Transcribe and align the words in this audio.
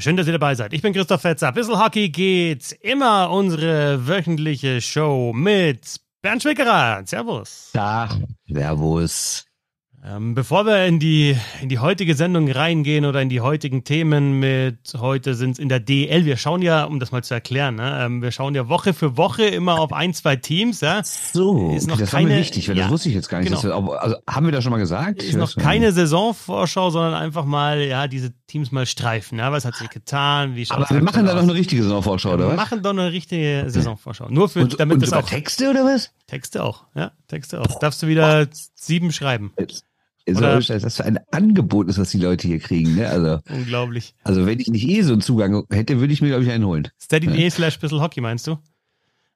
Schön, 0.00 0.16
dass 0.16 0.26
ihr 0.28 0.32
dabei 0.32 0.54
seid. 0.54 0.72
Ich 0.72 0.82
bin 0.82 0.92
Christoph 0.92 1.22
Fetzer. 1.22 1.50
Bissl 1.50 1.76
Hockey 1.76 2.08
geht's. 2.08 2.70
Immer 2.70 3.30
unsere 3.30 4.06
wöchentliche 4.06 4.80
Show 4.80 5.32
mit 5.34 5.96
Bernd 6.22 6.42
Schwickerer. 6.42 7.02
Servus. 7.04 7.70
Da, 7.72 8.08
Servus. 8.46 9.47
Ähm, 10.10 10.34
bevor 10.34 10.64
wir 10.64 10.86
in 10.86 10.98
die, 10.98 11.36
in 11.60 11.68
die 11.68 11.80
heutige 11.80 12.14
Sendung 12.14 12.50
reingehen 12.50 13.04
oder 13.04 13.20
in 13.20 13.28
die 13.28 13.42
heutigen 13.42 13.84
Themen 13.84 14.38
mit, 14.40 14.78
heute 14.96 15.34
sind 15.34 15.50
es 15.52 15.58
in 15.58 15.68
der 15.68 15.80
DL, 15.80 16.24
wir 16.24 16.38
schauen 16.38 16.62
ja, 16.62 16.84
um 16.84 16.98
das 16.98 17.12
mal 17.12 17.22
zu 17.22 17.34
erklären, 17.34 17.74
ne, 17.74 18.04
ähm, 18.04 18.22
wir 18.22 18.30
schauen 18.30 18.54
ja 18.54 18.68
Woche 18.70 18.94
für 18.94 19.18
Woche 19.18 19.44
immer 19.44 19.78
auf 19.78 19.92
ein, 19.92 20.14
zwei 20.14 20.36
Teams. 20.36 20.80
Ja. 20.80 21.02
So, 21.04 21.74
ist 21.76 21.88
noch 21.88 21.98
das 21.98 22.10
keine, 22.10 22.30
war 22.30 22.34
mir 22.36 22.40
wichtig, 22.40 22.68
weil 22.70 22.78
ja, 22.78 22.84
das 22.84 22.92
wusste 22.92 23.10
ich 23.10 23.16
jetzt 23.16 23.28
gar 23.28 23.40
nicht. 23.40 23.50
Genau. 23.60 23.86
wir- 23.86 24.02
also, 24.02 24.16
haben 24.26 24.46
wir 24.46 24.52
das 24.52 24.64
schon 24.64 24.70
mal 24.72 24.78
gesagt? 24.78 25.22
ist 25.22 25.36
noch 25.36 25.54
keine 25.56 25.92
Saisonvorschau, 25.92 26.88
sondern 26.88 27.12
einfach 27.14 27.44
mal, 27.44 27.82
ja, 27.82 28.06
diese 28.08 28.32
Teams 28.46 28.72
mal 28.72 28.86
streifen. 28.86 29.38
Ja, 29.38 29.52
was 29.52 29.66
hat 29.66 29.74
sich 29.74 29.90
getan? 29.90 30.56
Wie 30.56 30.64
Aber 30.70 30.88
wir 30.88 31.02
machen 31.02 31.26
da 31.26 31.34
noch 31.34 31.42
eine 31.42 31.52
richtige 31.54 31.82
Saisonvorschau, 31.82 32.32
oder 32.32 32.44
Wir 32.44 32.50
was? 32.50 32.56
machen 32.56 32.82
doch 32.82 32.90
eine 32.90 33.12
richtige 33.12 33.64
Saisonvorschau. 33.68 34.28
Nur 34.30 34.48
für, 34.48 34.60
Und, 34.60 34.80
damit 34.80 34.94
und 34.94 35.02
das 35.02 35.12
auch 35.12 35.28
Texte 35.28 35.68
oder 35.68 35.84
was? 35.84 36.12
Texte 36.26 36.64
auch, 36.64 36.84
ja, 36.94 37.10
Texte 37.26 37.60
auch. 37.60 37.78
Darfst 37.78 38.02
du 38.02 38.06
wieder 38.06 38.46
sieben 38.74 39.12
schreiben. 39.12 39.52
Also, 39.56 39.80
Oder- 40.36 40.60
Scheiß, 40.60 40.82
was 40.82 40.96
für 40.96 41.04
ein 41.04 41.18
Angebot 41.30 41.88
ist, 41.88 41.98
was 41.98 42.10
die 42.10 42.18
Leute 42.18 42.46
hier 42.48 42.58
kriegen. 42.58 42.96
Ne? 42.96 43.08
Also, 43.08 43.38
Unglaublich. 43.50 44.14
also 44.24 44.46
wenn 44.46 44.60
ich 44.60 44.68
nicht 44.68 44.86
eh 44.88 45.02
so 45.02 45.12
einen 45.12 45.22
Zugang 45.22 45.64
hätte, 45.70 46.00
würde 46.00 46.12
ich 46.12 46.20
mir, 46.20 46.28
glaube 46.28 46.44
ich, 46.44 46.50
einen 46.50 46.66
holen. 46.66 46.88
Steady.de 47.00 47.48
slash 47.50 47.78
bissl 47.78 48.00
Hockey, 48.00 48.20
meinst 48.20 48.46
du? 48.46 48.58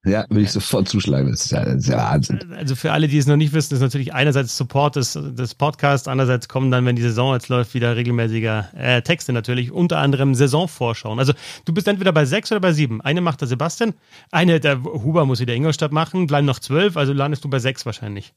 Ja, 0.05 0.25
würde 0.29 0.43
ich 0.43 0.51
sofort 0.51 0.89
zuschlagen. 0.89 1.31
Das 1.31 1.45
ist 1.45 1.53
ja, 1.53 1.65
das 1.65 1.77
ist 1.77 1.87
ja 1.87 1.97
Wahnsinn. 1.99 2.41
Also 2.57 2.75
für 2.75 2.91
alle, 2.91 3.07
die 3.07 3.19
es 3.19 3.29
noch 3.29 3.37
nicht 3.37 3.53
wissen, 3.53 3.75
ist 3.75 3.81
natürlich 3.81 4.13
einerseits 4.13 4.57
Support 4.57 4.97
des, 4.97 5.13
des 5.13 5.55
Podcasts, 5.55 6.09
andererseits 6.09 6.49
kommen 6.49 6.73
dann, 6.73 6.85
wenn 6.87 6.97
die 6.97 7.03
Saison 7.03 7.35
jetzt 7.35 7.49
läuft, 7.49 7.73
wieder 7.75 7.95
regelmäßiger 7.95 8.71
äh, 8.77 9.03
Texte 9.03 9.33
natürlich, 9.33 9.71
unter 9.71 9.99
anderem 9.99 10.35
Saisonvorschauen. 10.35 11.21
Also 11.21 11.35
du 11.67 11.73
bist 11.73 11.87
entweder 11.87 12.11
bei 12.11 12.25
sechs 12.25 12.51
oder 12.51 12.61
bei 12.61 12.73
sieben. 12.73 13.01
Eine 13.01 13.21
macht 13.21 13.43
der 13.43 13.49
Sebastian, 13.49 13.95
eine, 14.33 14.59
der 14.59 14.83
Huber 14.83 15.25
muss 15.25 15.39
wieder 15.39 15.55
Ingolstadt 15.55 15.93
machen, 15.93 16.27
bleiben 16.27 16.49
noch 16.49 16.59
zwölf, 16.59 16.97
also 16.97 17.13
landest 17.13 17.45
du 17.45 17.49
bei 17.49 17.61
sechs 17.61 17.87
wahrscheinlich. 17.87 18.35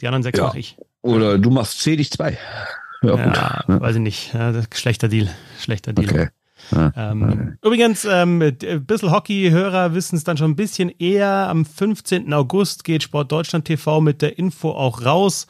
Die 0.00 0.06
anderen 0.06 0.22
sechs 0.22 0.38
Ja. 0.38 0.46
mache 0.46 0.58
ich. 0.58 0.76
Oder 1.02 1.38
du 1.38 1.50
machst 1.50 1.80
C, 1.80 1.96
dich 1.96 2.10
zwei. 2.10 2.38
Ja, 3.02 3.10
gut. 3.24 3.36
Ja, 3.36 3.64
Ne? 3.68 3.80
weiß 3.80 3.96
ich 3.96 4.02
nicht. 4.02 4.32
Schlechter 4.74 5.08
Deal. 5.08 5.28
Schlechter 5.60 5.92
Deal. 5.92 6.08
Okay. 6.10 6.28
Ja. 6.72 6.92
Ähm, 6.96 7.56
übrigens, 7.62 8.04
ähm, 8.04 8.42
ein 8.42 8.84
bisschen 8.84 9.12
Hockey-Hörer 9.12 9.94
wissen 9.94 10.16
es 10.16 10.24
dann 10.24 10.36
schon 10.36 10.50
ein 10.50 10.56
bisschen 10.56 10.90
eher. 10.98 11.48
Am 11.48 11.64
15. 11.64 12.32
August 12.34 12.82
geht 12.84 13.04
Sport 13.04 13.30
Deutschland 13.30 13.64
TV 13.64 14.00
mit 14.00 14.20
der 14.22 14.38
Info 14.38 14.72
auch 14.72 15.04
raus. 15.04 15.46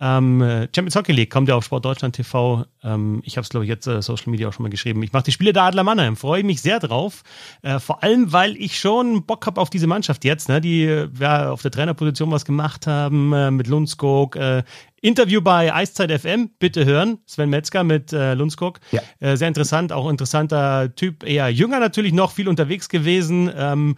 Ähm, 0.00 0.40
äh, 0.42 0.68
Champions 0.74 0.94
Hockey 0.94 1.12
League 1.12 1.30
kommt 1.30 1.48
ja 1.48 1.56
auf 1.56 1.64
Sport 1.64 1.84
Deutschland 1.84 2.14
TV. 2.14 2.64
Ähm, 2.84 3.20
ich 3.24 3.36
habe 3.36 3.42
es, 3.42 3.48
glaube 3.48 3.64
ich, 3.64 3.68
jetzt 3.68 3.86
äh, 3.86 4.00
Social 4.00 4.30
Media 4.30 4.48
auch 4.48 4.52
schon 4.52 4.62
mal 4.62 4.68
geschrieben. 4.68 5.02
Ich 5.02 5.12
mache 5.12 5.24
die 5.24 5.32
Spiele 5.32 5.52
der 5.52 5.64
Adler 5.64 5.82
Mannheim. 5.82 6.16
Freue 6.16 6.44
mich 6.44 6.62
sehr 6.62 6.78
drauf. 6.78 7.22
Äh, 7.62 7.80
vor 7.80 8.02
allem, 8.04 8.32
weil 8.32 8.56
ich 8.56 8.78
schon 8.78 9.24
Bock 9.24 9.46
habe 9.46 9.60
auf 9.60 9.70
diese 9.70 9.88
Mannschaft 9.88 10.24
jetzt, 10.24 10.48
ne, 10.48 10.60
die 10.60 10.84
äh, 10.84 11.08
ja, 11.18 11.50
auf 11.50 11.62
der 11.62 11.72
Trainerposition 11.72 12.30
was 12.30 12.44
gemacht 12.44 12.86
haben 12.86 13.32
äh, 13.32 13.50
mit 13.50 13.66
Lundskog. 13.66 14.36
Äh, 14.36 14.62
Interview 15.00 15.40
bei 15.40 15.72
Eiszeit 15.72 16.10
FM, 16.10 16.50
bitte 16.58 16.84
hören. 16.84 17.18
Sven 17.26 17.50
Metzger 17.50 17.84
mit 17.84 18.12
äh, 18.12 18.34
Lundskog. 18.34 18.80
Ja. 18.90 19.00
Äh, 19.20 19.36
sehr 19.36 19.48
interessant, 19.48 19.92
auch 19.92 20.08
interessanter 20.08 20.94
Typ, 20.94 21.24
eher 21.24 21.48
jünger 21.50 21.78
natürlich 21.78 22.12
noch, 22.12 22.32
viel 22.32 22.48
unterwegs 22.48 22.88
gewesen. 22.88 23.50
Ähm, 23.56 23.96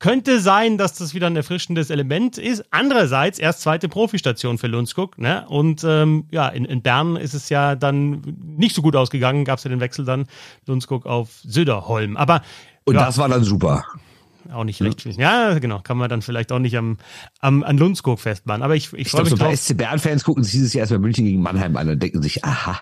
könnte 0.00 0.40
sein, 0.40 0.78
dass 0.78 0.94
das 0.94 1.14
wieder 1.14 1.28
ein 1.28 1.36
erfrischendes 1.36 1.90
Element 1.90 2.38
ist. 2.38 2.64
Andererseits 2.72 3.38
erst 3.38 3.60
zweite 3.60 3.88
Profistation 3.88 4.58
für 4.58 4.66
Lundskog. 4.66 5.18
Ne? 5.18 5.46
Und 5.48 5.84
ähm, 5.84 6.24
ja, 6.32 6.48
in, 6.48 6.64
in 6.64 6.82
Bern 6.82 7.16
ist 7.16 7.34
es 7.34 7.48
ja 7.50 7.76
dann 7.76 8.22
nicht 8.56 8.74
so 8.74 8.82
gut 8.82 8.96
ausgegangen. 8.96 9.44
Gab 9.44 9.58
es 9.58 9.64
ja 9.64 9.70
den 9.70 9.80
Wechsel 9.80 10.04
dann 10.04 10.26
Lundskog 10.66 11.06
auf 11.06 11.40
Söderholm. 11.44 12.16
Aber 12.16 12.42
Und 12.84 12.94
ja, 12.94 13.04
das 13.04 13.18
war 13.18 13.28
dann 13.28 13.44
super. 13.44 13.84
auch 14.52 14.64
nicht 14.64 14.80
recht 14.82 15.02
viel. 15.02 15.12
Ja, 15.20 15.58
genau. 15.58 15.80
Kann 15.80 15.98
man 15.98 16.08
dann 16.08 16.22
vielleicht 16.22 16.50
auch 16.50 16.58
nicht 16.58 16.76
am, 16.78 16.96
am, 17.40 17.62
an 17.62 17.76
Lundskog 17.76 18.20
festmachen. 18.20 18.62
Aber 18.62 18.74
ich, 18.74 18.92
ich, 18.94 19.00
Ich 19.00 19.10
freue 19.10 19.24
glaube, 19.24 19.30
mich 19.32 19.38
so 19.38 19.44
drauf. 19.44 19.56
SC 19.56 19.76
Bern-Fans 19.76 20.24
gucken 20.24 20.42
sich 20.42 20.52
dieses 20.54 20.72
Jahr 20.72 20.80
erstmal 20.80 21.00
München 21.00 21.26
gegen 21.26 21.42
Mannheim 21.42 21.76
an 21.76 21.88
und 21.90 22.02
denken 22.02 22.22
sich, 22.22 22.42
aha, 22.42 22.80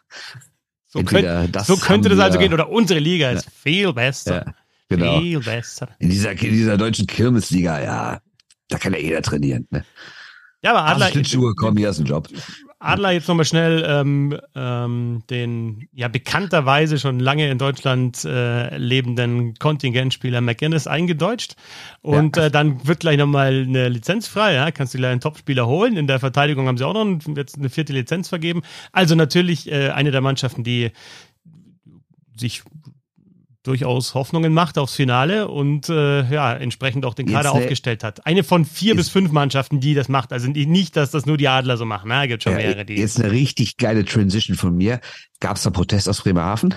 So, 0.87 1.03
könnt, 1.03 1.27
so 1.67 1.77
könnte 1.77 2.09
das 2.09 2.21
also 2.21 2.39
gehen. 2.39 2.55
Oder 2.55 2.71
unsere 2.71 3.01
Liga 3.01 3.31
ist 3.31 3.51
viel 3.51 3.93
besser. 3.93 4.55
Ja, 4.91 4.97
genau. 4.97 5.21
Viel 5.21 5.41
besser. 5.41 5.89
In 5.99 6.11
dieser, 6.11 6.33
in 6.33 6.53
dieser 6.53 6.77
deutschen 6.77 7.07
Kirmesliga, 7.07 7.83
ja, 7.83 8.21
da 8.69 8.79
kann 8.79 8.93
ja 8.93 8.99
jeder 8.99 9.23
trainieren. 9.23 9.67
Ne? 9.71 9.85
Ja, 10.63 10.75
aber 10.75 10.85
Adler, 10.87 11.09
Schlittschuhe, 11.09 11.55
komm, 11.55 11.77
hier 11.77 11.91
ist 11.91 12.01
ein 12.01 12.07
Job. 12.07 12.29
Adler 12.81 13.11
jetzt 13.11 13.29
nochmal 13.29 13.45
schnell 13.45 13.85
ähm, 13.89 14.39
ähm, 14.55 15.23
den 15.31 15.89
ja 15.93 16.09
bekannterweise 16.09 16.99
schon 16.99 17.19
lange 17.19 17.51
in 17.51 17.59
Deutschland 17.59 18.25
äh, 18.25 18.77
lebenden 18.77 19.55
Kontingentspieler 19.55 20.41
McGinnis 20.41 20.87
eingedeutscht. 20.87 21.55
Und 22.03 22.37
äh, 22.37 22.51
dann 22.51 22.87
wird 22.87 23.01
gleich 23.01 23.19
nochmal 23.19 23.63
eine 23.63 23.89
Lizenz 23.89 24.29
frei. 24.29 24.55
Ja? 24.55 24.71
Kannst 24.71 24.95
du 24.95 24.99
gleich 24.99 25.11
einen 25.11 25.21
Topspieler 25.21 25.67
holen. 25.67 25.97
In 25.97 26.07
der 26.07 26.21
Verteidigung 26.21 26.69
haben 26.69 26.79
sie 26.79 26.87
auch 26.87 26.95
noch 26.95 27.05
ein, 27.05 27.21
jetzt 27.37 27.57
eine 27.57 27.69
vierte 27.69 27.93
Lizenz 27.93 28.29
vergeben. 28.29 28.63
Also 28.93 29.17
natürlich 29.17 29.71
äh, 29.71 29.91
eine 29.91 30.13
der 30.13 30.21
Mannschaften, 30.21 30.63
die 30.63 30.93
sich 32.37 32.63
durchaus 33.69 34.15
Hoffnungen 34.15 34.53
macht 34.53 34.77
aufs 34.79 34.95
Finale 34.95 35.47
und 35.49 35.89
äh, 35.89 36.29
ja, 36.29 36.53
entsprechend 36.55 37.05
auch 37.05 37.15
den 37.15 37.27
Jetzt 37.29 37.37
Kader 37.37 37.55
ne- 37.55 37.61
aufgestellt 37.61 38.03
hat. 38.03 38.27
Eine 38.27 38.43
von 38.43 38.65
vier 38.65 38.89
Jetzt- 38.95 38.97
bis 38.97 39.09
fünf 39.11 39.31
Mannschaften, 39.31 39.79
die 39.81 39.95
das 39.95 40.09
macht. 40.09 40.33
Also 40.33 40.49
nicht, 40.49 40.97
dass 40.97 41.11
das 41.13 41.27
nur 41.27 41.37
die 41.37 41.47
Adler 41.49 41.77
so 41.77 41.85
machen. 41.85 42.09
Na, 42.09 42.27
gibt 42.27 42.43
schon 42.43 42.53
Ja, 42.53 42.59
mehrere, 42.59 42.85
die. 42.85 42.95
jetzt 42.97 43.21
eine 43.21 43.31
richtig 43.31 43.77
geile 43.77 44.05
Transition 44.05 44.57
von 44.57 44.77
mir. 44.77 45.01
Gab 45.41 45.57
es 45.57 45.63
da 45.63 45.71
Protest 45.71 46.09
aus 46.09 46.21
Bremerhaven? 46.23 46.75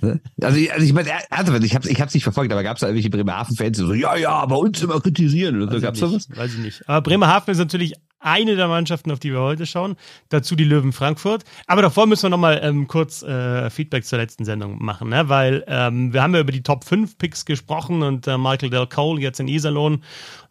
Ne? 0.00 0.20
also, 0.40 0.56
ich- 0.56 0.72
also 0.72 0.84
ich 0.84 0.92
meine, 0.92 1.10
ernsthaft, 1.30 1.62
ich 1.64 1.74
habe 1.74 1.88
ich 1.88 2.00
hab's 2.00 2.14
nicht 2.14 2.24
verfolgt, 2.24 2.52
aber 2.52 2.62
gab 2.62 2.76
es 2.76 2.80
da 2.80 2.86
irgendwelche 2.86 3.10
Bremerhaven-Fans, 3.10 3.78
die 3.78 3.84
so, 3.84 3.94
ja, 3.94 4.16
ja, 4.16 4.44
bei 4.46 4.56
uns 4.56 4.82
immer 4.82 5.00
kritisieren. 5.00 5.60
Und 5.62 5.70
so, 5.70 5.80
gab's 5.80 5.98
ich 5.98 6.04
da 6.04 6.12
was? 6.12 6.28
weiß 6.36 6.54
ich 6.54 6.60
nicht. 6.60 6.88
Aber 6.88 7.02
Bremerhaven 7.02 7.52
ist 7.52 7.58
natürlich 7.58 7.94
eine 8.22 8.56
der 8.56 8.68
Mannschaften, 8.68 9.10
auf 9.10 9.18
die 9.18 9.32
wir 9.32 9.40
heute 9.40 9.66
schauen. 9.66 9.96
Dazu 10.28 10.56
die 10.56 10.64
Löwen 10.64 10.92
Frankfurt. 10.92 11.44
Aber 11.66 11.82
davor 11.82 12.06
müssen 12.06 12.24
wir 12.24 12.30
nochmal 12.30 12.60
ähm, 12.62 12.88
kurz 12.88 13.22
äh, 13.22 13.70
Feedback 13.70 14.04
zur 14.04 14.18
letzten 14.18 14.44
Sendung 14.44 14.82
machen, 14.82 15.08
ne? 15.08 15.28
weil 15.28 15.64
ähm, 15.66 16.12
wir 16.12 16.22
haben 16.22 16.34
ja 16.34 16.40
über 16.40 16.52
die 16.52 16.62
Top 16.62 16.84
5 16.84 17.18
Picks 17.18 17.44
gesprochen 17.44 18.02
und 18.02 18.26
äh, 18.26 18.38
Michael 18.38 18.70
Del 18.70 18.86
Cole 18.86 19.20
jetzt 19.20 19.40
in 19.40 19.48
Iserlohn 19.48 19.94
und 19.94 20.02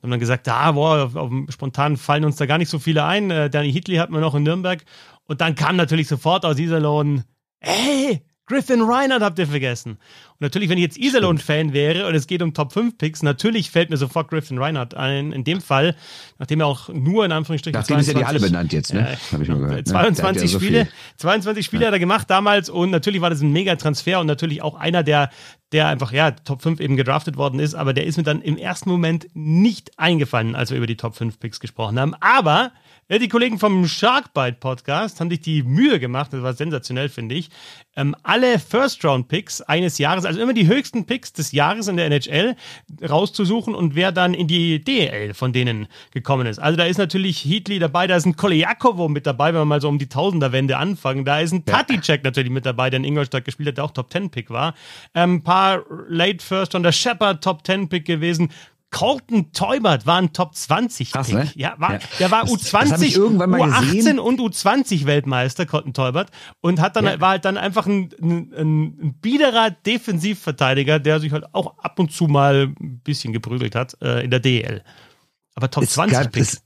haben 0.04 0.12
dann 0.12 0.20
gesagt, 0.20 0.48
ah, 0.48 0.72
boah, 0.72 1.06
auf, 1.06 1.16
auf, 1.16 1.32
spontan 1.50 1.98
fallen 1.98 2.26
uns 2.26 2.36
da 2.36 2.46
gar 2.46 2.58
nicht 2.58 2.70
so 2.70 2.80
viele 2.80 3.06
ein. 3.06 3.32
Äh, 3.32 3.50
Danny 3.50 3.72
Hitley 3.72 3.98
hat 3.98 4.10
man 4.10 4.22
noch 4.22 4.36
in 4.36 4.44
Nürnberg. 4.44 4.84
Und 5.26 5.42
dann 5.42 5.56
kam 5.56 5.76
natürlich 5.76 6.08
sofort 6.08 6.46
aus 6.46 6.60
Iserlohn, 6.60 7.24
hey, 7.60 8.22
Griffin 8.52 8.82
Reinhardt 8.82 9.24
habt 9.24 9.40
ihr 9.40 9.48
vergessen. 9.48 9.92
Und 9.94 10.42
natürlich, 10.42 10.68
wenn 10.70 10.78
ich 10.78 10.84
jetzt 10.84 10.98
Iserlohn-Fan 10.98 11.72
wäre 11.72 12.06
und 12.08 12.16
es 12.16 12.28
geht 12.28 12.42
um 12.42 12.54
Top 12.54 12.74
5 12.74 12.98
Picks, 12.98 13.24
natürlich 13.24 13.72
fällt 13.72 13.90
mir 13.90 13.96
sofort 13.98 14.30
Griffin 14.30 14.58
Reinhardt 14.58 14.94
ein. 14.94 15.32
In 15.32 15.44
dem 15.46 15.62
Fall, 15.62 15.96
nachdem 16.38 16.60
er 16.60 16.68
auch 16.68 16.90
nur 16.90 17.24
in 17.24 17.32
Anführungsstrichen 17.32 17.80
Nachdem 17.80 18.00
ist 18.00 18.08
ja 18.08 18.14
die 18.14 18.20
22 18.20 18.42
alle 18.42 18.52
benannt 18.52 18.74
jetzt, 18.74 18.94
ne? 18.94 19.12
äh, 19.12 19.16
Hab 19.32 19.42
ich 19.42 19.48
mal 19.48 19.58
gehört. 19.60 19.76
ne? 19.78 19.84
22 19.86 20.16
Der 20.16 20.26
hat 20.28 20.36
ja 20.36 20.48
so 20.48 20.60
Spiele, 20.60 20.86
viel. 20.86 20.94
22 21.18 21.66
Spiele 21.66 21.86
hat 21.88 21.94
er 21.94 22.00
gemacht 22.00 22.30
damals 22.30 22.70
und 22.70 22.90
natürlich 22.90 23.22
war 23.22 23.30
das 23.30 23.42
ein 23.42 23.52
Mega-Transfer 23.54 24.20
und 24.20 24.28
natürlich 24.28 24.62
auch 24.62 24.76
einer, 24.76 25.04
der, 25.04 25.30
der 25.72 25.88
einfach, 25.88 26.12
ja, 26.12 26.32
Top 26.32 26.62
5 26.62 26.80
eben 26.80 26.98
gedraftet 26.98 27.38
worden 27.38 27.60
ist, 27.60 27.74
aber 27.76 27.94
der 27.94 28.06
ist 28.06 28.18
mir 28.18 28.24
dann 28.24 28.42
im 28.42 28.58
ersten 28.58 28.90
Moment 28.90 29.28
nicht 29.34 29.98
eingefallen, 29.98 30.56
als 30.56 30.72
wir 30.72 30.78
über 30.78 30.88
die 30.88 30.98
Top 30.98 31.16
5 31.16 31.40
Picks 31.40 31.60
gesprochen 31.60 32.00
haben. 32.00 32.14
Aber 32.20 32.72
äh, 33.12 33.20
die 33.20 33.28
Kollegen 33.28 33.60
vom 33.60 33.86
Sharkbite 33.86 34.56
Podcast 34.60 35.20
haben 35.20 35.30
sich 35.30 35.42
die 35.42 35.64
Mühe 35.64 36.00
gemacht, 36.00 36.32
das 36.32 36.44
war 36.44 36.54
sensationell, 36.54 37.10
finde 37.10 37.36
ich, 37.36 37.50
ähm, 37.98 38.16
alle 38.24 38.58
First-Round-Picks 38.58 39.62
eines 39.62 39.98
Jahres, 39.98 40.24
also 40.24 40.40
immer 40.40 40.54
die 40.54 40.68
höchsten 40.68 41.06
Picks 41.06 41.34
des 41.34 41.52
Jahres 41.52 41.90
in 41.90 41.98
der 41.98 42.06
NHL 42.06 42.56
rauszusuchen 43.08 43.76
und 43.76 43.96
wer 43.96 44.14
dann 44.14 44.34
in 44.34 44.48
die 44.48 44.82
DEL 44.82 45.34
von 45.34 45.52
denen 45.52 45.88
gekommen 46.12 46.48
ist. 46.48 46.60
Also 46.60 46.78
da 46.78 46.86
ist 46.86 47.00
natürlich 47.00 47.44
Heatley 47.44 47.80
dabei, 47.80 48.08
da 48.08 48.16
ist 48.16 48.26
ein 48.26 48.38
Koljakovo 48.38 49.10
mit 49.10 49.28
dabei, 49.28 49.48
wenn 49.48 49.62
wir 49.62 49.66
mal 49.66 49.82
so 49.82 49.90
um 49.90 50.00
die 50.00 50.08
Tausenderwende 50.08 50.78
anfangen. 50.78 51.26
Da 51.26 51.42
ist 51.42 51.52
ein 51.52 51.66
Taticek 51.66 52.24
natürlich 52.24 52.52
mit 52.52 52.66
dabei, 52.66 52.90
der 52.90 53.00
in 53.00 53.04
Ingolstadt 53.04 53.44
gespielt 53.44 53.68
hat, 53.68 53.78
der 53.78 53.84
auch 53.84 53.92
Top-10-Pick 53.92 54.52
war. 54.52 54.74
Ähm, 55.14 55.36
ein 55.36 55.44
paar 55.44 55.84
Late 56.08 56.46
First 56.46 56.76
und 56.76 56.84
der 56.84 56.94
Shepard 56.94 57.44
Top-10-Pick 57.44 58.06
gewesen. 58.06 58.52
Colton 58.92 59.52
Teubert 59.54 60.06
war 60.06 60.18
ein 60.18 60.34
Top 60.34 60.54
20 60.54 61.14
Krass, 61.14 61.32
ne? 61.32 61.50
Ja, 61.56 61.76
war, 61.78 61.94
Ja. 61.94 62.00
Der 62.20 62.30
war 62.32 62.42
Das- 62.44 62.52
das 62.62 62.74
hab 62.74 62.82
U20, 62.88 63.02
ich 63.04 63.16
irgendwann 63.16 63.50
mal 63.50 63.62
U18 63.62 63.96
gesehen. 63.96 64.20
und 64.20 64.40
U20 64.40 65.06
Weltmeister, 65.06 65.66
Colton 65.66 65.94
Teubert. 65.94 66.30
Und 66.62 66.80
hat 66.82 66.96
dann, 66.98 67.06
Ja. 67.06 67.20
war 67.22 67.30
halt 67.32 67.46
dann 67.46 67.58
einfach 67.58 67.88
ein, 67.88 68.10
ein, 68.22 68.54
ein 68.54 69.14
biederer 69.22 69.72
Defensivverteidiger, 69.72 71.00
der 71.00 71.20
sich 71.20 71.32
halt 71.32 71.46
auch 71.54 71.78
ab 71.80 72.00
und 72.00 72.12
zu 72.12 72.28
mal 72.28 72.74
ein 72.80 73.00
bisschen 73.04 73.34
geprügelt 73.34 73.76
hat 73.76 73.98
äh, 74.02 74.24
in 74.24 74.30
der 74.32 74.40
DL. 74.42 74.84
Aber 75.56 75.72
Top 75.72 75.84
Es 75.84 75.92
20 75.92 76.18
gab, 76.18 76.36
es, 76.36 76.62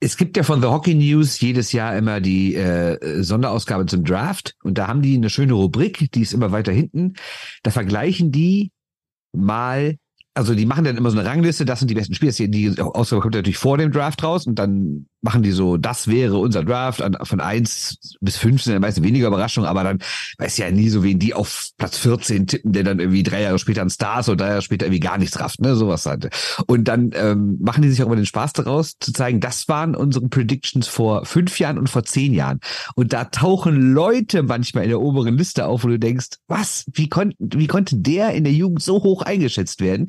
es 0.00 0.16
gibt 0.16 0.36
ja 0.38 0.42
von 0.42 0.62
The 0.62 0.68
Hockey 0.68 0.94
News 0.94 1.40
jedes 1.40 1.72
Jahr 1.72 1.94
immer 1.96 2.20
die 2.20 2.54
äh, 2.54 3.22
Sonderausgabe 3.22 3.84
zum 3.86 4.04
Draft 4.04 4.56
und 4.62 4.78
da 4.78 4.88
haben 4.88 5.02
die 5.02 5.14
eine 5.14 5.28
schöne 5.28 5.52
Rubrik, 5.52 6.10
die 6.12 6.22
ist 6.22 6.32
immer 6.32 6.52
weiter 6.52 6.72
hinten. 6.72 7.14
Da 7.62 7.70
vergleichen 7.70 8.32
die 8.32 8.72
mal, 9.36 9.96
also 10.40 10.54
die 10.54 10.64
machen 10.64 10.84
dann 10.84 10.96
immer 10.96 11.10
so 11.10 11.18
eine 11.18 11.28
Rangliste, 11.28 11.66
das 11.66 11.80
sind 11.80 11.88
die 11.90 11.94
besten 11.94 12.14
Spieler. 12.14 12.32
Die 12.32 12.80
Ausgabe 12.80 13.20
kommt 13.20 13.34
natürlich 13.34 13.58
vor 13.58 13.76
dem 13.76 13.92
Draft 13.92 14.22
raus 14.22 14.46
und 14.46 14.58
dann 14.58 15.06
machen 15.22 15.42
die 15.42 15.52
so, 15.52 15.76
das 15.76 16.08
wäre 16.08 16.38
unser 16.38 16.64
Draft 16.64 17.02
von 17.22 17.40
eins 17.40 17.98
bis 18.20 18.36
fünf 18.36 18.62
sind 18.62 18.80
meist 18.80 19.02
weniger 19.02 19.28
Überraschungen, 19.28 19.68
aber 19.68 19.84
dann 19.84 19.98
weiß 20.38 20.56
ja 20.58 20.70
nie 20.70 20.88
so, 20.88 21.02
wen 21.02 21.18
die 21.18 21.34
auf 21.34 21.70
Platz 21.76 21.98
14 21.98 22.46
tippen, 22.46 22.72
der 22.72 22.84
dann 22.84 23.00
irgendwie 23.00 23.22
drei 23.22 23.42
Jahre 23.42 23.58
später 23.58 23.82
ein 23.82 23.90
Stars 23.90 24.28
oder 24.28 24.44
drei 24.44 24.48
Jahre 24.48 24.62
später 24.62 24.86
irgendwie 24.86 25.00
gar 25.00 25.18
nichts 25.18 25.38
rafft, 25.40 25.60
ne, 25.60 25.74
sowas 25.76 26.06
halt. 26.06 26.30
Und 26.66 26.84
dann 26.84 27.10
ähm, 27.14 27.58
machen 27.60 27.82
die 27.82 27.90
sich 27.90 28.02
auch 28.02 28.06
immer 28.06 28.16
den 28.16 28.26
Spaß 28.26 28.52
daraus, 28.54 28.98
zu 28.98 29.12
zeigen, 29.12 29.40
das 29.40 29.68
waren 29.68 29.94
unsere 29.94 30.28
Predictions 30.28 30.88
vor 30.88 31.24
fünf 31.24 31.58
Jahren 31.58 31.78
und 31.78 31.88
vor 31.88 32.04
zehn 32.04 32.32
Jahren. 32.32 32.60
Und 32.94 33.12
da 33.12 33.24
tauchen 33.24 33.92
Leute 33.92 34.42
manchmal 34.42 34.84
in 34.84 34.90
der 34.90 35.00
oberen 35.00 35.36
Liste 35.36 35.66
auf, 35.66 35.84
wo 35.84 35.88
du 35.88 35.98
denkst, 35.98 36.38
was, 36.48 36.86
wie 36.92 37.08
konnte, 37.08 37.36
wie 37.38 37.66
konnte 37.66 37.96
der 37.96 38.32
in 38.32 38.44
der 38.44 38.52
Jugend 38.52 38.82
so 38.82 39.02
hoch 39.02 39.22
eingeschätzt 39.22 39.80
werden 39.80 40.08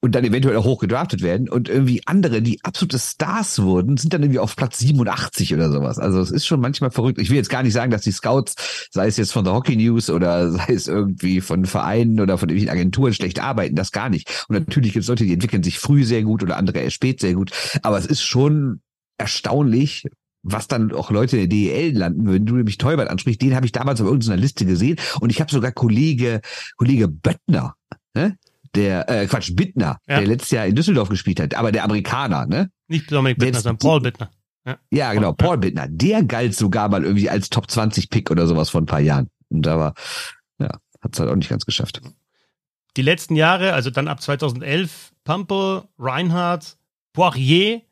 und 0.00 0.14
dann 0.14 0.24
eventuell 0.24 0.56
auch 0.56 0.64
hoch 0.64 0.80
gedraftet 0.80 1.22
werden 1.22 1.48
und 1.48 1.68
irgendwie 1.68 2.02
andere, 2.06 2.42
die 2.42 2.62
absolute 2.62 2.98
Stars 2.98 3.62
wurden, 3.62 3.96
sind 3.96 4.12
dann 4.12 4.22
irgendwie 4.22 4.38
auf 4.38 4.49
Platz 4.56 4.78
87 4.78 5.54
oder 5.54 5.70
sowas. 5.70 5.98
Also 5.98 6.20
es 6.20 6.30
ist 6.30 6.46
schon 6.46 6.60
manchmal 6.60 6.90
verrückt. 6.90 7.20
Ich 7.20 7.30
will 7.30 7.36
jetzt 7.36 7.50
gar 7.50 7.62
nicht 7.62 7.72
sagen, 7.72 7.90
dass 7.90 8.02
die 8.02 8.12
Scouts, 8.12 8.88
sei 8.90 9.06
es 9.06 9.16
jetzt 9.16 9.32
von 9.32 9.44
der 9.44 9.54
Hockey 9.54 9.76
News 9.76 10.10
oder 10.10 10.50
sei 10.52 10.72
es 10.72 10.88
irgendwie 10.88 11.40
von 11.40 11.64
Vereinen 11.64 12.20
oder 12.20 12.38
von 12.38 12.48
irgendwelchen 12.48 12.78
Agenturen 12.78 13.14
schlecht 13.14 13.40
arbeiten, 13.40 13.76
das 13.76 13.92
gar 13.92 14.08
nicht. 14.08 14.46
Und 14.48 14.54
natürlich 14.54 14.92
gibt 14.92 15.04
es 15.04 15.08
Leute, 15.08 15.24
die 15.24 15.32
entwickeln 15.32 15.62
sich 15.62 15.78
früh 15.78 16.04
sehr 16.04 16.22
gut 16.22 16.42
oder 16.42 16.56
andere 16.56 16.78
erst 16.78 16.96
spät 16.96 17.20
sehr 17.20 17.34
gut. 17.34 17.50
Aber 17.82 17.98
es 17.98 18.06
ist 18.06 18.22
schon 18.22 18.80
erstaunlich, 19.18 20.06
was 20.42 20.68
dann 20.68 20.92
auch 20.92 21.10
Leute 21.10 21.36
in 21.36 21.48
der 21.48 21.48
DEL 21.48 21.96
landen 21.96 22.26
würden. 22.26 22.46
Du 22.46 22.56
nämlich 22.56 22.78
Teubert 22.78 23.10
ansprichst, 23.10 23.42
den 23.42 23.54
habe 23.54 23.66
ich 23.66 23.72
damals 23.72 24.00
auf 24.00 24.06
irgendeiner 24.06 24.40
Liste 24.40 24.64
gesehen 24.64 24.96
und 25.20 25.30
ich 25.30 25.40
habe 25.40 25.50
sogar 25.50 25.72
Kollege 25.72 26.40
Kollege 26.76 27.08
Böttner, 27.08 27.74
ne? 28.14 28.36
der 28.74 29.08
äh, 29.08 29.26
Quatsch 29.26 29.54
Bittner, 29.54 29.98
ja. 30.06 30.18
der 30.18 30.26
letztes 30.26 30.50
Jahr 30.50 30.66
in 30.66 30.74
Düsseldorf 30.74 31.08
gespielt 31.08 31.40
hat, 31.40 31.54
aber 31.54 31.72
der 31.72 31.84
Amerikaner, 31.84 32.46
ne? 32.46 32.70
Nicht 32.88 33.10
Dominik 33.10 33.38
Bittner, 33.38 33.60
sondern 33.60 33.78
Paul 33.78 34.00
Bittner. 34.00 34.30
Ja, 34.70 34.78
ja 34.90 35.12
genau, 35.12 35.32
Paul. 35.32 35.58
Bittner. 35.58 35.86
Der 35.88 36.22
galt 36.22 36.54
sogar 36.54 36.88
mal 36.88 37.04
irgendwie 37.04 37.30
als 37.30 37.50
Top 37.50 37.70
20 37.70 38.10
Pick 38.10 38.30
oder 38.30 38.46
sowas 38.46 38.70
vor 38.70 38.80
ein 38.80 38.86
paar 38.86 39.00
Jahren. 39.00 39.28
Und 39.48 39.62
da 39.62 39.78
war, 39.78 39.94
ja, 40.58 40.68
hat 41.00 41.12
es 41.12 41.20
halt 41.20 41.30
auch 41.30 41.36
nicht 41.36 41.50
ganz 41.50 41.66
geschafft. 41.66 42.00
Die 42.96 43.02
letzten 43.02 43.36
Jahre, 43.36 43.72
also 43.72 43.90
dann 43.90 44.08
ab 44.08 44.20
2011, 44.20 45.12
Pumple, 45.24 45.88
Reinhardt, 45.98 46.76
Poirier, 47.12 47.82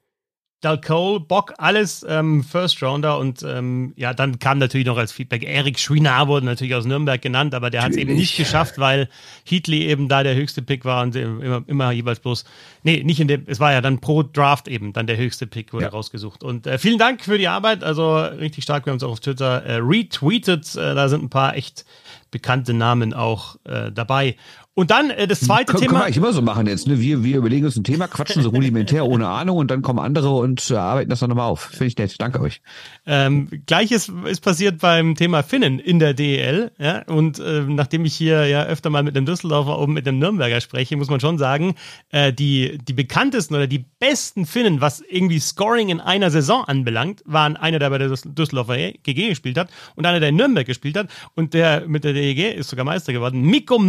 Dalcole, 0.61 1.21
Bock, 1.21 1.55
alles 1.59 2.05
ähm, 2.09 2.43
First 2.43 2.83
Rounder 2.83 3.19
und 3.19 3.45
ähm, 3.45 3.93
ja, 3.97 4.13
dann 4.13 4.41
kam 4.41 4.59
natürlich 4.59 4.89
noch 4.89 4.97
als 4.97 5.13
Feedback 5.13 5.45
Erik 5.45 5.79
Schwinar 5.79 6.27
wurde 6.27 6.47
natürlich 6.47 6.75
aus 6.75 6.85
Nürnberg 6.85 7.23
genannt, 7.23 7.55
aber 7.55 7.71
der 7.71 7.83
hat 7.83 7.93
es 7.93 7.97
eben 7.97 8.15
nicht 8.15 8.37
geschafft, 8.37 8.79
weil 8.79 9.09
Heatley 9.45 9.87
eben 9.87 10.09
da 10.09 10.25
der 10.25 10.35
höchste 10.35 10.61
Pick 10.63 10.85
war 10.85 11.05
und 11.05 11.15
immer, 11.15 11.63
immer 11.69 11.93
jeweils 11.93 12.19
bloß, 12.19 12.45
nee, 12.83 13.05
nicht 13.05 13.21
in 13.21 13.29
dem, 13.29 13.45
es 13.47 13.61
war 13.61 13.73
ja 13.73 13.81
dann 13.81 14.01
pro 14.01 14.25
Draft 14.25 14.67
eben 14.67 14.93
dann 14.93 15.07
der 15.07 15.17
höchste 15.17 15.47
Pick 15.47 15.73
wurde 15.73 15.85
ja. 15.85 15.91
rausgesucht. 15.91 16.43
Und 16.43 16.67
äh, 16.67 16.79
vielen 16.79 16.99
Dank 16.99 17.23
für 17.23 17.39
die 17.39 17.47
Arbeit, 17.47 17.85
also 17.85 18.17
richtig 18.19 18.65
stark, 18.65 18.85
wir 18.85 18.91
haben 18.91 18.97
es 18.97 19.05
auch 19.05 19.13
auf 19.13 19.21
Twitter 19.21 19.63
äh, 19.65 19.77
retweetet, 19.77 20.75
äh, 20.75 20.95
da 20.97 21.09
sind 21.09 21.23
ein 21.23 21.31
paar 21.31 21.57
echt 21.57 21.85
bekannte 22.31 22.75
Namen 22.75 23.15
auch 23.15 23.57
äh, 23.65 23.93
dabei. 23.93 24.37
Und 24.79 24.93
dann 24.93 25.11
äh, 25.11 25.27
das 25.27 25.41
zweite 25.41 25.73
kann, 25.73 25.81
Thema. 25.81 25.87
Kann 25.87 25.95
man 25.95 26.03
eigentlich 26.05 26.19
immer 26.19 26.33
so 26.33 26.41
machen 26.41 26.69
jetzt. 26.69 26.87
Ne? 26.87 27.01
Wir, 27.01 27.25
wir 27.25 27.39
überlegen 27.39 27.67
uns 27.67 27.75
ein 27.75 27.83
Thema, 27.83 28.07
quatschen 28.07 28.43
so 28.45 28.51
rudimentär 28.51 29.05
ohne 29.05 29.27
Ahnung 29.27 29.57
und 29.57 29.73
dann 29.73 29.83
kommen 29.83 29.99
andere 29.99 30.31
und 30.31 30.71
äh, 30.71 30.77
arbeiten 30.77 31.11
das 31.11 31.19
dann 31.19 31.31
nochmal 31.31 31.51
auf. 31.51 31.63
Finde 31.63 31.87
ich 31.87 31.99
nett. 31.99 32.15
Danke 32.21 32.41
euch. 32.41 32.61
Ähm, 33.05 33.49
Gleiches 33.67 34.09
ist 34.27 34.41
passiert 34.41 34.79
beim 34.79 35.17
Thema 35.17 35.43
Finnen 35.43 35.81
in 35.81 35.99
der 35.99 36.15
DEL. 36.15 36.71
Ja? 36.79 37.03
Und 37.09 37.41
äh, 37.41 37.65
nachdem 37.67 38.05
ich 38.05 38.15
hier 38.15 38.47
ja 38.47 38.67
öfter 38.67 38.89
mal 38.89 39.03
mit 39.03 39.17
einem 39.17 39.27
Düsseldorfer 39.27 39.81
und 39.81 39.95
mit 39.95 40.07
einem 40.07 40.21
Nürnberger 40.21 40.61
spreche, 40.61 40.97
muss 40.97 41.11
man 41.11 41.19
schon 41.19 41.39
sagen, 41.39 41.75
äh, 42.13 42.33
die, 42.33 42.79
die 42.79 42.93
bekanntesten 42.93 43.57
oder 43.57 43.67
die 43.67 43.85
besten 43.99 44.47
Finnen, 44.47 44.81
was 44.81 45.01
irgendwie 45.01 45.41
Scoring 45.41 45.89
in 45.89 46.01
einer 46.01 46.31
Saison 46.31 46.63
anbelangt, 46.65 47.25
waren 47.25 47.57
einer, 47.57 47.81
der 47.81 47.91
bei 47.91 47.99
der 47.99 48.11
Düsseldorfer 48.11 48.77
GG 48.77 49.31
gespielt 49.31 49.59
hat 49.59 49.71
und 49.97 50.07
einer, 50.07 50.21
der 50.21 50.29
in 50.29 50.37
Nürnberg 50.37 50.69
gespielt 50.69 50.97
hat. 50.97 51.09
Und 51.35 51.53
der 51.53 51.89
mit 51.89 52.05
der 52.05 52.13
DEG 52.13 52.55
ist 52.55 52.71
sogar 52.71 52.85
Meister 52.85 53.13
geworden. 53.13 53.43
Mikko 53.43 53.81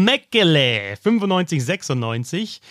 Mäkkele 0.80 0.96
95, 0.96 1.64
96. 1.64 2.62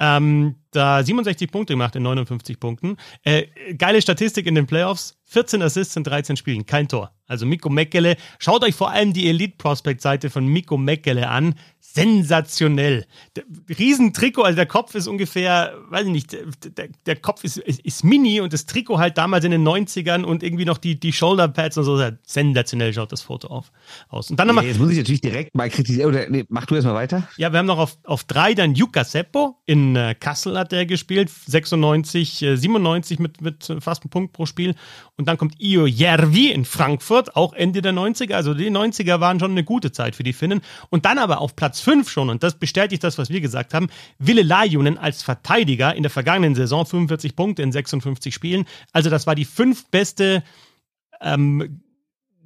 Ähm, 0.00 0.56
da 0.72 1.04
67 1.04 1.50
Punkte 1.50 1.74
gemacht 1.74 1.94
in 1.94 2.02
59 2.02 2.58
Punkten. 2.58 2.96
Äh, 3.22 3.46
geile 3.74 4.02
Statistik 4.02 4.46
in 4.46 4.54
den 4.54 4.66
Playoffs. 4.66 5.16
14 5.34 5.62
Assists 5.62 5.96
in 5.96 6.04
13 6.04 6.36
Spielen, 6.36 6.64
kein 6.64 6.86
Tor. 6.86 7.10
Also 7.26 7.46
Mikko 7.46 7.70
Meckele. 7.70 8.16
Schaut 8.38 8.62
euch 8.62 8.74
vor 8.74 8.90
allem 8.90 9.12
die 9.12 9.28
Elite 9.28 9.56
Prospect 9.56 10.00
Seite 10.00 10.30
von 10.30 10.46
Mikko 10.46 10.76
Meckele 10.76 11.28
an 11.28 11.54
sensationell. 11.80 13.06
Der, 13.36 13.44
Riesentrikot, 13.78 14.42
also 14.42 14.56
der 14.56 14.66
Kopf 14.66 14.94
ist 14.94 15.06
ungefähr, 15.06 15.74
weiß 15.90 16.06
ich 16.06 16.12
nicht, 16.12 16.32
der, 16.32 16.88
der 17.06 17.16
Kopf 17.16 17.44
ist, 17.44 17.58
ist, 17.58 17.80
ist, 17.80 18.04
mini 18.04 18.40
und 18.40 18.52
das 18.52 18.66
Trikot 18.66 18.98
halt 18.98 19.16
damals 19.16 19.44
in 19.44 19.52
den 19.52 19.66
90ern 19.66 20.24
und 20.24 20.42
irgendwie 20.42 20.64
noch 20.64 20.78
die, 20.78 20.98
die 20.98 21.12
Shoulderpads 21.12 21.78
und 21.78 21.84
so. 21.84 22.02
Sensationell 22.26 22.92
schaut 22.92 23.12
das 23.12 23.22
Foto 23.22 23.48
auf, 23.48 23.70
aus. 24.08 24.30
Und 24.30 24.40
dann 24.40 24.48
ja, 24.56 24.62
jetzt 24.62 24.80
muss 24.80 24.90
ich 24.90 24.98
natürlich 24.98 25.20
direkt 25.20 25.54
mal 25.54 25.70
kritisieren, 25.70 26.08
oder 26.08 26.28
nee, 26.28 26.44
mach 26.48 26.66
du 26.66 26.74
erstmal 26.74 26.94
weiter. 26.94 27.28
Ja, 27.36 27.52
wir 27.52 27.58
haben 27.58 27.66
noch 27.66 27.78
auf, 27.78 27.96
auf 28.04 28.24
drei 28.24 28.54
dann 28.54 28.74
Jukka 28.74 29.04
Seppo. 29.04 29.56
In 29.64 29.94
äh, 29.94 30.14
Kassel 30.18 30.58
hat 30.58 30.72
der 30.72 30.86
gespielt, 30.86 31.30
96, 31.30 32.42
äh, 32.42 32.56
97 32.56 33.18
mit, 33.20 33.40
mit 33.40 33.72
fast 33.80 34.02
einem 34.02 34.10
Punkt 34.10 34.32
pro 34.32 34.46
Spiel. 34.46 34.74
Und 35.16 35.23
dann 35.26 35.38
kommt 35.38 35.60
Io 35.60 35.86
Järvi 35.86 36.50
in 36.50 36.64
Frankfurt, 36.64 37.36
auch 37.36 37.52
Ende 37.52 37.82
der 37.82 37.92
90er. 37.92 38.34
Also 38.34 38.54
die 38.54 38.70
90er 38.70 39.20
waren 39.20 39.40
schon 39.40 39.52
eine 39.52 39.64
gute 39.64 39.92
Zeit 39.92 40.16
für 40.16 40.22
die 40.22 40.32
Finnen. 40.32 40.60
Und 40.90 41.04
dann 41.04 41.18
aber 41.18 41.40
auf 41.40 41.56
Platz 41.56 41.80
5 41.80 42.10
schon, 42.10 42.30
und 42.30 42.42
das 42.42 42.54
bestätigt 42.54 43.04
das, 43.04 43.18
was 43.18 43.30
wir 43.30 43.40
gesagt 43.40 43.74
haben, 43.74 43.88
Ville 44.18 44.42
Lajunen 44.42 44.98
als 44.98 45.22
Verteidiger 45.22 45.94
in 45.94 46.02
der 46.02 46.10
vergangenen 46.10 46.54
Saison 46.54 46.86
45 46.86 47.36
Punkte 47.36 47.62
in 47.62 47.72
56 47.72 48.34
Spielen. 48.34 48.66
Also 48.92 49.10
das 49.10 49.26
war 49.26 49.34
die 49.34 49.44
fünf 49.44 49.86
beste 49.90 50.42
ähm, 51.20 51.80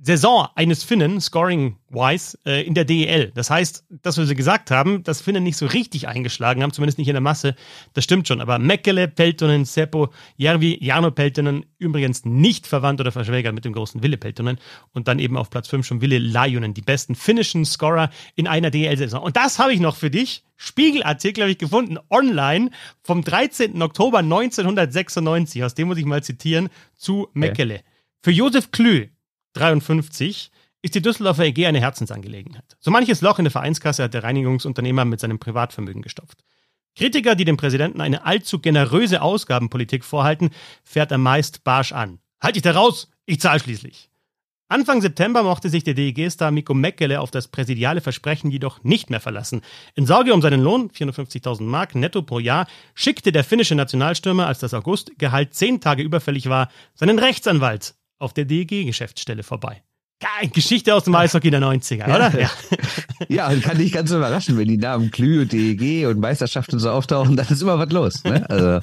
Saison 0.00 0.48
eines 0.54 0.84
Finnen, 0.84 1.20
scoring-wise, 1.20 2.38
äh, 2.46 2.64
in 2.64 2.74
der 2.74 2.84
DEL. 2.84 3.32
Das 3.34 3.50
heißt, 3.50 3.84
dass 4.02 4.16
wir 4.16 4.26
sie 4.26 4.34
gesagt 4.34 4.70
haben, 4.70 5.02
dass 5.02 5.20
Finnen 5.20 5.42
nicht 5.42 5.56
so 5.56 5.66
richtig 5.66 6.06
eingeschlagen 6.06 6.62
haben, 6.62 6.72
zumindest 6.72 6.98
nicht 6.98 7.08
in 7.08 7.14
der 7.14 7.20
Masse, 7.20 7.54
das 7.94 8.04
stimmt 8.04 8.28
schon. 8.28 8.40
Aber 8.40 8.58
Mekkele, 8.58 9.08
Peltonen, 9.08 9.64
Seppo, 9.64 10.10
Järvi, 10.36 10.78
Jarno 10.80 11.10
Peltonen, 11.10 11.66
übrigens 11.78 12.24
nicht 12.24 12.66
verwandt 12.66 13.00
oder 13.00 13.12
verschwägert 13.12 13.54
mit 13.54 13.64
dem 13.64 13.72
großen 13.72 14.02
Ville 14.02 14.16
Peltonen. 14.16 14.58
Und 14.92 15.08
dann 15.08 15.18
eben 15.18 15.36
auf 15.36 15.50
Platz 15.50 15.68
5 15.68 15.86
schon 15.86 16.00
Ville 16.00 16.18
Lajunen, 16.18 16.74
die 16.74 16.82
besten 16.82 17.14
finnischen 17.14 17.64
Scorer 17.64 18.10
in 18.36 18.46
einer 18.46 18.70
DEL-Saison. 18.70 19.22
Und 19.22 19.36
das 19.36 19.58
habe 19.58 19.72
ich 19.72 19.80
noch 19.80 19.96
für 19.96 20.10
dich. 20.10 20.44
Spiegelartikel 20.56 21.42
habe 21.42 21.52
ich 21.52 21.58
gefunden, 21.58 21.98
online, 22.10 22.70
vom 23.02 23.22
13. 23.22 23.80
Oktober 23.82 24.18
1996. 24.18 25.64
Aus 25.64 25.74
dem 25.74 25.88
muss 25.88 25.98
ich 25.98 26.04
mal 26.04 26.22
zitieren, 26.22 26.68
zu 26.96 27.28
Mekkele. 27.32 27.74
Okay. 27.74 27.84
Für 28.22 28.32
Josef 28.32 28.72
Klü, 28.72 29.08
53 29.54 30.50
ist 30.82 30.94
die 30.94 31.02
Düsseldorfer 31.02 31.44
EG 31.44 31.66
eine 31.66 31.80
Herzensangelegenheit. 31.80 32.76
So 32.80 32.90
manches 32.90 33.20
Loch 33.20 33.38
in 33.38 33.44
der 33.44 33.50
Vereinskasse 33.50 34.04
hat 34.04 34.14
der 34.14 34.24
Reinigungsunternehmer 34.24 35.04
mit 35.04 35.20
seinem 35.20 35.38
Privatvermögen 35.38 36.02
gestopft. 36.02 36.44
Kritiker, 36.96 37.34
die 37.34 37.44
dem 37.44 37.56
Präsidenten 37.56 38.00
eine 38.00 38.24
allzu 38.24 38.58
generöse 38.58 39.22
Ausgabenpolitik 39.22 40.04
vorhalten, 40.04 40.50
fährt 40.84 41.12
er 41.12 41.18
meist 41.18 41.64
barsch 41.64 41.92
an. 41.92 42.20
Halt 42.40 42.56
dich 42.56 42.62
da 42.62 42.72
raus, 42.72 43.10
ich 43.26 43.40
zahle 43.40 43.60
schließlich. 43.60 44.10
Anfang 44.70 45.00
September 45.00 45.42
mochte 45.42 45.70
sich 45.70 45.82
der 45.82 45.94
DEG-Star 45.94 46.50
Mikko 46.50 46.74
Meckele 46.74 47.20
auf 47.20 47.30
das 47.30 47.48
präsidiale 47.48 48.02
Versprechen 48.02 48.50
jedoch 48.50 48.84
nicht 48.84 49.08
mehr 49.08 49.20
verlassen. 49.20 49.62
In 49.94 50.04
Sorge 50.04 50.34
um 50.34 50.42
seinen 50.42 50.60
Lohn, 50.60 50.90
450.000 50.90 51.62
Mark 51.62 51.94
netto 51.94 52.20
pro 52.20 52.38
Jahr, 52.38 52.66
schickte 52.94 53.32
der 53.32 53.44
finnische 53.44 53.74
Nationalstürmer, 53.74 54.46
als 54.46 54.58
das 54.58 54.74
Augustgehalt 54.74 55.54
zehn 55.54 55.80
Tage 55.80 56.02
überfällig 56.02 56.50
war, 56.50 56.70
seinen 56.94 57.18
Rechtsanwalt 57.18 57.94
auf 58.18 58.32
der 58.32 58.44
DEG-Geschäftsstelle 58.44 59.42
vorbei. 59.42 59.82
Geil, 60.20 60.50
Geschichte 60.52 60.92
aus 60.94 61.04
dem 61.04 61.14
Eishockey 61.14 61.48
der 61.50 61.60
90er, 61.60 62.04
oder? 62.04 62.32
Ja. 62.38 62.50
ja, 63.28 63.48
und 63.48 63.62
kann 63.62 63.76
nicht 63.76 63.94
ganz 63.94 64.10
überraschen, 64.10 64.56
wenn 64.58 64.66
die 64.66 64.76
Namen 64.76 65.12
Klü 65.12 65.42
und 65.42 65.52
DEG 65.52 66.06
und 66.08 66.18
Meisterschaften 66.18 66.80
so 66.80 66.90
auftauchen, 66.90 67.36
dann 67.36 67.46
ist 67.48 67.62
immer 67.62 67.78
was 67.78 67.92
los. 67.92 68.24
Ne? 68.24 68.48
Also, 68.50 68.80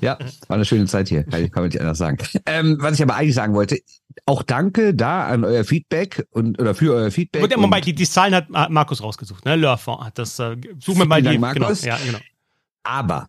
ja, 0.00 0.18
war 0.48 0.56
eine 0.56 0.64
schöne 0.64 0.86
Zeit 0.86 1.08
hier, 1.08 1.22
kann 1.22 1.44
ich, 1.44 1.52
kann 1.52 1.62
man 1.62 1.68
nicht 1.68 1.80
anders 1.80 1.98
sagen. 1.98 2.18
Ähm, 2.46 2.78
was 2.80 2.94
ich 2.94 3.02
aber 3.02 3.14
eigentlich 3.14 3.34
sagen 3.34 3.54
wollte, 3.54 3.78
auch 4.26 4.42
danke 4.42 4.94
da 4.94 5.26
an 5.26 5.44
euer 5.44 5.64
Feedback 5.64 6.26
und 6.30 6.60
oder 6.60 6.74
für 6.74 6.94
euer 6.94 7.10
Feedback. 7.12 7.42
Und, 7.42 7.56
Moment, 7.56 7.86
die, 7.86 7.94
die 7.94 8.08
Zahlen 8.08 8.34
hat 8.34 8.48
Markus 8.70 9.02
rausgesucht, 9.02 9.44
ne? 9.44 9.54
Lörfond 9.54 10.04
hat 10.04 10.18
das, 10.18 10.38
äh, 10.40 10.56
suchen 10.80 10.98
wir 10.98 11.06
mal 11.06 11.22
die. 11.22 11.28
Dank, 11.28 11.40
Markus. 11.40 11.82
Genau, 11.82 11.96
ja, 11.96 12.00
genau. 12.04 12.18
Aber 12.84 13.28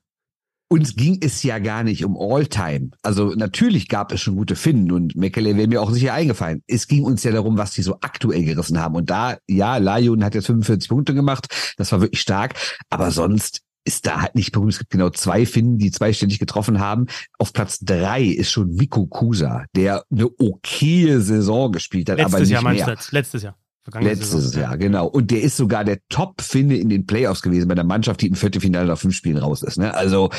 uns 0.74 0.96
ging 0.96 1.20
es 1.22 1.44
ja 1.44 1.60
gar 1.60 1.84
nicht 1.84 2.04
um 2.04 2.18
All-Time. 2.18 2.90
Also 3.04 3.36
natürlich 3.36 3.90
gab 3.90 4.12
es 4.12 4.22
schon 4.22 4.36
gute 4.36 4.56
Finnen 4.56 4.92
und 4.92 5.16
Mekele 5.16 5.56
wäre 5.56 5.68
mir 5.68 5.80
auch 5.84 5.92
sicher 5.92 6.16
eingefallen. 6.16 6.64
Es 6.66 6.88
ging 6.88 7.04
uns 7.04 7.24
ja 7.24 7.32
darum, 7.32 7.60
was 7.60 7.76
die 7.76 7.84
so 7.84 8.00
aktuell 8.02 8.44
gerissen 8.44 8.80
haben. 8.80 8.96
Und 8.96 9.12
da, 9.12 9.38
ja, 9.48 9.78
Lajun 9.78 10.24
hat 10.24 10.34
jetzt 10.34 10.48
45 10.48 10.90
Punkte 10.90 11.14
gemacht. 11.14 11.76
Das 11.78 11.92
war 11.92 12.02
wirklich 12.02 12.22
stark. 12.22 12.56
Aber 12.90 13.12
sonst 13.12 13.62
ist 13.86 14.08
da 14.08 14.24
halt 14.24 14.34
nicht 14.34 14.52
berühmt. 14.52 14.74
Es 14.74 14.80
gibt 14.80 14.90
genau 14.90 15.12
zwei 15.12 15.46
Finnen, 15.46 15.78
die 15.78 15.92
zweistellig 15.92 16.40
getroffen 16.40 16.80
haben. 16.80 17.06
Auf 17.38 17.54
Platz 17.54 17.78
drei 17.80 18.24
ist 18.24 18.50
schon 18.50 18.74
Mikko 18.74 19.06
Kusa, 19.06 19.66
der 19.76 20.04
eine 20.12 20.26
okaye 20.26 21.22
Saison 21.22 21.72
gespielt 21.72 22.10
hat, 22.10 22.18
Letztes 22.18 22.34
aber 22.34 22.42
nicht 22.42 22.50
Jahr 22.50 22.64
mehr. 22.64 22.98
Letztes 23.12 23.44
Jahr. 23.44 23.56
Letztes 24.00 24.56
Jahr, 24.56 24.78
genau. 24.78 25.08
Und 25.08 25.32
der 25.32 25.42
ist 25.42 25.58
sogar 25.58 25.84
der 25.84 26.00
Top-Finde 26.10 26.78
in 26.78 26.90
den 26.90 27.06
Playoffs 27.06 27.42
gewesen 27.42 27.68
bei 27.68 27.76
der 27.76 27.84
Mannschaft, 27.84 28.22
die 28.22 28.28
im 28.28 28.36
Viertelfinale 28.36 28.88
nach 28.88 28.98
fünf 28.98 29.16
Spielen 29.16 29.38
raus 29.38 29.62
ist. 29.62 29.78
Ne? 29.78 29.94
Also 29.94 30.30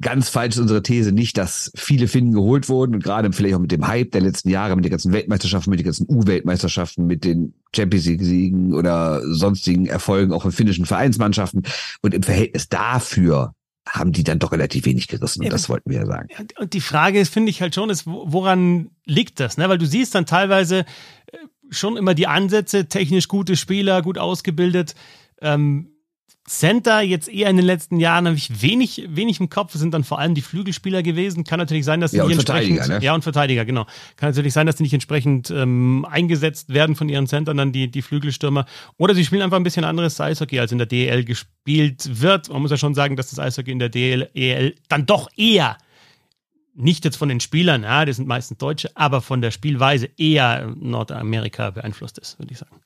ganz 0.00 0.28
falsch 0.28 0.56
ist 0.56 0.60
unsere 0.60 0.82
These 0.82 1.12
nicht, 1.12 1.36
dass 1.38 1.70
viele 1.76 2.08
Finnen 2.08 2.32
geholt 2.32 2.68
wurden 2.68 2.94
und 2.94 3.04
gerade 3.04 3.32
vielleicht 3.32 3.54
auch 3.54 3.60
mit 3.60 3.70
dem 3.70 3.86
Hype 3.86 4.12
der 4.12 4.22
letzten 4.22 4.48
Jahre, 4.48 4.74
mit 4.74 4.84
den 4.84 4.90
ganzen 4.90 5.12
Weltmeisterschaften, 5.12 5.70
mit 5.70 5.80
den 5.80 5.84
ganzen 5.84 6.06
U-Weltmeisterschaften, 6.08 7.06
mit 7.06 7.24
den 7.24 7.54
Champions 7.74 8.06
League-Siegen 8.06 8.74
oder 8.74 9.22
sonstigen 9.32 9.86
Erfolgen 9.86 10.32
auch 10.32 10.44
in 10.44 10.52
finnischen 10.52 10.86
Vereinsmannschaften 10.86 11.62
und 12.02 12.14
im 12.14 12.22
Verhältnis 12.22 12.68
dafür 12.68 13.54
haben 13.88 14.12
die 14.12 14.24
dann 14.24 14.38
doch 14.38 14.52
relativ 14.52 14.84
wenig 14.86 15.08
gerissen. 15.08 15.42
Und 15.42 15.52
das 15.52 15.68
wollten 15.68 15.90
wir 15.90 15.98
ja 16.00 16.06
sagen. 16.06 16.28
Und 16.58 16.74
die 16.74 16.80
Frage 16.80 17.18
ist, 17.18 17.32
finde 17.32 17.50
ich 17.50 17.60
halt 17.60 17.74
schon, 17.74 17.90
ist, 17.90 18.06
woran 18.06 18.90
liegt 19.04 19.40
das? 19.40 19.56
Ne? 19.56 19.68
Weil 19.68 19.78
du 19.78 19.86
siehst 19.86 20.14
dann 20.14 20.26
teilweise 20.26 20.80
äh, 20.80 21.38
schon 21.70 21.96
immer 21.96 22.14
die 22.14 22.26
Ansätze, 22.26 22.88
technisch 22.88 23.28
gute 23.28 23.56
Spieler, 23.56 24.02
gut 24.02 24.18
ausgebildet. 24.18 24.94
Ähm, 25.40 25.90
Center 26.50 27.00
jetzt 27.00 27.28
eher 27.28 27.48
in 27.48 27.56
den 27.56 27.64
letzten 27.64 28.00
Jahren 28.00 28.26
habe 28.26 28.36
ich 28.36 28.60
wenig, 28.60 29.04
wenig 29.08 29.38
im 29.38 29.50
Kopf, 29.50 29.74
sind 29.74 29.94
dann 29.94 30.02
vor 30.02 30.18
allem 30.18 30.34
die 30.34 30.40
Flügelspieler 30.40 31.02
gewesen. 31.02 31.44
Kann 31.44 31.60
natürlich 31.60 31.84
sein, 31.84 32.00
dass 32.00 32.10
sie 32.10 32.16
ja, 32.16 32.24
nicht 32.24 32.34
entsprechend. 32.34 32.88
Ne? 32.88 32.98
Ja, 33.02 33.14
und 33.14 33.22
Verteidiger, 33.22 33.64
genau. 33.64 33.84
Kann 34.16 34.30
natürlich 34.30 34.52
sein, 34.52 34.66
dass 34.66 34.78
sie 34.78 34.82
nicht 34.82 34.92
entsprechend 34.92 35.50
ähm, 35.50 36.04
eingesetzt 36.10 36.74
werden 36.74 36.96
von 36.96 37.08
ihren 37.08 37.28
Centern, 37.28 37.56
dann 37.56 37.72
die, 37.72 37.88
die 37.88 38.02
Flügelstürmer. 38.02 38.66
Oder 38.96 39.14
sie 39.14 39.24
spielen 39.24 39.42
einfach 39.42 39.58
ein 39.58 39.62
bisschen 39.62 39.84
anderes 39.84 40.20
Eishockey, 40.20 40.58
als 40.58 40.72
in 40.72 40.78
der 40.78 40.88
DEL 40.88 41.24
gespielt 41.24 42.20
wird. 42.20 42.48
Man 42.48 42.62
muss 42.62 42.72
ja 42.72 42.76
schon 42.76 42.94
sagen, 42.94 43.14
dass 43.14 43.30
das 43.30 43.38
Eishockey 43.38 43.70
in 43.70 43.78
der 43.78 43.88
DEL 43.88 44.74
dann 44.88 45.06
doch 45.06 45.28
eher 45.36 45.76
nicht 46.74 47.04
jetzt 47.04 47.16
von 47.16 47.28
den 47.28 47.40
Spielern, 47.40 47.82
ja, 47.82 48.04
die 48.04 48.12
sind 48.12 48.28
meistens 48.28 48.58
Deutsche, 48.58 48.90
aber 48.94 49.20
von 49.20 49.40
der 49.40 49.50
Spielweise 49.50 50.08
eher 50.16 50.74
Nordamerika 50.76 51.70
beeinflusst 51.70 52.18
ist, 52.18 52.38
würde 52.38 52.52
ich 52.52 52.58
sagen. 52.58 52.80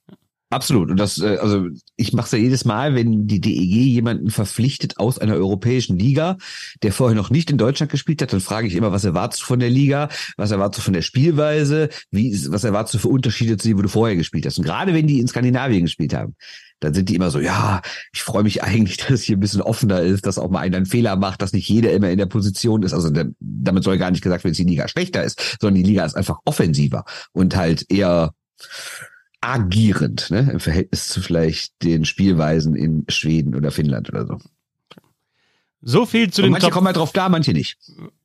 Absolut. 0.55 0.89
Und 0.91 0.99
das, 0.99 1.19
äh, 1.19 1.37
also 1.41 1.67
ich 1.97 2.13
mache 2.13 2.27
es 2.27 2.33
ja 2.33 2.39
jedes 2.39 2.65
Mal, 2.65 2.95
wenn 2.95 3.27
die 3.27 3.41
DEG 3.41 3.87
jemanden 3.93 4.31
verpflichtet 4.31 4.99
aus 4.99 5.19
einer 5.19 5.35
europäischen 5.35 5.99
Liga, 5.99 6.37
der 6.83 6.93
vorher 6.93 7.17
noch 7.17 7.31
nicht 7.31 7.51
in 7.51 7.59
Deutschland 7.59 7.91
gespielt 7.91 8.23
hat, 8.23 8.33
dann 8.33 8.41
frage 8.41 8.69
ich 8.69 8.77
immer, 8.77 8.93
was 8.93 9.05
erwartest 9.05 9.43
du 9.43 9.47
von 9.47 9.59
der 9.59 9.71
Liga, 9.71 10.09
was 10.37 10.53
erwartest 10.53 10.79
du 10.79 10.85
von 10.85 10.95
der 10.95 11.03
Spielweise, 11.03 11.89
wie, 12.13 12.33
was 12.51 12.63
erwartest 12.63 12.95
du 12.95 12.99
für 12.99 13.09
Unterschiede 13.09 13.57
zu 13.57 13.67
dem, 13.67 13.79
wo 13.79 13.83
du 13.83 13.89
vorher 13.89 14.15
gespielt 14.15 14.47
hast. 14.47 14.59
Und 14.59 14.65
gerade 14.65 14.95
wenn 14.95 15.09
die 15.09 15.19
in 15.19 15.27
Skandinavien 15.27 15.87
gespielt 15.87 16.15
haben, 16.15 16.37
dann 16.85 16.95
sind 16.95 17.09
die 17.09 17.15
immer 17.15 17.31
so, 17.31 17.41
ja, 17.41 17.83
ich 18.13 18.23
freue 18.23 18.43
mich 18.43 18.63
eigentlich, 18.63 18.97
dass 18.99 19.11
es 19.11 19.23
hier 19.23 19.37
ein 19.37 19.41
bisschen 19.41 19.63
offener 19.63 20.01
ist, 20.01 20.27
dass 20.27 20.39
auch 20.39 20.51
mal 20.51 20.61
einer 20.61 20.77
einen 20.77 20.87
Fehler 20.87 21.17
macht, 21.17 21.43
dass 21.43 21.53
nicht 21.53 21.69
jeder 21.69 21.93
immer 21.93 22.11
in 22.11 22.19
der 22.19 22.27
Position 22.27 22.83
ist. 22.83 22.93
Also 22.93 23.11
damit 23.41 23.85
soll 23.85 23.99
gar 23.99 24.11
nicht 24.11 24.23
gesagt 24.23 24.45
werden, 24.45 24.53
dass 24.53 24.59
die 24.59 24.65
Liga 24.65 24.89
schlechter 24.89 25.25
ist, 25.25 25.59
sondern 25.61 25.83
die 25.83 25.89
Liga 25.89 26.05
ist 26.05 26.17
einfach 26.17 26.39
offensiver 26.45 27.05
und 27.33 27.57
halt 27.57 27.91
eher 27.91 28.35
agierend, 29.41 30.31
ne, 30.31 30.49
im 30.53 30.61
Verhältnis 30.61 31.09
zu 31.09 31.21
vielleicht 31.21 31.83
den 31.83 32.05
Spielweisen 32.05 32.75
in 32.75 33.05
Schweden 33.09 33.55
oder 33.55 33.71
Finnland 33.71 34.09
oder 34.09 34.27
so. 34.27 34.39
So 35.87 36.07
viel 36.07 36.31
zu 36.31 36.41
und 36.41 36.47
den 36.47 36.53
manche 36.53 36.69
Top 36.69 36.73
kommen 36.75 36.87
halt 36.87 36.97
drauf 36.97 37.13
da, 37.13 37.29
manche 37.29 37.53
nicht. 37.53 37.77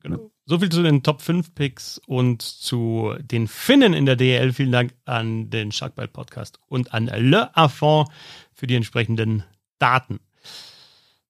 Genau. 0.01 0.31
So 0.45 0.59
viel 0.59 0.69
zu 0.69 0.81
den 0.81 1.03
Top 1.03 1.21
5 1.21 1.53
Picks 1.53 1.99
und 2.07 2.41
zu 2.41 3.13
den 3.21 3.47
Finnen 3.47 3.93
in 3.93 4.05
der 4.05 4.15
DL. 4.15 4.53
Vielen 4.53 4.71
Dank 4.71 4.93
an 5.05 5.49
den 5.49 5.73
Sharkball 5.73 6.07
Podcast 6.07 6.59
und 6.69 6.93
an 6.93 7.05
Le 7.05 7.55
Affond 7.55 8.07
für 8.59 8.67
die 8.67 8.75
entsprechenden 8.75 9.43
Daten. 9.79 10.19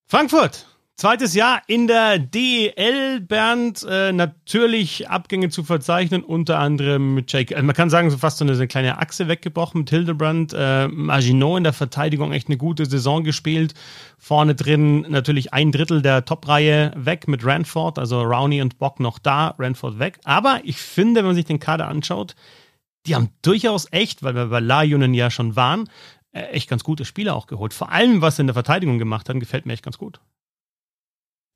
Frankfurt 0.08 0.66
Zweites 1.00 1.34
Jahr 1.34 1.62
in 1.68 1.88
der 1.88 2.20
DEL, 2.20 3.22
Bernd, 3.22 3.88
äh, 3.90 4.12
natürlich 4.12 5.10
Abgänge 5.10 5.48
zu 5.48 5.64
verzeichnen, 5.64 6.26
unter 6.26 6.60
anderem 6.60 7.14
mit 7.14 7.32
Jake, 7.32 7.56
also 7.56 7.66
man 7.66 7.74
kann 7.74 7.90
sagen, 7.90 8.10
so 8.10 8.18
fast 8.18 8.38
so 8.38 8.44
eine, 8.44 8.54
so 8.54 8.60
eine 8.60 8.68
kleine 8.68 8.98
Achse 8.98 9.30
weggebrochen 9.30 9.80
mit 9.80 9.90
Hildebrand, 9.90 10.54
äh, 10.54 10.90
Maginot 10.90 11.60
in 11.60 11.64
der 11.64 11.72
Verteidigung 11.72 12.34
echt 12.34 12.50
eine 12.50 12.58
gute 12.58 12.86
Saison 12.86 13.24
gespielt, 13.24 13.76
vorne 14.18 14.56
drin 14.56 15.06
natürlich 15.08 15.54
ein 15.54 15.72
Drittel 15.72 16.02
der 16.02 16.26
Top-Reihe 16.26 16.92
weg 16.98 17.30
mit 17.30 17.46
Ranford, 17.46 17.98
also 17.98 18.22
Rowney 18.22 18.62
und 18.62 18.78
Bock 18.78 19.00
noch 19.00 19.20
da, 19.20 19.56
Ranford 19.58 20.00
weg, 20.00 20.20
aber 20.26 20.60
ich 20.66 20.80
finde, 20.80 21.20
wenn 21.20 21.28
man 21.28 21.36
sich 21.36 21.46
den 21.46 21.62
Kader 21.62 21.88
anschaut, 21.88 22.36
die 23.06 23.16
haben 23.16 23.30
durchaus 23.42 23.88
echt, 23.92 24.22
weil 24.22 24.36
wir 24.36 24.48
bei 24.48 24.60
Lajunen 24.60 25.14
ja 25.14 25.32
schon 25.32 25.56
waren, 25.56 25.90
echt 26.48 26.70
ganz 26.70 26.84
gute 26.84 27.06
Spieler 27.06 27.36
auch 27.36 27.48
geholt. 27.48 27.74
Vor 27.74 27.92
allem, 27.92 28.22
was 28.22 28.36
sie 28.36 28.42
in 28.42 28.48
der 28.48 28.54
Verteidigung 28.54 29.00
gemacht 29.00 29.30
haben, 29.30 29.40
gefällt 29.40 29.66
mir 29.66 29.74
echt 29.74 29.84
ganz 29.84 29.98
gut. 29.98 30.20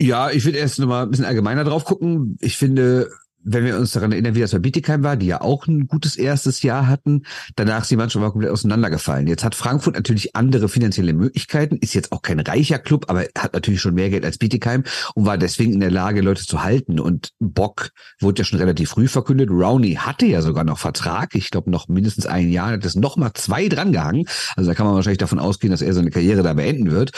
Ja, 0.02 0.32
ich 0.32 0.44
würde 0.46 0.58
erst 0.58 0.80
nochmal 0.80 1.04
ein 1.04 1.12
bisschen 1.12 1.26
allgemeiner 1.26 1.64
drauf 1.64 1.86
gucken. 1.86 2.38
Ich 2.42 2.58
finde, 2.58 3.10
wenn 3.44 3.66
wir 3.66 3.78
uns 3.78 3.92
daran 3.92 4.12
erinnern, 4.12 4.36
wie 4.36 4.42
das 4.42 4.52
bei 4.52 4.60
Bietigheim 4.60 5.04
war, 5.04 5.18
die 5.18 5.28
ja 5.28 5.42
auch 5.42 5.68
ein 5.68 5.88
gutes 5.88 6.16
erstes 6.16 6.62
Jahr 6.62 6.88
hatten, 6.88 7.24
danach 7.56 7.82
ist 7.82 7.92
die 7.92 7.98
Mannschaft 7.98 8.22
mal 8.22 8.32
komplett 8.32 8.52
auseinandergefallen. 8.52 9.28
Jetzt 9.28 9.44
hat 9.44 9.56
Frankfurt 9.56 9.96
natürlich 9.96 10.36
andere 10.36 10.70
finanzielle 10.70 11.14
Möglichkeiten, 11.14 11.78
ist 11.78 11.94
jetzt 11.94 12.12
auch 12.12 12.22
kein 12.22 12.40
reicher 12.40 12.80
Club, 12.80 13.06
aber 13.10 13.26
hat 13.38 13.54
natürlich 13.54 13.82
schon 13.82 13.96
mehr 13.96 14.10
Geld 14.10 14.26
als 14.26 14.38
Bietigheim 14.38 14.84
und 15.16 15.26
war 15.26 15.38
deswegen 15.38 15.74
in 15.74 15.80
der 15.80 15.92
Lage, 15.92 16.22
Leute 16.22 16.46
zu 16.46 16.64
halten. 16.64 17.00
Und 17.00 17.32
Bock 17.40 17.90
wurde 18.20 18.42
ja 18.42 18.46
schon 18.46 18.60
relativ 18.60 18.92
früh 18.92 19.08
verkündet. 19.08 19.50
Rowney 19.50 19.96
hatte 19.96 20.26
ja 20.26 20.42
sogar 20.42 20.64
noch 20.64 20.80
Vertrag, 20.80 21.36
ich 21.36 21.52
glaube 21.52 21.70
noch 21.70 21.88
mindestens 21.88 22.26
ein 22.26 22.50
Jahr, 22.50 22.72
hat 22.72 22.86
es 22.86 22.96
noch 22.96 23.18
mal 23.18 23.34
zwei 23.34 23.68
drangehangen. 23.68 24.26
Also 24.56 24.70
da 24.70 24.76
kann 24.76 24.86
man 24.86 24.96
wahrscheinlich 24.96 25.18
davon 25.18 25.40
ausgehen, 25.40 25.72
dass 25.72 25.82
er 25.82 25.94
seine 25.94 26.12
Karriere 26.12 26.44
da 26.44 26.54
beenden 26.54 26.92
wird. 26.92 27.12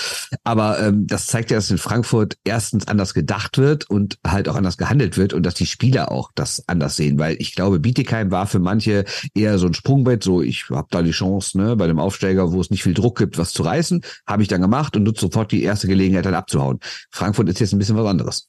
Aber 0.44 0.80
ähm, 0.80 1.06
das 1.08 1.28
zeigt 1.28 1.52
ja, 1.52 1.58
dass 1.58 1.70
in 1.70 1.78
Frankfurt 1.78 2.38
erstens 2.44 2.88
anders 2.88 3.14
gedacht 3.14 3.58
wird 3.58 3.90
und 3.90 4.18
halt 4.26 4.50
auch 4.50 4.56
anders 4.56 4.78
gehandelt 4.78 5.18
wird 5.18 5.34
und 5.34 5.46
dass 5.46 5.54
die 5.54 5.66
Spieler 5.66 6.12
auch 6.12 6.15
das 6.36 6.68
anders 6.68 6.96
sehen, 6.96 7.20
weil 7.20 7.36
ich 7.40 7.56
glaube, 7.56 7.80
Bietigheim 7.80 8.32
war 8.32 8.48
für 8.48 8.60
manche 8.60 9.06
eher 9.34 9.58
so 9.58 9.68
ein 9.68 9.74
Sprungbrett, 9.74 10.24
so 10.24 10.42
ich 10.42 10.70
habe 10.70 10.88
da 10.92 11.02
die 11.02 11.12
Chance, 11.12 11.58
ne, 11.58 11.76
bei 11.76 11.88
dem 11.88 12.00
Aufsteiger, 12.00 12.52
wo 12.52 12.62
es 12.62 12.72
nicht 12.72 12.84
viel 12.84 12.94
Druck 12.94 13.18
gibt, 13.18 13.38
was 13.38 13.54
zu 13.54 13.64
reißen, 13.64 14.02
habe 14.28 14.42
ich 14.42 14.48
dann 14.48 14.62
gemacht 14.62 14.96
und 14.96 15.04
nutze 15.04 15.22
sofort 15.22 15.52
die 15.52 15.64
erste 15.64 15.88
Gelegenheit 15.88 16.26
dann 16.26 16.36
abzuhauen. 16.36 16.80
Frankfurt 17.12 17.50
ist 17.50 17.60
jetzt 17.60 17.74
ein 17.74 17.80
bisschen 17.80 17.98
was 17.98 18.08
anderes. 18.08 18.48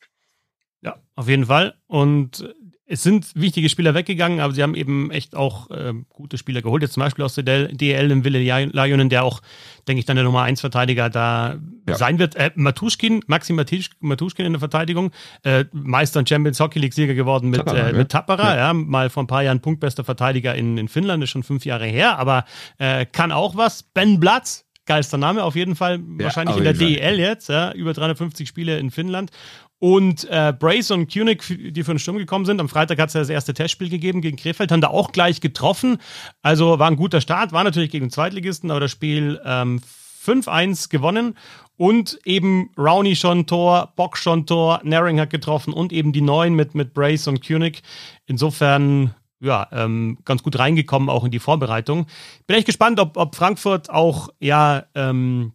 Ja, 0.83 0.97
auf 1.15 1.29
jeden 1.29 1.47
Fall. 1.47 1.75
Und 1.87 2.55
es 2.89 3.03
sind 3.03 3.35
wichtige 3.35 3.69
Spieler 3.69 3.95
weggegangen, 3.95 4.39
aber 4.39 4.55
sie 4.55 4.63
haben 4.63 4.77
eben 4.77 5.11
echt 5.11 5.35
auch 5.35 5.71
äh, 5.71 5.93
gute 6.09 6.39
Spieler 6.39 6.63
geholt. 6.63 6.83
Jetzt 6.83 6.93
zum 6.93 7.03
Beispiel 7.03 7.25
aus 7.25 7.35
der 7.35 7.69
DL 7.69 8.11
im 8.11 8.25
Wille 8.25 8.39
Lajonen, 8.39 9.09
der 9.09 9.25
auch, 9.25 9.43
denke 9.89 9.99
ich, 9.99 10.05
dann 10.07 10.15
der 10.15 10.25
Nummer 10.25 10.43
1 10.43 10.61
Verteidiger 10.61 11.11
da 11.11 11.57
ja. 11.89 11.95
sein 11.97 12.21
wird. 12.21 12.37
Äh, 12.37 12.53
Matuschkin, 12.55 13.25
Maxim 13.27 13.57
Matuschkin 13.57 14.47
in 14.47 14.53
der 14.53 14.61
Verteidigung, 14.61 15.11
äh, 15.43 15.65
Meister 15.73 16.21
und 16.21 16.29
Champions 16.29 16.61
Hockey 16.61 16.79
League 16.79 16.95
Sieger 16.95 17.15
geworden 17.15 17.51
mit 17.51 17.59
Tappara, 17.59 17.89
äh, 17.89 17.93
mit 17.93 18.09
Tappara 18.09 18.55
ja. 18.55 18.67
ja. 18.69 18.73
mal 18.73 19.11
vor 19.11 19.25
ein 19.25 19.27
paar 19.27 19.43
Jahren 19.43 19.61
punktbester 19.61 20.05
Verteidiger 20.05 20.55
in, 20.55 20.79
in 20.79 20.87
Finnland, 20.87 21.25
ist 21.25 21.31
schon 21.31 21.43
fünf 21.43 21.65
Jahre 21.65 21.87
her, 21.87 22.19
aber 22.21 22.45
äh, 22.79 23.05
kann 23.05 23.33
auch 23.33 23.57
was. 23.57 23.83
Ben 23.83 24.21
Blatz, 24.21 24.65
geilster 24.87 25.19
Name 25.19 25.43
auf 25.43 25.57
jeden 25.57 25.75
Fall, 25.75 25.99
ja, 25.99 26.25
wahrscheinlich 26.25 26.57
in 26.57 26.65
der 26.65 26.73
DEL 26.73 27.19
jetzt, 27.19 27.49
ja, 27.49 27.73
über 27.73 27.93
350 27.93 28.49
Spiele 28.49 28.79
in 28.79 28.93
Finnland 28.93 29.33
und 29.79 30.25
äh, 30.31 30.55
Brace 30.59 30.91
und 30.91 31.13
Kunig, 31.13 31.45
die 31.47 31.85
für 31.85 31.93
den 31.93 31.99
Sturm 31.99 32.17
gekommen 32.17 32.47
sind, 32.47 32.61
am 32.61 32.69
Freitag 32.69 32.99
hat 32.99 33.09
es 33.09 33.15
ja 33.15 33.21
das 33.21 33.29
erste 33.29 33.53
Testspiel 33.53 33.91
gegeben 33.91 34.23
gegen 34.23 34.37
Krefeld, 34.37 34.73
haben 34.73 34.81
da 34.81 34.89
auch 34.89 35.13
gleich 35.13 35.41
getroffen. 35.41 35.99
Also 36.43 36.79
war 36.79 36.89
ein 36.89 36.97
guter 36.97 37.21
Start, 37.21 37.53
war 37.53 37.65
natürlich 37.65 37.91
gegen 37.91 38.11
Zweitligisten, 38.11 38.71
aber 38.71 38.81
das 38.81 38.91
Spiel 38.91 39.41
ähm, 39.45 39.81
5-1 40.25 40.89
gewonnen. 40.89 41.37
Und 41.77 42.19
eben 42.25 42.71
Rowney 42.79 43.17
schon 43.17 43.47
Tor, 43.47 43.93
Bock 43.97 44.17
schon 44.17 44.47
Tor, 44.47 44.81
Naring 44.83 45.21
hat 45.21 45.29
getroffen 45.29 45.75
und 45.75 45.93
eben 45.93 46.13
die 46.13 46.23
Neuen 46.23 46.55
mit, 46.55 46.75
mit 46.75 46.95
Brace 46.95 47.29
und 47.29 47.47
Kunig. 47.47 47.83
Insofern 48.25 49.15
ja, 49.41 49.69
ähm, 49.73 50.17
ganz 50.25 50.43
gut 50.43 50.59
reingekommen, 50.59 51.11
auch 51.11 51.25
in 51.25 51.31
die 51.31 51.39
Vorbereitung. 51.39 52.07
Bin 52.47 52.57
echt 52.57 52.65
gespannt, 52.65 52.99
ob, 52.99 53.19
ob 53.19 53.35
Frankfurt 53.35 53.91
auch 53.91 54.31
ja 54.41 54.85
ähm, 54.95 55.53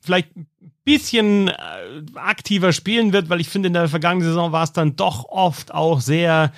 vielleicht 0.00 0.36
ein 0.36 0.46
bisschen 0.84 1.48
äh, 1.48 1.54
aktiver 2.14 2.72
spielen 2.72 3.12
wird, 3.12 3.28
weil 3.28 3.40
ich 3.40 3.48
finde, 3.48 3.68
in 3.68 3.72
der 3.72 3.88
vergangenen 3.88 4.28
Saison 4.28 4.52
war 4.52 4.64
es 4.64 4.72
dann 4.72 4.96
doch 4.96 5.24
oft 5.26 5.72
auch 5.72 6.00
sehr, 6.00 6.52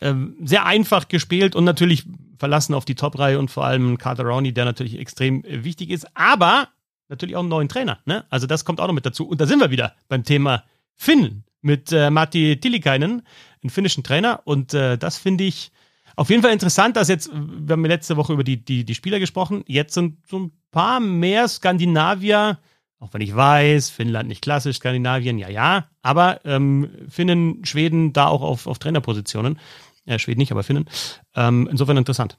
äh, 0.00 0.14
sehr 0.42 0.66
einfach 0.66 1.08
gespielt 1.08 1.54
und 1.54 1.64
natürlich 1.64 2.04
verlassen 2.38 2.74
auf 2.74 2.84
die 2.84 2.94
Top-Reihe 2.94 3.38
und 3.38 3.50
vor 3.50 3.64
allem 3.64 3.98
Carter 3.98 4.24
Rowney, 4.24 4.52
der 4.52 4.64
natürlich 4.64 4.98
extrem 4.98 5.44
äh, 5.44 5.64
wichtig 5.64 5.90
ist, 5.90 6.06
aber 6.14 6.68
natürlich 7.08 7.36
auch 7.36 7.40
einen 7.40 7.48
neuen 7.48 7.68
Trainer. 7.68 7.98
Ne? 8.06 8.24
Also 8.30 8.46
das 8.46 8.64
kommt 8.64 8.80
auch 8.80 8.86
noch 8.86 8.94
mit 8.94 9.06
dazu. 9.06 9.26
Und 9.26 9.40
da 9.40 9.46
sind 9.46 9.60
wir 9.60 9.70
wieder 9.70 9.94
beim 10.08 10.24
Thema 10.24 10.64
Finnen 10.96 11.44
mit 11.60 11.92
äh, 11.92 12.10
Matti 12.10 12.58
Tillikainen, 12.58 13.22
einen 13.62 13.70
finnischen 13.70 14.04
Trainer. 14.04 14.40
Und 14.44 14.74
äh, 14.74 14.96
das 14.96 15.18
finde 15.18 15.44
ich 15.44 15.72
auf 16.16 16.30
jeden 16.30 16.42
Fall 16.42 16.52
interessant, 16.52 16.96
dass 16.96 17.08
jetzt, 17.08 17.30
wir 17.32 17.72
haben 17.72 17.84
letzte 17.84 18.16
Woche 18.16 18.32
über 18.32 18.44
die, 18.44 18.62
die, 18.62 18.84
die 18.84 18.94
Spieler 18.94 19.18
gesprochen, 19.20 19.64
jetzt 19.66 19.94
sind 19.94 20.18
so 20.26 20.38
ein 20.38 20.52
paar 20.70 21.00
mehr 21.00 21.48
Skandinavier, 21.48 22.58
auch 23.00 23.12
wenn 23.12 23.22
ich 23.22 23.34
weiß, 23.34 23.90
Finnland 23.90 24.28
nicht 24.28 24.42
klassisch, 24.42 24.76
Skandinavien, 24.76 25.38
ja, 25.38 25.48
ja, 25.48 25.88
aber 26.02 26.44
ähm, 26.44 26.90
Finnen, 27.08 27.64
Schweden 27.64 28.12
da 28.12 28.26
auch 28.26 28.42
auf, 28.42 28.66
auf 28.66 28.78
Trainerpositionen. 28.78 29.58
Ja, 30.04 30.18
Schweden 30.18 30.38
nicht, 30.38 30.52
aber 30.52 30.62
Finnen. 30.62 30.86
Ähm, 31.34 31.68
insofern 31.70 31.96
interessant. 31.96 32.36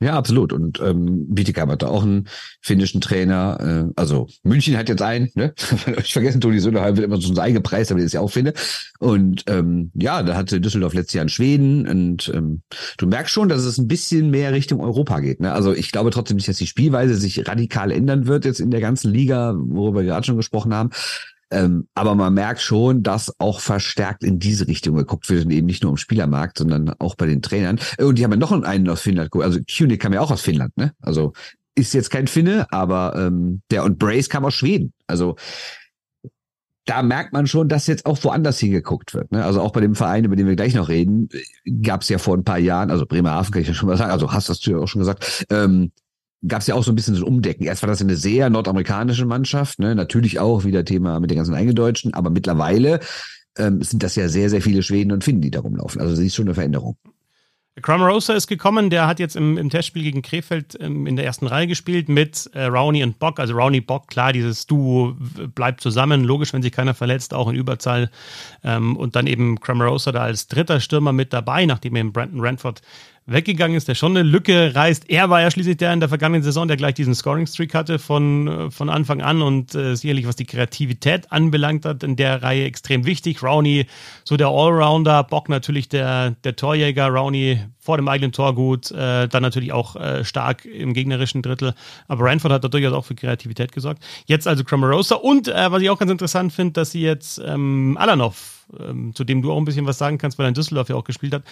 Ja, 0.00 0.16
absolut. 0.16 0.52
Und 0.52 0.80
ähm, 0.80 1.26
Bietigheim 1.28 1.70
hat 1.72 1.82
da 1.82 1.88
auch 1.88 2.04
einen 2.04 2.28
finnischen 2.60 3.00
Trainer. 3.00 3.88
Äh, 3.88 3.92
also 3.96 4.28
München 4.44 4.76
hat 4.76 4.88
jetzt 4.88 5.02
einen, 5.02 5.30
ne? 5.34 5.54
ich 5.98 6.12
vergessen, 6.12 6.40
Toni 6.40 6.60
Söderheim 6.60 6.96
wird 6.96 7.06
immer 7.06 7.20
so 7.20 7.32
ein 7.32 7.38
eingepreist, 7.38 7.90
aber 7.90 7.98
der 7.98 8.06
ist 8.06 8.12
ja 8.12 8.20
auch 8.20 8.30
Finne. 8.30 8.52
Und 9.00 9.44
ähm, 9.48 9.90
ja, 9.94 10.22
da 10.22 10.36
hatte 10.36 10.60
Düsseldorf 10.60 10.94
letztes 10.94 11.14
Jahr 11.14 11.24
in 11.24 11.28
Schweden. 11.28 11.88
Und 11.88 12.30
ähm, 12.32 12.62
du 12.96 13.08
merkst 13.08 13.32
schon, 13.32 13.48
dass 13.48 13.64
es 13.64 13.78
ein 13.78 13.88
bisschen 13.88 14.30
mehr 14.30 14.52
Richtung 14.52 14.80
Europa 14.80 15.18
geht. 15.18 15.40
Ne? 15.40 15.52
Also 15.52 15.74
ich 15.74 15.90
glaube 15.90 16.10
trotzdem 16.10 16.36
nicht, 16.36 16.48
dass 16.48 16.58
die 16.58 16.68
Spielweise 16.68 17.16
sich 17.16 17.48
radikal 17.48 17.90
ändern 17.90 18.28
wird 18.28 18.44
jetzt 18.44 18.60
in 18.60 18.70
der 18.70 18.80
ganzen 18.80 19.12
Liga, 19.12 19.54
worüber 19.56 20.00
wir 20.00 20.06
gerade 20.06 20.26
schon 20.26 20.36
gesprochen 20.36 20.74
haben. 20.74 20.90
Ähm, 21.50 21.88
aber 21.94 22.14
man 22.14 22.34
merkt 22.34 22.60
schon, 22.60 23.02
dass 23.02 23.32
auch 23.38 23.60
verstärkt 23.60 24.22
in 24.22 24.38
diese 24.38 24.68
Richtung 24.68 24.96
geguckt 24.96 25.28
wird 25.30 25.46
und 25.46 25.50
eben 25.50 25.66
nicht 25.66 25.82
nur 25.82 25.92
im 25.92 25.96
Spielermarkt, 25.96 26.58
sondern 26.58 26.92
auch 26.98 27.14
bei 27.14 27.26
den 27.26 27.42
Trainern. 27.42 27.80
Und 27.98 28.18
die 28.18 28.24
haben 28.24 28.32
ja 28.32 28.36
noch 28.36 28.52
einen 28.52 28.88
aus 28.88 29.00
Finnland. 29.00 29.30
Also 29.34 29.60
Kunik 29.60 30.00
kam 30.00 30.12
ja 30.12 30.20
auch 30.20 30.30
aus 30.30 30.42
Finnland, 30.42 30.76
ne? 30.76 30.92
Also 31.00 31.32
ist 31.74 31.94
jetzt 31.94 32.10
kein 32.10 32.26
Finne, 32.26 32.66
aber 32.72 33.14
ähm, 33.16 33.62
der 33.70 33.84
und 33.84 33.98
Brace 33.98 34.28
kam 34.28 34.44
aus 34.44 34.54
Schweden. 34.54 34.92
Also 35.06 35.36
da 36.88 37.02
merkt 37.02 37.32
man 37.32 37.46
schon, 37.46 37.68
dass 37.68 37.86
jetzt 37.86 38.06
auch 38.06 38.22
woanders 38.24 38.58
hingeguckt 38.58 39.12
wird. 39.12 39.30
Ne? 39.30 39.44
Also 39.44 39.60
auch 39.60 39.72
bei 39.72 39.80
dem 39.80 39.94
Verein, 39.94 40.24
über 40.24 40.36
den 40.36 40.46
wir 40.46 40.56
gleich 40.56 40.74
noch 40.74 40.88
reden, 40.88 41.28
gab 41.82 42.00
es 42.00 42.08
ja 42.08 42.16
vor 42.16 42.34
ein 42.34 42.44
paar 42.44 42.58
Jahren, 42.58 42.90
also 42.90 43.04
Bremerhaven 43.04 43.52
kann 43.52 43.62
ich 43.62 43.68
ja 43.68 43.74
schon 43.74 43.88
mal 43.88 43.98
sagen, 43.98 44.10
also 44.10 44.32
hast 44.32 44.48
das 44.48 44.58
du 44.60 44.70
ja 44.70 44.78
auch 44.78 44.88
schon 44.88 45.00
gesagt, 45.00 45.46
ähm, 45.50 45.92
gab 46.46 46.60
es 46.60 46.66
ja 46.66 46.74
auch 46.74 46.84
so 46.84 46.92
ein 46.92 46.94
bisschen 46.94 47.14
so 47.14 47.24
ein 47.24 47.28
Umdecken. 47.28 47.64
Erst 47.66 47.82
war 47.82 47.88
das 47.88 48.00
eine 48.00 48.16
sehr 48.16 48.50
nordamerikanische 48.50 49.26
Mannschaft, 49.26 49.78
ne? 49.78 49.94
natürlich 49.94 50.38
auch 50.38 50.64
wieder 50.64 50.84
Thema 50.84 51.18
mit 51.20 51.30
den 51.30 51.36
ganzen 51.38 51.54
Eingedeutschten, 51.54 52.14
aber 52.14 52.30
mittlerweile 52.30 53.00
ähm, 53.56 53.82
sind 53.82 54.02
das 54.02 54.14
ja 54.14 54.28
sehr, 54.28 54.50
sehr 54.50 54.62
viele 54.62 54.82
Schweden 54.82 55.12
und 55.12 55.24
Finnen, 55.24 55.40
die 55.40 55.50
da 55.50 55.60
rumlaufen. 55.60 56.00
Also 56.00 56.14
sie 56.14 56.26
ist 56.26 56.36
schon 56.36 56.46
eine 56.46 56.54
Veränderung. 56.54 56.96
Cramarosa 57.82 58.34
ist 58.34 58.46
gekommen, 58.46 58.90
der 58.90 59.06
hat 59.06 59.20
jetzt 59.20 59.36
im, 59.36 59.56
im 59.56 59.70
Testspiel 59.70 60.02
gegen 60.02 60.22
Krefeld 60.22 60.76
ähm, 60.80 61.06
in 61.06 61.16
der 61.16 61.24
ersten 61.24 61.46
Reihe 61.46 61.66
gespielt 61.66 62.08
mit 62.08 62.50
äh, 62.54 62.64
Rowney 62.64 63.02
und 63.02 63.18
Bock. 63.18 63.38
Also 63.38 63.54
Rowney, 63.54 63.80
Bock, 63.80 64.08
klar, 64.08 64.32
dieses 64.32 64.66
Duo 64.66 65.16
bleibt 65.54 65.80
zusammen, 65.80 66.24
logisch, 66.24 66.52
wenn 66.52 66.62
sich 66.62 66.72
keiner 66.72 66.94
verletzt, 66.94 67.34
auch 67.34 67.48
in 67.48 67.54
Überzahl. 67.54 68.10
Ähm, 68.64 68.96
und 68.96 69.16
dann 69.16 69.26
eben 69.26 69.60
Cramarosa 69.60 70.12
da 70.12 70.22
als 70.22 70.48
dritter 70.48 70.80
Stürmer 70.80 71.12
mit 71.12 71.32
dabei, 71.32 71.66
nachdem 71.66 71.96
eben 71.96 72.12
Brandon 72.12 72.40
Ranford 72.40 72.82
weggegangen 73.28 73.76
ist, 73.76 73.88
der 73.88 73.94
schon 73.94 74.16
eine 74.16 74.28
Lücke 74.28 74.74
reißt. 74.74 75.08
Er 75.08 75.30
war 75.30 75.40
ja 75.42 75.50
schließlich 75.50 75.76
der 75.76 75.92
in 75.92 76.00
der 76.00 76.08
vergangenen 76.08 76.42
Saison, 76.42 76.66
der 76.66 76.76
gleich 76.76 76.94
diesen 76.94 77.14
Scoring-Streak 77.14 77.74
hatte 77.74 77.98
von, 77.98 78.48
äh, 78.48 78.70
von 78.70 78.88
Anfang 78.88 79.20
an 79.20 79.42
und 79.42 79.74
äh, 79.74 79.94
sicherlich, 79.94 80.26
was 80.26 80.36
die 80.36 80.46
Kreativität 80.46 81.30
anbelangt 81.30 81.84
hat, 81.84 82.02
in 82.02 82.16
der 82.16 82.42
Reihe 82.42 82.64
extrem 82.64 83.04
wichtig. 83.04 83.42
Rowney, 83.42 83.86
so 84.24 84.36
der 84.36 84.48
Allrounder, 84.48 85.22
Bock 85.24 85.48
natürlich 85.48 85.88
der, 85.88 86.30
der 86.42 86.56
Torjäger, 86.56 87.08
Rowney 87.08 87.60
vor 87.78 87.96
dem 87.96 88.08
eigenen 88.08 88.32
Tor 88.32 88.54
gut, 88.54 88.90
äh, 88.90 89.28
dann 89.28 89.42
natürlich 89.42 89.72
auch 89.72 89.96
äh, 89.96 90.24
stark 90.24 90.64
im 90.64 90.94
gegnerischen 90.94 91.42
Drittel. 91.42 91.74
Aber 92.06 92.24
Ranford 92.24 92.52
hat 92.52 92.64
da 92.64 92.68
durchaus 92.68 92.92
auch 92.92 93.04
für 93.04 93.14
Kreativität 93.14 93.72
gesorgt. 93.72 94.02
Jetzt 94.26 94.48
also 94.48 94.64
Cramarosa 94.64 95.16
und 95.16 95.48
äh, 95.48 95.70
was 95.70 95.82
ich 95.82 95.90
auch 95.90 95.98
ganz 95.98 96.10
interessant 96.10 96.52
finde, 96.52 96.72
dass 96.72 96.90
sie 96.90 97.02
jetzt 97.02 97.40
ähm, 97.44 97.96
Alanov 97.98 98.57
ähm, 98.78 99.14
zu 99.14 99.24
dem 99.24 99.42
du 99.42 99.52
auch 99.52 99.58
ein 99.58 99.64
bisschen 99.64 99.86
was 99.86 99.98
sagen 99.98 100.18
kannst, 100.18 100.38
weil 100.38 100.46
er 100.46 100.48
in 100.48 100.54
Düsseldorf 100.54 100.88
ja 100.88 100.96
auch 100.96 101.04
gespielt 101.04 101.34
hat, 101.34 101.44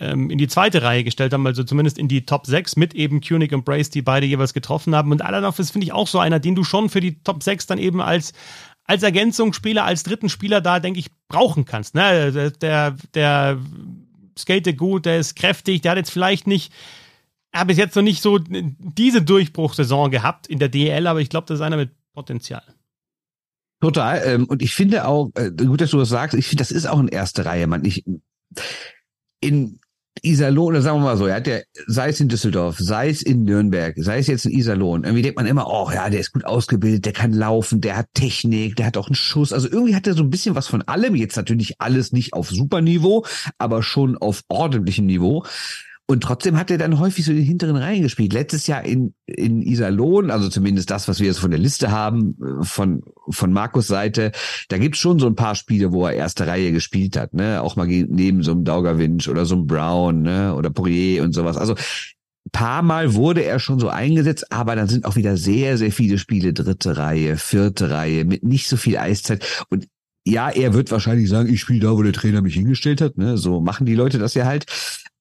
ähm, 0.00 0.30
in 0.30 0.38
die 0.38 0.48
zweite 0.48 0.82
Reihe 0.82 1.04
gestellt 1.04 1.32
haben, 1.32 1.46
also 1.46 1.64
zumindest 1.64 1.98
in 1.98 2.08
die 2.08 2.26
Top 2.26 2.46
6 2.46 2.76
mit 2.76 2.94
eben 2.94 3.20
Kunig 3.20 3.52
und 3.52 3.64
Brace, 3.64 3.90
die 3.90 4.02
beide 4.02 4.26
jeweils 4.26 4.54
getroffen 4.54 4.94
haben. 4.94 5.12
Und 5.12 5.22
Alanov 5.22 5.58
ist, 5.58 5.70
finde 5.70 5.86
ich, 5.86 5.92
auch 5.92 6.08
so 6.08 6.18
einer, 6.18 6.40
den 6.40 6.54
du 6.54 6.64
schon 6.64 6.88
für 6.88 7.00
die 7.00 7.22
Top 7.22 7.42
6 7.42 7.66
dann 7.66 7.78
eben 7.78 8.00
als 8.00 8.32
als 8.86 9.02
Ergänzungsspieler, 9.02 9.84
als 9.84 10.02
dritten 10.02 10.28
Spieler 10.28 10.60
da, 10.60 10.78
denke 10.78 11.00
ich, 11.00 11.10
brauchen 11.28 11.64
kannst. 11.64 11.94
Ne? 11.94 12.52
Der, 12.60 12.94
der 13.14 13.58
skate 14.38 14.76
gut, 14.76 15.06
der 15.06 15.18
ist 15.18 15.36
kräftig, 15.36 15.82
der 15.82 15.92
hat 15.92 15.98
jetzt 15.98 16.10
vielleicht 16.10 16.46
nicht, 16.46 16.72
er 17.50 17.60
hat 17.60 17.68
bis 17.68 17.78
jetzt 17.78 17.96
noch 17.96 18.02
nicht 18.02 18.20
so 18.20 18.38
diese 18.38 19.22
Durchbruchsaison 19.22 20.10
gehabt 20.10 20.46
in 20.46 20.58
der 20.58 20.68
DL, 20.68 21.06
aber 21.06 21.20
ich 21.20 21.30
glaube, 21.30 21.46
das 21.46 21.60
ist 21.60 21.62
einer 21.62 21.76
mit 21.76 21.90
Potenzial. 22.12 22.62
Total. 23.84 24.22
Ähm, 24.24 24.46
und 24.46 24.62
ich 24.62 24.74
finde 24.74 25.06
auch, 25.06 25.30
äh, 25.34 25.50
gut, 25.50 25.82
dass 25.82 25.90
du 25.90 25.98
das 25.98 26.08
sagst, 26.08 26.34
ich 26.34 26.46
finde, 26.46 26.62
das 26.62 26.70
ist 26.70 26.86
auch 26.86 26.98
eine 26.98 27.12
erste 27.12 27.44
Reihe, 27.44 27.66
man. 27.66 27.84
Ich, 27.84 28.02
in 29.40 29.78
Iserlohn, 30.22 30.68
oder 30.68 30.80
sagen 30.80 31.00
wir 31.00 31.04
mal 31.04 31.16
so, 31.18 31.26
er 31.26 31.36
hat 31.36 31.46
ja, 31.46 31.58
sei 31.86 32.08
es 32.08 32.18
in 32.18 32.28
Düsseldorf, 32.28 32.78
sei 32.78 33.10
es 33.10 33.20
in 33.20 33.42
Nürnberg, 33.42 33.94
sei 33.98 34.18
es 34.20 34.26
jetzt 34.26 34.46
in 34.46 34.52
Iserlohn, 34.52 35.04
irgendwie 35.04 35.20
denkt 35.20 35.36
man 35.36 35.46
immer, 35.46 35.66
oh 35.66 35.90
ja, 35.92 36.08
der 36.08 36.20
ist 36.20 36.32
gut 36.32 36.46
ausgebildet, 36.46 37.04
der 37.04 37.12
kann 37.12 37.32
laufen, 37.32 37.82
der 37.82 37.98
hat 37.98 38.06
Technik, 38.14 38.76
der 38.76 38.86
hat 38.86 38.96
auch 38.96 39.08
einen 39.08 39.16
Schuss. 39.16 39.52
Also 39.52 39.68
irgendwie 39.68 39.94
hat 39.94 40.06
er 40.06 40.14
so 40.14 40.22
ein 40.22 40.30
bisschen 40.30 40.54
was 40.54 40.66
von 40.66 40.80
allem. 40.82 41.14
Jetzt 41.14 41.36
natürlich 41.36 41.78
alles 41.78 42.12
nicht 42.12 42.32
auf 42.32 42.48
Superniveau, 42.48 43.26
aber 43.58 43.82
schon 43.82 44.16
auf 44.16 44.44
ordentlichem 44.48 45.04
Niveau. 45.04 45.44
Und 46.06 46.22
trotzdem 46.22 46.58
hat 46.58 46.70
er 46.70 46.76
dann 46.76 46.98
häufig 46.98 47.24
so 47.24 47.30
in 47.30 47.38
den 47.38 47.46
hinteren 47.46 47.76
Reihen 47.76 48.02
gespielt. 48.02 48.34
Letztes 48.34 48.66
Jahr 48.66 48.84
in, 48.84 49.14
in 49.24 49.62
Iserlohn, 49.62 50.30
also 50.30 50.50
zumindest 50.50 50.90
das, 50.90 51.08
was 51.08 51.18
wir 51.18 51.28
jetzt 51.28 51.38
von 51.38 51.50
der 51.50 51.60
Liste 51.60 51.90
haben, 51.90 52.36
äh, 52.42 52.64
von, 52.64 53.02
von 53.30 53.52
Markus 53.52 53.86
Seite, 53.86 54.32
da 54.68 54.76
gibt's 54.76 54.98
schon 54.98 55.18
so 55.18 55.26
ein 55.26 55.34
paar 55.34 55.54
Spiele, 55.54 55.92
wo 55.92 56.06
er 56.06 56.12
erste 56.12 56.46
Reihe 56.46 56.72
gespielt 56.72 57.16
hat, 57.16 57.32
ne? 57.32 57.62
Auch 57.62 57.76
mal 57.76 57.86
neben 57.86 58.42
so 58.42 58.52
einem 58.52 58.64
Daugerwinch 58.64 59.30
oder 59.30 59.46
so 59.46 59.54
einem 59.54 59.66
Brown, 59.66 60.20
ne? 60.20 60.54
Oder 60.54 60.68
Poirier 60.68 61.22
und 61.22 61.32
sowas. 61.32 61.56
Also 61.56 61.74
paar 62.52 62.82
Mal 62.82 63.14
wurde 63.14 63.42
er 63.42 63.58
schon 63.58 63.80
so 63.80 63.88
eingesetzt, 63.88 64.52
aber 64.52 64.76
dann 64.76 64.88
sind 64.88 65.06
auch 65.06 65.16
wieder 65.16 65.36
sehr, 65.36 65.78
sehr 65.78 65.92
viele 65.92 66.18
Spiele 66.18 66.52
dritte 66.52 66.96
Reihe, 66.96 67.36
vierte 67.36 67.90
Reihe 67.90 68.24
mit 68.24 68.42
nicht 68.42 68.68
so 68.68 68.76
viel 68.76 68.98
Eiszeit. 68.98 69.64
Und 69.70 69.88
ja, 70.26 70.50
er 70.50 70.72
wird 70.74 70.90
wahrscheinlich 70.90 71.28
sagen, 71.28 71.52
ich 71.52 71.60
spiele 71.60 71.80
da, 71.80 71.92
wo 71.92 72.02
der 72.02 72.12
Trainer 72.12 72.42
mich 72.42 72.54
hingestellt 72.54 73.00
hat. 73.00 73.18
Ne? 73.18 73.36
So 73.36 73.60
machen 73.60 73.86
die 73.86 73.94
Leute 73.94 74.18
das 74.18 74.34
ja 74.34 74.44
halt. 74.44 74.66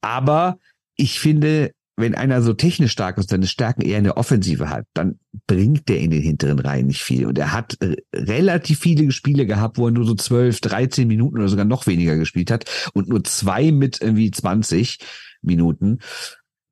Aber 0.01 0.59
ich 0.95 1.19
finde, 1.19 1.71
wenn 1.95 2.15
einer 2.15 2.41
so 2.41 2.53
technisch 2.53 2.91
stark 2.91 3.17
ist, 3.17 3.29
seine 3.29 3.45
Stärken 3.45 3.81
eher 3.81 3.99
in 3.99 4.03
der 4.03 4.17
Offensive 4.17 4.69
hat, 4.69 4.85
dann 4.93 5.19
bringt 5.45 5.89
der 5.89 5.99
in 5.99 6.09
den 6.09 6.23
hinteren 6.23 6.59
Reihen 6.59 6.87
nicht 6.87 7.03
viel. 7.03 7.27
Und 7.27 7.37
er 7.37 7.51
hat 7.51 7.77
relativ 8.13 8.79
viele 8.79 9.11
Spiele 9.11 9.45
gehabt, 9.45 9.77
wo 9.77 9.87
er 9.87 9.91
nur 9.91 10.05
so 10.05 10.15
12, 10.15 10.59
13 10.61 11.07
Minuten 11.07 11.37
oder 11.37 11.49
sogar 11.49 11.65
noch 11.65 11.85
weniger 11.85 12.17
gespielt 12.17 12.49
hat 12.49 12.65
und 12.93 13.09
nur 13.09 13.23
zwei 13.23 13.71
mit 13.71 14.01
irgendwie 14.01 14.31
20 14.31 14.97
Minuten 15.43 15.99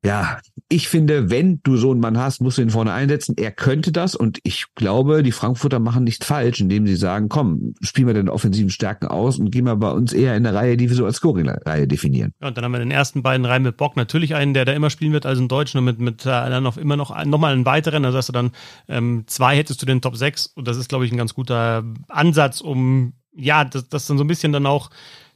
ja, 0.04 0.40
ich 0.68 0.88
finde, 0.88 1.30
wenn 1.30 1.62
du 1.62 1.78
so 1.78 1.92
einen 1.92 2.00
Mann 2.00 2.18
hast, 2.18 2.42
musst 2.42 2.58
du 2.58 2.64
ihn 2.64 2.72
vorne 2.72 2.92
einsetzen. 2.92 3.36
Er 3.38 3.52
könnte 3.52 3.92
das 3.92 4.16
und 4.16 4.40
ich 4.44 4.66
glaube, 4.74 5.22
die 5.22 5.32
Frankfurter 5.32 5.80
machen 5.80 6.06
nicht 6.06 6.24
falsch, 6.24 6.60
indem 6.60 6.88
sie 6.88 6.96
sagen, 6.96 7.30
komm, 7.30 7.76
spielen 7.82 8.08
wir 8.08 8.16
deine 8.16 8.34
offensiven 8.34 8.72
Stärken 8.72 9.08
aus 9.08 9.38
und 9.38 9.52
gehen 9.52 9.66
wir 9.66 9.76
bei 9.76 9.92
uns 9.92 10.12
eher 10.12 10.36
in 10.36 10.44
der 10.44 10.56
Reihe, 10.56 10.76
die 10.76 10.90
wir 10.90 10.96
so 10.96 11.06
als 11.06 11.18
Scoring-Reihe 11.18 11.88
definieren. 11.88 12.34
Ja, 12.42 12.48
und 12.48 12.58
dann 12.58 12.66
haben 12.66 12.72
wir 12.72 12.82
in 12.82 12.90
den 12.90 12.98
ersten 12.98 13.22
beiden 13.22 13.46
Reihen 13.46 13.62
mit 13.62 13.78
Bock 13.78 13.96
natürlich 13.96 14.34
einen, 14.34 14.56
der 14.56 14.66
da 14.66 14.74
immer 14.74 14.90
spielen 14.90 15.14
wird, 15.14 15.28
also 15.28 15.40
einen 15.40 15.50
Deutschen 15.50 15.78
und 15.78 15.86
mit, 15.86 16.00
mit 16.00 16.26
äh, 16.26 16.30
dann 16.30 16.64
noch 16.64 16.78
immer 16.78 16.98
noch, 16.98 17.24
noch 17.26 17.40
mal 17.40 17.54
einen 17.54 17.66
weiteren. 17.66 18.04
Also 18.04 18.18
hast 18.18 18.30
du 18.30 18.34
dann 18.34 18.52
ähm, 18.88 19.26
zwei 19.28 19.56
hättest 19.56 19.82
du 19.84 19.86
den 19.86 20.02
Top 20.02 20.16
6 20.18 20.48
und 20.48 20.68
das 20.68 20.78
ist, 20.78 20.90
glaube 20.90 21.06
ich, 21.06 21.12
ein 21.12 21.18
ganz 21.18 21.36
guter 21.36 21.84
Ansatz, 22.08 22.62
um 22.62 23.14
ja, 23.34 23.64
das, 23.64 23.88
das 23.88 24.08
dann 24.08 24.18
so 24.18 24.24
ein 24.24 24.28
bisschen 24.28 24.52
dann 24.52 24.66
auch 24.66 24.90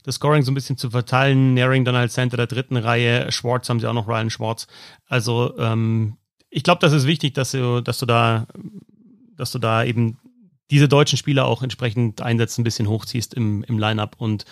das 0.06 0.16
Scoring 0.16 0.44
so 0.44 0.52
ein 0.52 0.56
bisschen 0.56 0.78
zu 0.78 0.92
verteilen. 0.92 1.56
Naring 1.56 1.84
dann 1.84 1.96
als 1.96 2.14
Center 2.14 2.38
der 2.38 2.48
dritten 2.48 2.78
Reihe. 2.78 3.32
Schwartz 3.32 3.70
haben 3.70 3.80
sie 3.80 3.88
auch 3.88 3.94
noch, 3.94 4.08
Ryan 4.08 4.30
Schwartz. 4.30 4.68
Also 5.08 5.58
ähm, 5.58 6.18
ich 6.50 6.64
glaube, 6.64 6.80
das 6.80 6.94
ist 6.94 7.08
wichtig, 7.08 7.34
dass 7.34 7.52
du, 7.52 7.82
dass 7.82 8.00
du 8.00 8.06
da, 8.06 8.48
dass 9.36 9.52
du 9.52 9.60
da 9.60 9.84
eben 9.84 10.18
diese 10.72 10.88
deutschen 10.88 11.18
Spieler 11.18 11.46
auch 11.46 11.62
entsprechend 11.64 12.22
einsetzt, 12.22 12.58
ein 12.58 12.64
bisschen 12.64 12.88
hochziehst 12.88 13.34
im, 13.34 13.64
im 13.64 13.78
Line-Up 13.78 14.16
und 14.18 14.46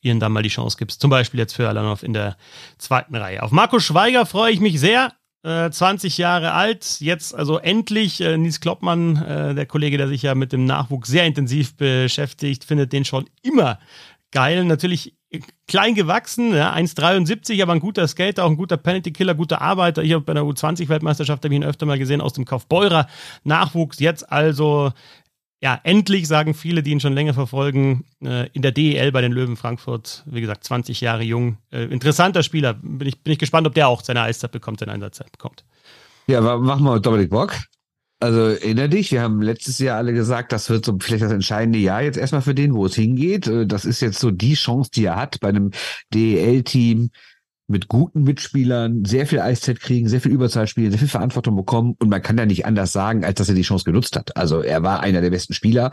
ihnen 0.00 0.20
dann 0.20 0.32
mal 0.32 0.42
die 0.42 0.48
Chance 0.48 0.76
gibst. 0.78 1.00
Zum 1.00 1.10
Beispiel 1.10 1.38
jetzt 1.38 1.54
für 1.54 1.68
Alanov 1.68 2.02
in 2.02 2.12
der 2.12 2.36
zweiten 2.78 3.14
Reihe. 3.14 3.42
Auf 3.42 3.50
Marco 3.50 3.78
Schweiger 3.78 4.26
freue 4.26 4.52
ich 4.52 4.60
mich 4.60 4.80
sehr. 4.80 5.12
Äh, 5.42 5.70
20 5.70 6.18
Jahre 6.18 6.52
alt, 6.52 7.00
jetzt 7.00 7.34
also 7.34 7.58
endlich. 7.58 8.20
Äh, 8.20 8.36
Nies 8.36 8.60
Kloppmann, 8.60 9.16
äh, 9.16 9.54
der 9.54 9.64
Kollege, 9.64 9.96
der 9.96 10.06
sich 10.06 10.22
ja 10.22 10.34
mit 10.34 10.52
dem 10.52 10.66
Nachwuchs 10.66 11.08
sehr 11.08 11.24
intensiv 11.24 11.76
beschäftigt, 11.76 12.64
findet 12.64 12.92
den 12.92 13.06
schon 13.06 13.24
immer 13.42 13.78
geil. 14.30 14.64
Natürlich 14.64 15.14
klein 15.66 15.94
gewachsen, 15.94 16.54
ja, 16.54 16.74
1,73, 16.74 17.62
aber 17.62 17.72
ein 17.72 17.80
guter 17.80 18.08
Skater, 18.08 18.44
auch 18.44 18.50
ein 18.50 18.56
guter 18.56 18.76
Penalty-Killer, 18.76 19.34
guter 19.34 19.60
Arbeiter. 19.60 20.02
Ich 20.02 20.12
habe 20.12 20.24
bei 20.24 20.34
der 20.34 20.42
U20-Weltmeisterschaft 20.42 21.44
habe 21.44 21.54
ich 21.54 21.60
ihn 21.60 21.64
öfter 21.64 21.86
mal 21.86 21.98
gesehen 21.98 22.20
aus 22.20 22.32
dem 22.32 22.44
Kaufbeurer 22.44 23.06
Nachwuchs. 23.44 24.00
Jetzt 24.00 24.30
also, 24.32 24.90
ja, 25.62 25.78
endlich 25.84 26.26
sagen 26.26 26.54
viele, 26.54 26.82
die 26.82 26.90
ihn 26.90 27.00
schon 27.00 27.12
länger 27.12 27.34
verfolgen, 27.34 28.04
äh, 28.24 28.48
in 28.52 28.62
der 28.62 28.72
DEL 28.72 29.12
bei 29.12 29.20
den 29.20 29.32
Löwen 29.32 29.56
Frankfurt, 29.56 30.24
wie 30.26 30.40
gesagt, 30.40 30.64
20 30.64 31.00
Jahre 31.00 31.22
jung. 31.22 31.58
Äh, 31.70 31.84
interessanter 31.84 32.42
Spieler. 32.42 32.74
Bin 32.74 33.06
ich, 33.06 33.22
bin 33.22 33.32
ich 33.32 33.38
gespannt, 33.38 33.66
ob 33.66 33.74
der 33.74 33.88
auch 33.88 34.02
seine 34.02 34.22
Eiszeit 34.22 34.50
bekommt, 34.50 34.80
seine 34.80 34.92
Einsatzzeit 34.92 35.30
bekommt. 35.30 35.64
Ja, 36.26 36.40
machen 36.40 36.84
wir 36.84 36.98
Dominik 36.98 37.30
Bock. 37.30 37.52
Also 38.20 38.40
erinnere 38.40 38.90
dich, 38.90 39.10
wir 39.12 39.22
haben 39.22 39.40
letztes 39.40 39.78
Jahr 39.78 39.96
alle 39.96 40.12
gesagt, 40.12 40.52
das 40.52 40.68
wird 40.68 40.84
so 40.84 40.96
vielleicht 41.00 41.24
das 41.24 41.32
entscheidende 41.32 41.78
Jahr 41.78 42.02
jetzt 42.02 42.18
erstmal 42.18 42.42
für 42.42 42.54
den, 42.54 42.74
wo 42.74 42.84
es 42.84 42.94
hingeht. 42.94 43.46
Äh, 43.46 43.66
das 43.66 43.86
ist 43.86 44.00
jetzt 44.00 44.20
so 44.20 44.30
die 44.30 44.54
Chance, 44.54 44.90
die 44.94 45.06
er 45.06 45.16
hat 45.16 45.40
bei 45.40 45.48
einem 45.48 45.70
DEL-Team 46.12 47.10
mit 47.66 47.88
guten 47.88 48.24
Mitspielern, 48.24 49.04
sehr 49.04 49.26
viel 49.26 49.40
Eiszeit 49.40 49.80
kriegen, 49.80 50.08
sehr 50.08 50.20
viel 50.20 50.32
Überzahl 50.32 50.66
spielen, 50.66 50.90
sehr 50.90 50.98
viel 50.98 51.08
Verantwortung 51.08 51.56
bekommen 51.56 51.96
und 51.98 52.08
man 52.08 52.20
kann 52.20 52.36
ja 52.36 52.44
nicht 52.44 52.66
anders 52.66 52.92
sagen, 52.92 53.24
als 53.24 53.36
dass 53.36 53.48
er 53.48 53.54
die 53.54 53.62
Chance 53.62 53.84
genutzt 53.84 54.16
hat. 54.16 54.36
Also 54.36 54.60
er 54.60 54.82
war 54.82 55.00
einer 55.00 55.20
der 55.20 55.30
besten 55.30 55.54
Spieler. 55.54 55.92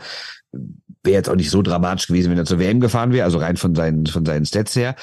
Wäre 0.52 1.16
jetzt 1.16 1.30
auch 1.30 1.36
nicht 1.36 1.50
so 1.50 1.62
dramatisch 1.62 2.08
gewesen, 2.08 2.30
wenn 2.30 2.38
er 2.38 2.44
zur 2.44 2.58
WM 2.58 2.80
gefahren 2.80 3.12
wäre, 3.12 3.24
also 3.24 3.38
rein 3.38 3.56
von 3.56 3.74
seinen, 3.74 4.06
von 4.06 4.26
seinen 4.26 4.44
Stats 4.44 4.74
her. 4.74 4.96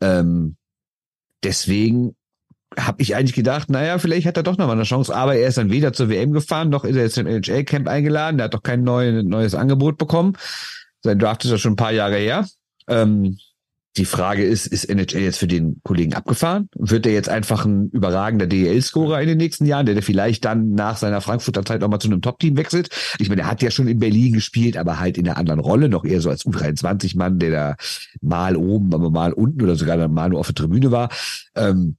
Ähm, 0.00 0.56
deswegen 1.42 2.14
habe 2.86 3.02
ich 3.02 3.14
eigentlich 3.16 3.34
gedacht, 3.34 3.70
naja, 3.70 3.98
vielleicht 3.98 4.26
hat 4.26 4.36
er 4.36 4.42
doch 4.42 4.56
noch 4.56 4.66
mal 4.66 4.72
eine 4.72 4.84
Chance, 4.84 5.14
aber 5.14 5.34
er 5.34 5.48
ist 5.48 5.58
dann 5.58 5.70
weder 5.70 5.92
zur 5.92 6.08
WM 6.08 6.32
gefahren, 6.32 6.68
noch 6.68 6.84
ist 6.84 6.96
er 6.96 7.02
jetzt 7.02 7.18
im 7.18 7.26
NHL-Camp 7.26 7.88
eingeladen, 7.88 8.38
der 8.38 8.44
hat 8.44 8.54
doch 8.54 8.62
kein 8.62 8.82
neue, 8.82 9.22
neues 9.24 9.54
Angebot 9.54 9.98
bekommen. 9.98 10.34
Sein 11.02 11.18
Draft 11.18 11.44
ist 11.44 11.50
ja 11.50 11.58
schon 11.58 11.72
ein 11.72 11.76
paar 11.76 11.92
Jahre 11.92 12.16
her. 12.16 12.46
Ähm, 12.88 13.38
die 13.98 14.04
Frage 14.04 14.44
ist, 14.44 14.66
ist 14.66 14.88
NHL 14.88 15.22
jetzt 15.22 15.38
für 15.38 15.48
den 15.48 15.80
Kollegen 15.82 16.14
abgefahren? 16.14 16.68
Wird 16.76 17.04
er 17.04 17.12
jetzt 17.12 17.28
einfach 17.28 17.64
ein 17.64 17.90
überragender 17.90 18.46
DEL-Scorer 18.46 19.20
in 19.20 19.28
den 19.28 19.38
nächsten 19.38 19.66
Jahren, 19.66 19.86
der, 19.86 20.00
vielleicht 20.02 20.44
dann 20.44 20.74
nach 20.74 20.96
seiner 20.96 21.20
Frankfurter 21.20 21.64
Zeit 21.64 21.80
nochmal 21.80 22.00
zu 22.00 22.06
einem 22.08 22.22
Top-Team 22.22 22.56
wechselt? 22.56 22.90
Ich 23.18 23.28
meine, 23.28 23.42
er 23.42 23.50
hat 23.50 23.60
ja 23.60 23.72
schon 23.72 23.88
in 23.88 23.98
Berlin 23.98 24.34
gespielt, 24.34 24.76
aber 24.76 25.00
halt 25.00 25.18
in 25.18 25.26
einer 25.26 25.36
anderen 25.36 25.58
Rolle, 25.58 25.88
noch 25.88 26.04
eher 26.04 26.20
so 26.20 26.30
als 26.30 26.46
U23-Mann, 26.46 27.40
der 27.40 27.50
da 27.50 27.76
mal 28.20 28.56
oben, 28.56 28.94
aber 28.94 29.10
mal 29.10 29.32
unten 29.32 29.62
oder 29.62 29.74
sogar 29.74 30.06
mal 30.06 30.28
nur 30.28 30.38
auf 30.40 30.46
der 30.46 30.54
Tribüne 30.54 30.92
war. 30.92 31.08
Ähm, 31.56 31.96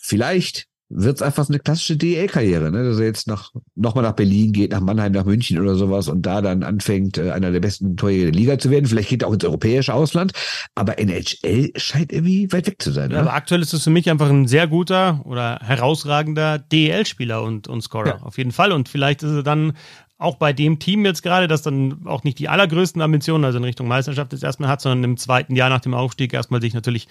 vielleicht 0.00 0.66
wird 0.90 1.16
es 1.16 1.22
einfach 1.22 1.44
so 1.44 1.52
eine 1.52 1.60
klassische 1.60 1.96
DEL-Karriere, 1.96 2.72
ne? 2.72 2.84
dass 2.84 2.98
er 2.98 3.06
jetzt 3.06 3.28
noch, 3.28 3.52
noch 3.76 3.94
mal 3.94 4.02
nach 4.02 4.16
Berlin 4.16 4.52
geht, 4.52 4.72
nach 4.72 4.80
Mannheim, 4.80 5.12
nach 5.12 5.24
München 5.24 5.60
oder 5.60 5.76
sowas 5.76 6.08
und 6.08 6.22
da 6.22 6.42
dann 6.42 6.64
anfängt, 6.64 7.16
äh, 7.16 7.30
einer 7.30 7.52
der 7.52 7.60
besten 7.60 7.96
Torjäger 7.96 8.24
der 8.24 8.34
Liga 8.34 8.58
zu 8.58 8.70
werden. 8.70 8.86
Vielleicht 8.86 9.08
geht 9.08 9.22
er 9.22 9.28
auch 9.28 9.32
ins 9.32 9.44
europäische 9.44 9.94
Ausland, 9.94 10.32
aber 10.74 10.98
NHL 10.98 11.70
scheint 11.76 12.12
irgendwie 12.12 12.52
weit 12.52 12.66
weg 12.66 12.82
zu 12.82 12.90
sein. 12.90 13.12
Ja, 13.12 13.20
aber 13.20 13.34
aktuell 13.34 13.62
ist 13.62 13.72
es 13.72 13.84
für 13.84 13.90
mich 13.90 14.10
einfach 14.10 14.28
ein 14.28 14.48
sehr 14.48 14.66
guter 14.66 15.22
oder 15.24 15.60
herausragender 15.62 16.58
DEL-Spieler 16.58 17.40
und, 17.42 17.68
und 17.68 17.82
Scorer, 17.82 18.18
ja. 18.18 18.22
auf 18.22 18.36
jeden 18.36 18.52
Fall. 18.52 18.72
Und 18.72 18.88
vielleicht 18.88 19.22
ist 19.22 19.32
er 19.32 19.42
dann 19.44 19.74
auch 20.20 20.36
bei 20.36 20.52
dem 20.52 20.78
Team 20.78 21.06
jetzt 21.06 21.22
gerade, 21.22 21.48
das 21.48 21.62
dann 21.62 22.06
auch 22.06 22.24
nicht 22.24 22.38
die 22.38 22.50
allergrößten 22.50 23.00
Ambitionen, 23.00 23.42
also 23.44 23.56
in 23.56 23.64
Richtung 23.64 23.88
Meisterschaft 23.88 24.32
jetzt 24.32 24.44
erstmal 24.44 24.68
hat, 24.68 24.82
sondern 24.82 25.02
im 25.02 25.16
zweiten 25.16 25.56
Jahr 25.56 25.70
nach 25.70 25.80
dem 25.80 25.94
Aufstieg 25.94 26.34
erstmal 26.34 26.60
sich 26.60 26.74
natürlich 26.74 27.08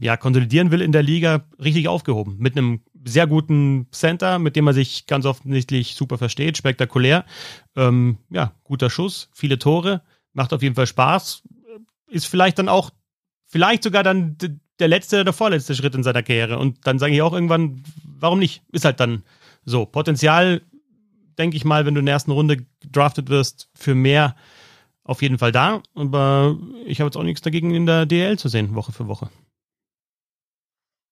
ja 0.00 0.16
konsolidieren 0.16 0.70
will 0.70 0.80
in 0.80 0.92
der 0.92 1.02
Liga, 1.02 1.44
richtig 1.62 1.88
aufgehoben. 1.88 2.36
Mit 2.38 2.56
einem 2.56 2.80
sehr 3.04 3.26
guten 3.26 3.88
Center, 3.90 4.38
mit 4.38 4.54
dem 4.54 4.66
man 4.66 4.74
sich 4.74 5.06
ganz 5.06 5.26
offensichtlich 5.26 5.96
super 5.96 6.16
versteht, 6.16 6.56
spektakulär. 6.56 7.24
Ähm, 7.74 8.18
ja, 8.30 8.52
guter 8.62 8.88
Schuss, 8.88 9.30
viele 9.34 9.58
Tore, 9.58 10.02
macht 10.32 10.52
auf 10.52 10.62
jeden 10.62 10.76
Fall 10.76 10.86
Spaß. 10.86 11.42
Ist 12.08 12.26
vielleicht 12.26 12.60
dann 12.60 12.68
auch, 12.68 12.90
vielleicht 13.46 13.82
sogar 13.82 14.04
dann 14.04 14.36
der 14.78 14.88
letzte 14.88 15.16
oder 15.16 15.24
der 15.24 15.32
vorletzte 15.32 15.74
Schritt 15.74 15.96
in 15.96 16.04
seiner 16.04 16.22
Karriere. 16.22 16.58
Und 16.58 16.86
dann 16.86 17.00
sage 17.00 17.14
ich 17.14 17.22
auch 17.22 17.32
irgendwann, 17.32 17.82
warum 18.04 18.38
nicht? 18.38 18.62
Ist 18.70 18.84
halt 18.84 19.00
dann 19.00 19.24
so. 19.64 19.86
Potenzial 19.86 20.62
denke 21.38 21.56
ich 21.56 21.64
mal, 21.64 21.86
wenn 21.86 21.94
du 21.94 22.00
in 22.00 22.06
der 22.06 22.14
ersten 22.14 22.32
Runde 22.32 22.58
gedraftet 22.80 23.28
wirst, 23.28 23.68
für 23.74 23.94
mehr 23.94 24.36
auf 25.04 25.22
jeden 25.22 25.38
Fall 25.38 25.52
da. 25.52 25.82
Aber 25.94 26.58
ich 26.86 27.00
habe 27.00 27.08
jetzt 27.08 27.16
auch 27.16 27.22
nichts 27.22 27.40
dagegen, 27.40 27.74
in 27.74 27.86
der 27.86 28.06
DL 28.06 28.38
zu 28.38 28.48
sehen, 28.48 28.74
Woche 28.74 28.92
für 28.92 29.08
Woche. 29.08 29.30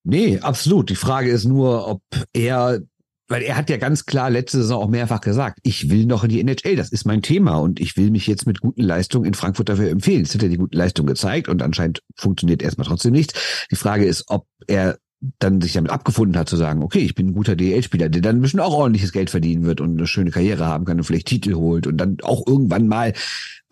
Nee, 0.05 0.39
absolut. 0.39 0.91
Die 0.91 0.97
Frage 0.97 1.31
ist 1.31 1.47
nur, 1.47 1.89
ob 1.89 2.03
er, 2.33 2.81
weil 3.27 3.43
er 3.43 3.57
hat 3.57 3.71
ja 3.71 3.77
ganz 3.77 4.07
klar 4.07 4.31
letzte 4.31 4.59
Saison 4.59 4.85
auch 4.85 4.89
mehrfach 4.89 5.21
gesagt, 5.21 5.59
ich 5.65 5.91
will 5.91 6.07
noch 6.07 6.23
in 6.23 6.31
die 6.31 6.41
NHL, 6.41 6.77
das 6.77 6.93
ist 6.93 7.07
mein 7.07 7.23
Thema 7.23 7.57
und 7.57 7.81
ich 7.81 7.97
will 7.97 8.13
mich 8.13 8.29
jetzt 8.29 8.47
mit 8.47 8.61
guten 8.61 8.83
Leistungen 8.83 9.25
in 9.25 9.35
Frankfurt 9.35 9.69
dafür 9.69 9.91
empfehlen. 9.91 10.23
Es 10.23 10.35
hat 10.35 10.43
ja 10.43 10.49
die 10.49 10.59
guten 10.59 10.77
Leistungen 10.77 11.09
gezeigt 11.09 11.49
und 11.49 11.61
anscheinend 11.61 12.03
funktioniert 12.15 12.63
erstmal 12.63 12.87
trotzdem 12.87 13.13
nichts. 13.13 13.67
Die 13.71 13.77
Frage 13.77 14.05
ist, 14.05 14.25
ob 14.29 14.47
er 14.69 14.99
dann 15.39 15.61
sich 15.61 15.73
damit 15.73 15.91
abgefunden 15.91 16.39
hat 16.39 16.49
zu 16.49 16.57
sagen, 16.57 16.83
okay, 16.83 16.99
ich 16.99 17.15
bin 17.15 17.29
ein 17.29 17.33
guter 17.33 17.57
DL-Spieler, 17.57 18.09
der 18.09 18.21
dann 18.21 18.43
bisschen 18.43 18.61
auch 18.61 18.75
ordentliches 18.75 19.13
Geld 19.13 19.31
verdienen 19.31 19.65
wird 19.65 19.81
und 19.81 19.97
eine 19.97 20.07
schöne 20.07 20.31
Karriere 20.31 20.67
haben 20.67 20.85
kann 20.85 20.99
und 20.99 21.05
vielleicht 21.05 21.27
Titel 21.27 21.55
holt 21.55 21.87
und 21.87 21.97
dann 21.97 22.19
auch 22.23 22.47
irgendwann 22.47 22.87
mal 22.87 23.15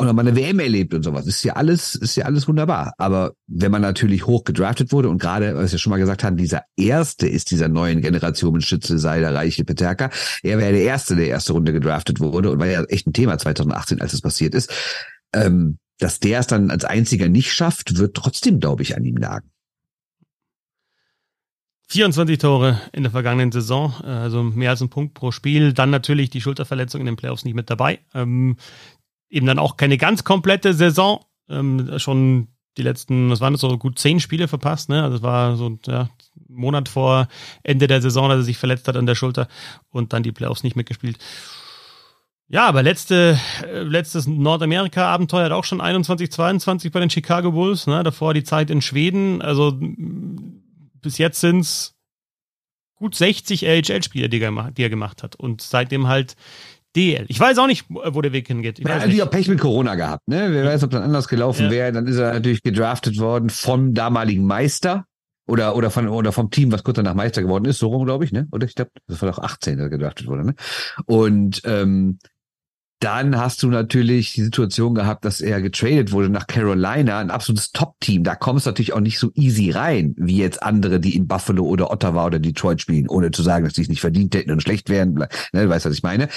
noch 0.02 0.12
mal 0.12 0.26
eine 0.26 0.36
WM 0.36 0.58
erlebt 0.58 0.92
und 0.94 1.02
sowas. 1.02 1.26
Ist 1.26 1.44
ja 1.44 1.54
alles, 1.54 1.94
ist 1.94 2.16
ja 2.16 2.24
alles 2.24 2.48
wunderbar. 2.48 2.94
Aber 2.98 3.34
wenn 3.46 3.70
man 3.70 3.82
natürlich 3.82 4.26
hoch 4.26 4.44
gedraftet 4.44 4.90
wurde 4.90 5.08
und 5.08 5.20
gerade, 5.20 5.54
was 5.54 5.72
wir 5.72 5.78
schon 5.78 5.90
mal 5.90 5.98
gesagt 5.98 6.24
haben, 6.24 6.36
dieser 6.36 6.62
erste 6.76 7.28
ist 7.28 7.50
dieser 7.50 7.68
neuen 7.68 8.00
Generation 8.00 8.60
Schütze, 8.60 8.98
Seiler, 8.98 9.34
Reiche, 9.34 9.64
Peterka. 9.64 10.10
Er 10.42 10.58
wäre 10.58 10.72
der 10.72 10.82
erste, 10.82 11.14
der 11.14 11.28
erste 11.28 11.52
Runde 11.52 11.72
gedraftet 11.72 12.20
wurde 12.20 12.50
und 12.50 12.58
war 12.58 12.66
ja 12.66 12.82
echt 12.84 13.06
ein 13.06 13.12
Thema 13.12 13.38
2018, 13.38 14.00
als 14.00 14.14
es 14.14 14.20
passiert 14.20 14.54
ist. 14.54 14.72
Ähm, 15.32 15.78
dass 15.98 16.18
der 16.18 16.40
es 16.40 16.48
dann 16.48 16.70
als 16.70 16.84
einziger 16.84 17.28
nicht 17.28 17.52
schafft, 17.52 17.96
wird 17.98 18.16
trotzdem, 18.16 18.58
glaube 18.58 18.82
ich, 18.82 18.96
an 18.96 19.04
ihm 19.04 19.16
lagen. 19.16 19.48
24 21.94 22.38
Tore 22.38 22.80
in 22.92 23.04
der 23.04 23.12
vergangenen 23.12 23.52
Saison, 23.52 23.94
äh, 24.02 24.08
also 24.08 24.42
mehr 24.42 24.70
als 24.70 24.80
ein 24.80 24.88
Punkt 24.88 25.14
pro 25.14 25.30
Spiel. 25.30 25.72
Dann 25.72 25.90
natürlich 25.90 26.28
die 26.28 26.40
Schulterverletzung 26.40 27.00
in 27.00 27.06
den 27.06 27.14
Playoffs 27.14 27.44
nicht 27.44 27.54
mit 27.54 27.70
dabei. 27.70 28.00
Ähm, 28.14 28.56
eben 29.30 29.46
dann 29.46 29.60
auch 29.60 29.76
keine 29.76 29.96
ganz 29.96 30.24
komplette 30.24 30.74
Saison. 30.74 31.24
Ähm, 31.48 32.00
schon 32.00 32.48
die 32.76 32.82
letzten, 32.82 33.30
was 33.30 33.40
waren 33.40 33.52
das 33.52 33.60
so, 33.60 33.78
gut 33.78 33.96
zehn 34.00 34.18
Spiele 34.18 34.48
verpasst. 34.48 34.88
Ne? 34.88 35.04
Also 35.04 35.18
es 35.18 35.22
war 35.22 35.56
so 35.56 35.78
ja, 35.86 36.08
Monat 36.48 36.88
vor 36.88 37.28
Ende 37.62 37.86
der 37.86 38.02
Saison, 38.02 38.28
dass 38.28 38.38
er 38.38 38.42
sich 38.42 38.58
verletzt 38.58 38.88
hat 38.88 38.96
an 38.96 39.06
der 39.06 39.14
Schulter 39.14 39.46
und 39.90 40.12
dann 40.12 40.24
die 40.24 40.32
Playoffs 40.32 40.64
nicht 40.64 40.74
mitgespielt. 40.74 41.18
Ja, 42.48 42.66
aber 42.66 42.82
letzte, 42.82 43.38
äh, 43.64 43.82
letztes 43.82 44.26
Nordamerika-Abenteuer 44.26 45.44
hat 45.44 45.52
auch 45.52 45.64
schon 45.64 45.80
21, 45.80 46.32
22 46.32 46.90
bei 46.90 46.98
den 46.98 47.10
Chicago 47.10 47.52
Bulls. 47.52 47.86
Ne? 47.86 48.02
Davor 48.02 48.34
die 48.34 48.42
Zeit 48.42 48.68
in 48.68 48.82
Schweden. 48.82 49.40
Also 49.42 49.78
bis 51.04 51.18
jetzt 51.18 51.40
sind 51.40 51.60
es 51.60 51.94
gut 52.96 53.14
60 53.14 53.68
AHL-Spiele, 53.68 54.28
die, 54.28 54.40
die, 54.40 54.82
er 54.82 54.90
gemacht 54.90 55.22
hat. 55.22 55.36
Und 55.36 55.60
seitdem 55.60 56.08
halt 56.08 56.36
DL. 56.96 57.26
Ich 57.28 57.40
weiß 57.40 57.58
auch 57.58 57.66
nicht, 57.66 57.86
wo 57.88 58.20
der 58.20 58.32
Weg 58.32 58.46
hingeht. 58.46 58.78
Ich 58.78 58.86
er 58.86 58.94
hat 58.94 59.00
natürlich 59.00 59.22
auch 59.22 59.30
Pech 59.30 59.48
mit 59.48 59.60
Corona 59.60 59.94
gehabt, 59.94 60.28
ne? 60.28 60.48
Wer 60.50 60.64
weiß, 60.64 60.84
ob 60.84 60.90
dann 60.90 61.02
anders 61.02 61.28
gelaufen 61.28 61.66
ja. 61.66 61.70
wäre. 61.70 61.92
Dann 61.92 62.06
ist 62.06 62.16
er 62.16 62.32
natürlich 62.34 62.62
gedraftet 62.62 63.18
worden 63.18 63.50
vom 63.50 63.94
damaligen 63.94 64.46
Meister 64.46 65.04
oder 65.46 65.76
oder 65.76 65.90
von 65.90 66.08
oder 66.08 66.32
vom 66.32 66.50
Team, 66.50 66.72
was 66.72 66.84
kurz 66.84 66.96
danach 66.96 67.14
Meister 67.14 67.42
geworden 67.42 67.64
ist, 67.64 67.78
so 67.78 67.88
rum, 67.88 68.06
glaube 68.06 68.24
ich, 68.24 68.32
ne? 68.32 68.46
Oder 68.52 68.66
ich 68.66 68.74
glaube, 68.74 68.92
das 69.08 69.20
war 69.20 69.30
doch 69.30 69.40
18, 69.40 69.76
der 69.76 69.88
gedraftet 69.88 70.28
wurde, 70.28 70.46
ne? 70.46 70.54
Und 71.06 71.62
ähm, 71.64 72.18
dann 73.00 73.36
hast 73.36 73.62
du 73.62 73.68
natürlich 73.68 74.32
die 74.32 74.42
Situation 74.42 74.94
gehabt, 74.94 75.24
dass 75.24 75.40
er 75.40 75.60
getradet 75.60 76.12
wurde 76.12 76.30
nach 76.30 76.46
Carolina, 76.46 77.18
ein 77.18 77.30
absolutes 77.30 77.72
Top-Team. 77.72 78.24
Da 78.24 78.34
kommst 78.34 78.64
du 78.64 78.70
natürlich 78.70 78.92
auch 78.94 79.00
nicht 79.00 79.18
so 79.18 79.30
easy 79.34 79.70
rein, 79.70 80.14
wie 80.16 80.38
jetzt 80.38 80.62
andere, 80.62 81.00
die 81.00 81.14
in 81.14 81.26
Buffalo 81.26 81.64
oder 81.64 81.90
Ottawa 81.90 82.24
oder 82.24 82.38
Detroit 82.38 82.80
spielen, 82.80 83.08
ohne 83.08 83.30
zu 83.30 83.42
sagen, 83.42 83.64
dass 83.64 83.74
die 83.74 83.82
es 83.82 83.88
nicht 83.88 84.00
verdient 84.00 84.34
hätten 84.34 84.52
und 84.52 84.62
schlecht 84.62 84.88
wären. 84.88 85.14
Ne, 85.14 85.28
du 85.52 85.68
weißt, 85.68 85.84
was 85.84 85.94
ich 85.94 86.02
meine. 86.02 86.28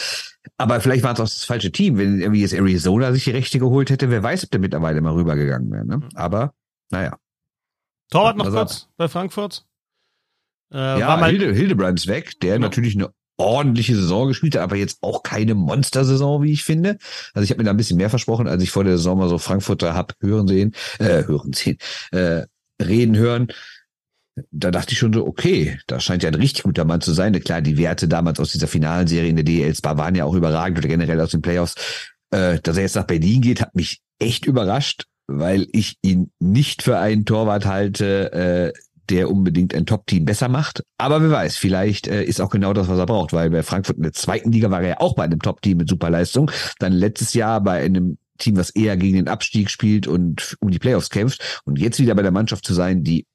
Aber 0.58 0.82
vielleicht 0.82 1.04
war 1.04 1.14
es 1.14 1.20
auch 1.20 1.26
das 1.26 1.46
falsche 1.46 1.72
Team, 1.72 1.98
wenn 1.98 2.20
irgendwie 2.20 2.42
jetzt 2.42 2.54
Arizona 2.54 3.14
sich 3.14 3.24
die 3.24 3.32
Rechte 3.32 3.60
geholt 3.60 3.90
hätte. 3.90 4.10
Wer 4.10 4.24
weiß, 4.24 4.44
ob 4.44 4.52
der 4.52 4.60
mittlerweile 4.60 5.00
mal 5.02 5.14
rübergegangen 5.14 5.72
wäre. 5.72 5.86
Ne? 5.86 6.02
Aber, 6.16 6.54
naja. 6.90 7.18
Torwart 8.10 8.38
noch 8.38 8.50
kurz 8.52 8.90
bei 8.98 9.08
Frankfurt. 9.08 9.66
Äh, 10.74 11.00
ja, 11.00 11.26
Hilde, 11.26 11.54
Hildebrand 11.54 12.00
ist 12.00 12.08
weg, 12.08 12.40
der 12.42 12.56
genau. 12.56 12.68
natürlich 12.68 12.96
eine 12.96 13.10
ordentliche 13.38 13.96
Saison 13.96 14.28
gespielt 14.28 14.56
hat, 14.56 14.64
aber 14.64 14.76
jetzt 14.76 14.98
auch 15.02 15.24
keine 15.24 15.56
Monstersaison, 15.56 16.44
wie 16.44 16.52
ich 16.52 16.64
finde. 16.64 16.98
Also 17.34 17.44
ich 17.44 17.52
habe 17.52 17.60
mir 17.60 17.66
da 17.66 17.72
ein 17.72 17.78
bisschen 17.78 17.98
mehr 17.98 18.10
versprochen, 18.10 18.48
als 18.48 18.64
ich 18.64 18.72
vor 18.72 18.84
der 18.84 18.98
Saison 18.98 19.18
mal 19.18 19.30
so 19.30 19.38
Frankfurter 19.38 19.94
hab 19.94 20.14
hören 20.20 20.48
sehen, 20.48 20.74
äh, 21.00 21.24
hören 21.26 21.54
sehen, 21.54 21.78
äh, 22.12 22.44
reden 22.82 23.16
hören. 23.16 23.48
Da 24.52 24.70
dachte 24.70 24.94
ich 24.94 25.00
schon 25.00 25.14
so, 25.14 25.26
okay, 25.26 25.80
da 25.88 26.00
scheint 26.00 26.22
ja 26.24 26.30
ein 26.30 26.36
richtig 26.36 26.64
guter 26.64 26.86
Mann 26.86 27.02
zu 27.02 27.12
sein. 27.14 27.40
Klar, 27.40 27.62
die 27.62 27.78
Werte 27.78 28.08
damals 28.08 28.40
aus 28.40 28.52
dieser 28.52 28.68
finalen 28.68 29.08
Serie 29.08 29.30
in 29.30 29.36
der 29.36 29.46
DL 29.46 29.74
waren 29.84 30.16
ja 30.16 30.26
auch 30.26 30.36
überragend 30.36 30.78
oder 30.78 30.88
generell 30.88 31.20
aus 31.22 31.32
den 31.32 31.42
Playoffs. 31.42 31.76
Äh, 32.30 32.60
dass 32.60 32.78
er 32.78 32.84
jetzt 32.84 32.96
nach 32.96 33.06
Berlin 33.06 33.42
geht, 33.42 33.62
hat 33.62 33.74
mich 33.74 34.02
echt 34.20 34.46
überrascht, 34.46 35.06
weil 35.28 35.68
ich 35.72 35.98
ihn 36.02 36.32
nicht 36.40 36.84
für 36.84 36.98
einen 36.98 37.26
Torwart 37.26 37.66
halte, 37.66 38.74
äh, 38.74 38.80
der 39.10 39.30
unbedingt 39.30 39.74
ein 39.74 39.86
Top-Team 39.86 40.26
besser 40.26 40.50
macht. 40.50 40.84
Aber 40.98 41.22
wer 41.22 41.32
weiß, 41.32 41.58
vielleicht 41.58 42.08
äh, 42.08 42.24
ist 42.24 42.42
auch 42.42 42.50
genau 42.50 42.74
das, 42.74 42.88
was 42.88 43.00
er 43.00 43.06
braucht, 43.06 43.34
weil 43.34 43.50
bei 43.50 43.64
Frankfurt 43.64 43.98
in 43.98 44.04
der 44.04 44.14
zweiten 44.14 44.52
Liga 44.52 44.70
war 44.70 44.82
er 44.82 44.90
ja 44.90 45.00
auch 45.00 45.16
bei 45.16 45.24
einem 45.24 45.40
Top-Team 45.40 45.78
mit 45.78 45.90
Superleistung. 45.90 46.52
Dann 46.80 46.94
letztes 46.94 47.34
Jahr 47.34 47.62
bei 47.62 47.84
einem 47.84 48.18
Team, 48.38 48.58
was 48.58 48.70
eher 48.70 48.98
gegen 48.98 49.16
den 49.16 49.28
Abstieg 49.28 49.70
spielt 49.70 50.08
und 50.08 50.56
um 50.60 50.70
die 50.70 50.80
Playoffs 50.80 51.10
kämpft. 51.10 51.62
Und 51.66 51.80
jetzt 51.80 52.00
wieder 52.00 52.16
bei 52.16 52.22
der 52.22 52.32
Mannschaft 52.32 52.66
zu 52.66 52.74
sein, 52.74 53.04
die 53.04 53.26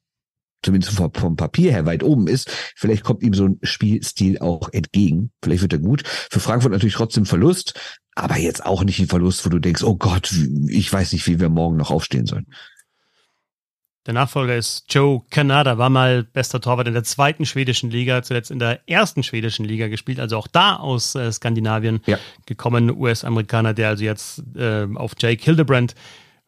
zumindest 0.64 0.94
vom, 0.94 1.12
vom 1.12 1.37
Papier 1.37 1.72
her 1.72 1.87
weit 1.87 2.02
oben 2.02 2.28
ist. 2.28 2.50
Vielleicht 2.76 3.02
kommt 3.02 3.22
ihm 3.22 3.35
so 3.35 3.46
ein 3.46 3.58
Spielstil 3.62 4.38
auch 4.38 4.68
entgegen. 4.72 5.32
Vielleicht 5.42 5.62
wird 5.62 5.72
er 5.72 5.78
gut. 5.80 6.04
Für 6.06 6.40
Frankfurt 6.40 6.72
natürlich 6.72 6.94
trotzdem 6.94 7.26
Verlust, 7.26 7.74
aber 8.14 8.38
jetzt 8.38 8.64
auch 8.64 8.85
nicht 8.85 9.00
ein 9.00 9.08
Verlust, 9.08 9.44
wo 9.44 9.48
du 9.48 9.58
denkst, 9.58 9.82
oh 9.82 9.96
Gott, 9.96 10.32
ich 10.68 10.92
weiß 10.92 11.12
nicht, 11.12 11.26
wie 11.26 11.40
wir 11.40 11.48
morgen 11.48 11.76
noch 11.76 11.90
aufstehen 11.90 12.26
sollen. 12.26 12.46
Der 14.06 14.14
Nachfolger 14.14 14.56
ist 14.56 14.92
Joe 14.92 15.22
Canada, 15.30 15.78
war 15.78 15.88
mal 15.88 16.24
bester 16.24 16.60
Torwart 16.60 16.88
in 16.88 16.94
der 16.94 17.04
zweiten 17.04 17.46
schwedischen 17.46 17.88
Liga, 17.88 18.22
zuletzt 18.24 18.50
in 18.50 18.58
der 18.58 18.80
ersten 18.88 19.22
schwedischen 19.22 19.64
Liga 19.64 19.86
gespielt, 19.86 20.18
also 20.18 20.36
auch 20.36 20.48
da 20.48 20.74
aus 20.74 21.14
äh, 21.14 21.30
Skandinavien 21.30 22.00
ja. 22.06 22.18
gekommen, 22.44 22.90
US-Amerikaner, 22.90 23.74
der 23.74 23.90
also 23.90 24.02
jetzt 24.02 24.42
äh, 24.56 24.88
auf 24.96 25.12
Jake 25.18 25.44
Hildebrand 25.44 25.94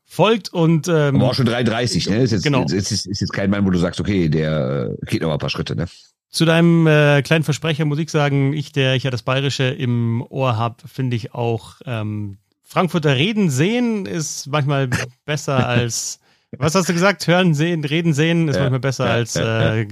folgt 0.04 0.52
und 0.52 0.88
ähm, 0.88 1.16
Aber 1.16 1.30
auch 1.30 1.34
schon 1.34 1.46
3,30, 1.48 2.10
ne? 2.10 2.22
Ist 2.22 2.32
jetzt, 2.32 2.42
genau. 2.42 2.64
ist, 2.64 2.72
ist, 2.72 3.06
ist 3.06 3.20
jetzt 3.20 3.32
kein 3.32 3.50
Mann, 3.50 3.64
wo 3.64 3.70
du 3.70 3.78
sagst, 3.78 4.00
okay, 4.00 4.28
der 4.28 4.90
äh, 5.00 5.06
geht 5.06 5.22
noch 5.22 5.28
mal 5.28 5.34
ein 5.34 5.38
paar 5.38 5.50
Schritte, 5.50 5.76
ne? 5.76 5.86
Zu 6.30 6.46
deinem 6.46 6.88
äh, 6.88 7.22
kleinen 7.22 7.44
Versprecher 7.44 7.84
muss 7.84 8.00
ich 8.00 8.10
sagen, 8.10 8.52
ich, 8.52 8.72
der 8.72 8.96
ich 8.96 9.04
ja 9.04 9.12
das 9.12 9.22
Bayerische 9.22 9.62
im 9.64 10.26
Ohr 10.28 10.56
habe, 10.56 10.88
finde 10.88 11.14
ich 11.14 11.32
auch 11.32 11.76
ähm, 11.86 12.38
Frankfurter 12.64 13.14
Reden 13.14 13.50
sehen 13.50 14.04
ist 14.06 14.48
manchmal 14.48 14.90
besser 15.24 15.68
als 15.68 16.18
was 16.58 16.74
hast 16.74 16.88
du 16.88 16.92
gesagt? 16.92 17.26
Hören, 17.26 17.54
sehen, 17.54 17.84
reden, 17.84 18.12
sehen 18.12 18.48
ist 18.48 18.56
ja, 18.56 18.62
manchmal 18.62 18.80
besser 18.80 19.06
ja, 19.06 19.12
als 19.12 19.34
ja, 19.34 19.76
äh, 19.76 19.86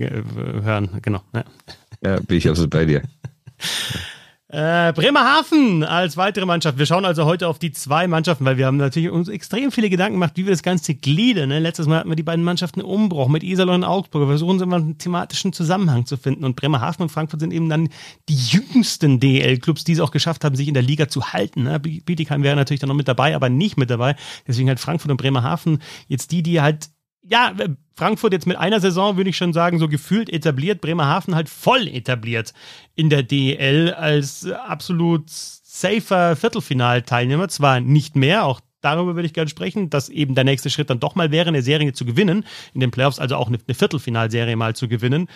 hören. 0.63 0.91
Genau. 1.03 1.23
Ja. 1.35 2.21
bin 2.21 2.39
ich 2.39 2.49
absolut 2.49 2.71
bei 2.71 2.85
dir. 2.85 3.03
Äh, 4.53 4.93
Bremerhaven 4.93 5.83
als 5.83 6.19
weitere 6.19 6.45
Mannschaft. 6.45 6.77
Wir 6.77 6.85
schauen 6.85 7.07
also 7.07 7.25
heute 7.25 7.49
auf 7.49 7.59
die 7.59 7.73
zwei 7.73 8.07
Mannschaften, 8.07 8.45
weil 8.45 8.59
wir 8.59 8.67
haben 8.67 8.77
natürlich 8.77 9.09
uns 9.09 9.31
extrem 9.31 9.73
viele 9.73 9.89
Gedanken 9.89 10.17
gemacht, 10.17 10.33
wie 10.35 10.45
wir 10.45 10.51
das 10.51 10.63
Ganze 10.63 10.95
gliedern. 10.95 11.49
Ne? 11.49 11.59
Letztes 11.59 11.87
Mal 11.87 12.01
hatten 12.01 12.11
wir 12.11 12.17
die 12.17 12.23
beiden 12.23 12.45
Mannschaften 12.45 12.83
Umbruch 12.83 13.29
mit 13.29 13.43
Iserlohn 13.45 13.77
und 13.77 13.85
Augsburg. 13.85 14.25
Wir 14.25 14.27
versuchen 14.27 14.61
immer 14.61 14.77
einen 14.77 14.99
thematischen 14.99 15.55
Zusammenhang 15.55 16.05
zu 16.05 16.19
finden. 16.19 16.45
Und 16.45 16.55
Bremerhaven 16.57 17.05
und 17.05 17.09
Frankfurt 17.09 17.41
sind 17.41 17.51
eben 17.51 17.71
dann 17.71 17.89
die 18.29 18.37
jüngsten 18.37 19.21
DL-Clubs, 19.21 19.85
die 19.85 19.93
es 19.93 20.01
auch 20.01 20.11
geschafft 20.11 20.45
haben, 20.45 20.55
sich 20.55 20.69
in 20.69 20.75
der 20.75 20.83
Liga 20.83 21.09
zu 21.09 21.33
halten. 21.33 21.63
Ne? 21.63 21.81
Bietigheim 21.81 22.43
wäre 22.43 22.55
natürlich 22.55 22.81
dann 22.81 22.89
noch 22.89 22.95
mit 22.95 23.09
dabei, 23.09 23.35
aber 23.35 23.49
nicht 23.49 23.79
mit 23.79 23.89
dabei. 23.89 24.17
Deswegen 24.47 24.69
halt 24.69 24.81
Frankfurt 24.81 25.11
und 25.11 25.17
Bremerhaven 25.17 25.79
jetzt 26.09 26.31
die, 26.31 26.43
die 26.43 26.61
halt 26.61 26.91
ja, 27.23 27.55
Frankfurt 27.95 28.33
jetzt 28.33 28.47
mit 28.47 28.57
einer 28.57 28.81
Saison, 28.81 29.17
würde 29.17 29.31
ich 29.31 29.37
schon 29.37 29.53
sagen, 29.53 29.79
so 29.79 29.89
gefühlt 29.89 30.31
etabliert, 30.31 30.81
Bremerhaven 30.81 31.35
halt 31.35 31.49
voll 31.49 31.87
etabliert 31.89 32.53
in 32.95 33.11
der 33.11 33.23
DEL 33.23 33.95
als 33.95 34.47
absolut 34.51 35.25
safer 35.29 36.37
Viertelfinalteilnehmer. 36.37 37.49
Zwar 37.49 37.81
nicht 37.81 38.17
mehr, 38.17 38.45
auch 38.45 38.61
darüber 38.81 39.15
würde 39.15 39.27
ich 39.27 39.35
gerne 39.35 39.49
sprechen, 39.49 39.89
dass 39.89 40.09
eben 40.09 40.35
der 40.35 40.45
nächste 40.45 40.71
Schritt 40.71 40.91
dann 40.91 41.01
doch 41.01 41.15
mal 41.15 41.31
wäre, 41.31 41.49
eine 41.49 41.63
Serie 41.63 41.93
zu 41.93 42.05
gewinnen, 42.05 42.45
in 42.75 42.81
den 42.81 42.91
Playoffs 42.91 43.19
also 43.19 43.37
auch 43.37 43.49
eine, 43.49 43.59
Viertelfinalserie 43.59 44.57
mal 44.57 44.75
zu 44.75 44.89
gewinnen. 44.89 45.29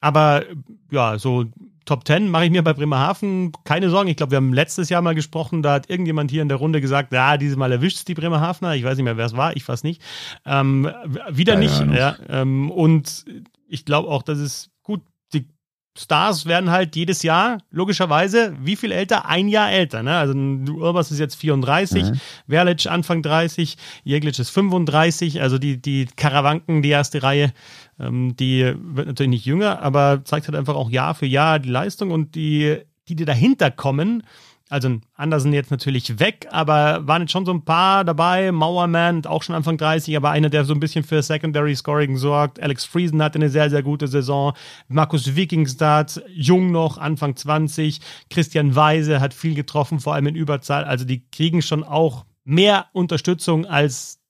Aber 0.00 0.44
ja, 0.90 1.18
so 1.18 1.46
Top 1.88 2.06
10 2.06 2.28
mache 2.28 2.44
ich 2.44 2.50
mir 2.50 2.62
bei 2.62 2.74
Bremerhaven 2.74 3.50
keine 3.64 3.88
Sorgen. 3.88 4.10
Ich 4.10 4.18
glaube, 4.18 4.32
wir 4.32 4.36
haben 4.36 4.52
letztes 4.52 4.90
Jahr 4.90 5.00
mal 5.00 5.14
gesprochen, 5.14 5.62
da 5.62 5.72
hat 5.72 5.88
irgendjemand 5.88 6.30
hier 6.30 6.42
in 6.42 6.50
der 6.50 6.58
Runde 6.58 6.82
gesagt, 6.82 7.14
ja, 7.14 7.38
dieses 7.38 7.56
Mal 7.56 7.72
erwischt 7.72 7.96
es 7.96 8.04
die 8.04 8.12
Bremerhavener. 8.12 8.74
Ich 8.74 8.84
weiß 8.84 8.98
nicht 8.98 9.04
mehr, 9.04 9.16
wer 9.16 9.24
es 9.24 9.34
war, 9.34 9.56
ich 9.56 9.66
weiß 9.66 9.84
nicht. 9.84 10.02
Ähm, 10.44 10.92
wieder 11.30 11.54
keine 11.54 11.64
nicht. 11.64 11.96
Ja, 11.96 12.16
ähm, 12.28 12.70
und 12.70 13.24
ich 13.66 13.86
glaube 13.86 14.08
auch, 14.08 14.22
dass 14.22 14.36
es 14.36 14.68
gut, 14.82 15.00
die 15.32 15.48
Stars 15.96 16.44
werden 16.44 16.70
halt 16.70 16.94
jedes 16.94 17.22
Jahr, 17.22 17.56
logischerweise, 17.70 18.54
wie 18.60 18.76
viel 18.76 18.92
älter? 18.92 19.24
Ein 19.24 19.48
Jahr 19.48 19.70
älter. 19.70 20.02
Ne? 20.02 20.14
Also 20.14 20.34
Urbas 20.34 21.10
ist 21.10 21.20
jetzt 21.20 21.36
34, 21.36 22.04
mhm. 22.04 22.20
Verlic 22.46 22.86
Anfang 22.86 23.22
30, 23.22 23.78
Jeglic 24.04 24.38
ist 24.38 24.50
35, 24.50 25.40
also 25.40 25.56
die, 25.56 25.80
die 25.80 26.06
Karawanken, 26.16 26.82
die 26.82 26.90
erste 26.90 27.22
Reihe, 27.22 27.54
die 27.98 28.74
wird 28.76 29.08
natürlich 29.08 29.30
nicht 29.30 29.46
jünger, 29.46 29.82
aber 29.82 30.22
zeigt 30.24 30.46
halt 30.46 30.56
einfach 30.56 30.76
auch 30.76 30.90
Jahr 30.90 31.14
für 31.14 31.26
Jahr 31.26 31.58
die 31.58 31.70
Leistung 31.70 32.10
und 32.10 32.34
die, 32.34 32.78
die, 33.08 33.16
die 33.16 33.24
dahinter 33.24 33.70
kommen. 33.70 34.22
Also 34.70 34.98
Andersen 35.14 35.54
jetzt 35.54 35.70
natürlich 35.70 36.18
weg, 36.18 36.46
aber 36.50 37.06
waren 37.06 37.22
jetzt 37.22 37.32
schon 37.32 37.46
so 37.46 37.52
ein 37.52 37.64
paar 37.64 38.04
dabei. 38.04 38.52
Mauerman, 38.52 39.24
auch 39.24 39.42
schon 39.42 39.54
Anfang 39.54 39.78
30, 39.78 40.14
aber 40.14 40.30
einer, 40.30 40.50
der 40.50 40.64
so 40.64 40.74
ein 40.74 40.80
bisschen 40.80 41.04
für 41.04 41.22
Secondary 41.22 41.74
Scoring 41.74 42.18
sorgt. 42.18 42.60
Alex 42.60 42.84
Friesen 42.84 43.22
hatte 43.22 43.38
eine 43.38 43.48
sehr, 43.48 43.70
sehr 43.70 43.82
gute 43.82 44.08
Saison. 44.08 44.52
Markus 44.88 45.34
Wikingstad, 45.34 46.22
jung 46.28 46.70
noch, 46.70 46.98
Anfang 46.98 47.34
20. 47.34 48.00
Christian 48.28 48.76
Weise 48.76 49.20
hat 49.20 49.32
viel 49.32 49.54
getroffen, 49.54 50.00
vor 50.00 50.14
allem 50.14 50.26
in 50.26 50.36
Überzahl. 50.36 50.84
Also 50.84 51.06
die 51.06 51.26
kriegen 51.30 51.62
schon 51.62 51.82
auch 51.82 52.26
mehr 52.44 52.86
Unterstützung 52.92 53.64
als 53.64 54.20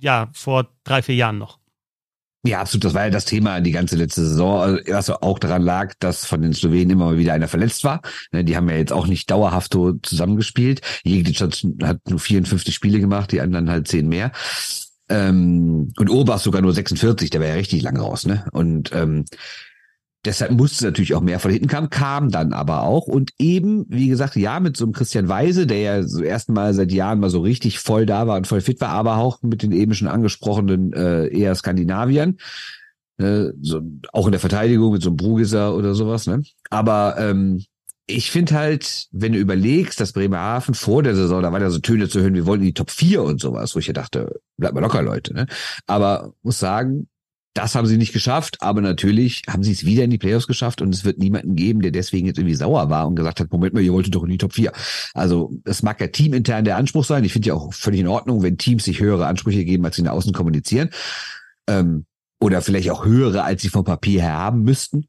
ja 0.00 0.28
vor 0.32 0.68
drei, 0.82 1.00
vier 1.02 1.14
Jahren 1.14 1.38
noch. 1.38 1.59
Ja, 2.42 2.60
absolut. 2.60 2.84
Das 2.84 2.94
war 2.94 3.04
ja 3.04 3.10
das 3.10 3.26
Thema 3.26 3.60
die 3.60 3.70
ganze 3.70 3.96
letzte 3.96 4.24
Saison, 4.24 4.78
was 4.86 5.10
auch 5.10 5.38
daran 5.38 5.62
lag, 5.62 5.92
dass 5.98 6.24
von 6.24 6.40
den 6.40 6.54
Slowenen 6.54 6.90
immer 6.90 7.06
mal 7.06 7.18
wieder 7.18 7.34
einer 7.34 7.48
verletzt 7.48 7.84
war. 7.84 8.00
Ne, 8.32 8.44
die 8.44 8.56
haben 8.56 8.68
ja 8.70 8.76
jetzt 8.76 8.92
auch 8.92 9.06
nicht 9.06 9.30
dauerhaft 9.30 9.74
so 9.74 9.92
zusammengespielt. 9.92 10.80
Jeglic 11.04 11.40
hat 11.40 12.08
nur 12.08 12.18
54 12.18 12.74
Spiele 12.74 12.98
gemacht, 12.98 13.32
die 13.32 13.42
anderen 13.42 13.68
halt 13.68 13.88
10 13.88 14.08
mehr. 14.08 14.32
Ähm, 15.10 15.92
und 15.98 16.08
Urbach 16.08 16.38
sogar 16.38 16.62
nur 16.62 16.72
46, 16.72 17.28
der 17.28 17.40
war 17.40 17.48
ja 17.48 17.54
richtig 17.54 17.82
lang 17.82 17.98
raus. 17.98 18.24
Ne? 18.24 18.46
Und 18.52 18.90
ähm, 18.94 19.26
Deshalb 20.24 20.52
musste 20.52 20.74
es 20.76 20.82
natürlich 20.82 21.14
auch 21.14 21.22
mehr 21.22 21.40
von 21.40 21.50
hinten 21.50 21.66
kam, 21.66 21.88
kam 21.88 22.30
dann 22.30 22.52
aber 22.52 22.82
auch. 22.82 23.06
Und 23.06 23.30
eben, 23.38 23.86
wie 23.88 24.08
gesagt, 24.08 24.36
ja, 24.36 24.60
mit 24.60 24.76
so 24.76 24.84
einem 24.84 24.92
Christian 24.92 25.28
Weise, 25.28 25.66
der 25.66 25.78
ja 25.78 26.02
so 26.02 26.22
ersten 26.22 26.52
Mal 26.52 26.74
seit 26.74 26.92
Jahren 26.92 27.20
mal 27.20 27.30
so 27.30 27.40
richtig 27.40 27.78
voll 27.78 28.04
da 28.04 28.26
war 28.26 28.36
und 28.36 28.46
voll 28.46 28.60
fit 28.60 28.80
war, 28.82 28.90
aber 28.90 29.16
auch 29.16 29.42
mit 29.42 29.62
den 29.62 29.72
eben 29.72 29.94
schon 29.94 30.08
angesprochenen 30.08 30.92
äh, 30.92 31.28
eher 31.28 31.54
Skandinaviern. 31.54 32.36
Äh, 33.16 33.52
so, 33.62 33.80
auch 34.12 34.26
in 34.26 34.32
der 34.32 34.40
Verteidigung 34.40 34.92
mit 34.92 35.02
so 35.02 35.08
einem 35.08 35.16
Brugiser 35.16 35.74
oder 35.74 35.94
sowas, 35.94 36.26
ne? 36.26 36.42
Aber 36.68 37.16
ähm, 37.18 37.64
ich 38.06 38.30
finde 38.30 38.54
halt, 38.54 39.06
wenn 39.12 39.32
du 39.32 39.38
überlegst, 39.38 40.00
dass 40.00 40.12
Bremerhaven 40.12 40.74
vor 40.74 41.02
der 41.02 41.14
Saison, 41.14 41.42
da 41.42 41.52
war 41.52 41.60
ja 41.60 41.70
so 41.70 41.78
Töne 41.78 42.08
zu 42.08 42.20
hören, 42.20 42.34
wir 42.34 42.46
wollen 42.46 42.60
in 42.60 42.66
die 42.66 42.74
Top 42.74 42.90
4 42.90 43.22
und 43.22 43.40
sowas, 43.40 43.74
wo 43.74 43.78
ich 43.78 43.86
ja 43.86 43.92
dachte, 43.92 44.40
bleib 44.56 44.74
mal 44.74 44.80
locker, 44.80 45.02
Leute. 45.02 45.32
Ne? 45.32 45.46
Aber 45.86 46.32
muss 46.42 46.58
sagen, 46.58 47.08
das 47.54 47.74
haben 47.74 47.86
sie 47.86 47.96
nicht 47.96 48.12
geschafft, 48.12 48.58
aber 48.60 48.80
natürlich 48.80 49.42
haben 49.48 49.64
sie 49.64 49.72
es 49.72 49.84
wieder 49.84 50.04
in 50.04 50.10
die 50.10 50.18
Playoffs 50.18 50.46
geschafft 50.46 50.82
und 50.82 50.94
es 50.94 51.04
wird 51.04 51.18
niemanden 51.18 51.56
geben, 51.56 51.82
der 51.82 51.90
deswegen 51.90 52.26
jetzt 52.26 52.38
irgendwie 52.38 52.54
sauer 52.54 52.90
war 52.90 53.08
und 53.08 53.16
gesagt 53.16 53.40
hat, 53.40 53.50
Moment 53.50 53.74
mal, 53.74 53.82
ihr 53.82 53.92
wolltet 53.92 54.14
doch 54.14 54.22
in 54.22 54.30
die 54.30 54.38
Top 54.38 54.52
4. 54.52 54.72
Also 55.14 55.52
es 55.64 55.82
mag 55.82 56.00
ja 56.00 56.06
teamintern 56.06 56.64
der 56.64 56.76
Anspruch 56.76 57.04
sein. 57.04 57.24
Ich 57.24 57.32
finde 57.32 57.48
ja 57.48 57.54
auch 57.54 57.72
völlig 57.72 58.00
in 58.00 58.06
Ordnung, 58.06 58.42
wenn 58.42 58.58
Teams 58.58 58.84
sich 58.84 59.00
höhere 59.00 59.26
Ansprüche 59.26 59.64
geben, 59.64 59.84
als 59.84 59.96
sie 59.96 60.02
nach 60.02 60.12
außen 60.12 60.32
kommunizieren. 60.32 60.90
Ähm, 61.66 62.06
oder 62.40 62.62
vielleicht 62.62 62.90
auch 62.90 63.04
höhere, 63.04 63.42
als 63.42 63.62
sie 63.62 63.68
vom 63.68 63.84
Papier 63.84 64.22
her 64.22 64.38
haben 64.38 64.62
müssten. 64.62 65.06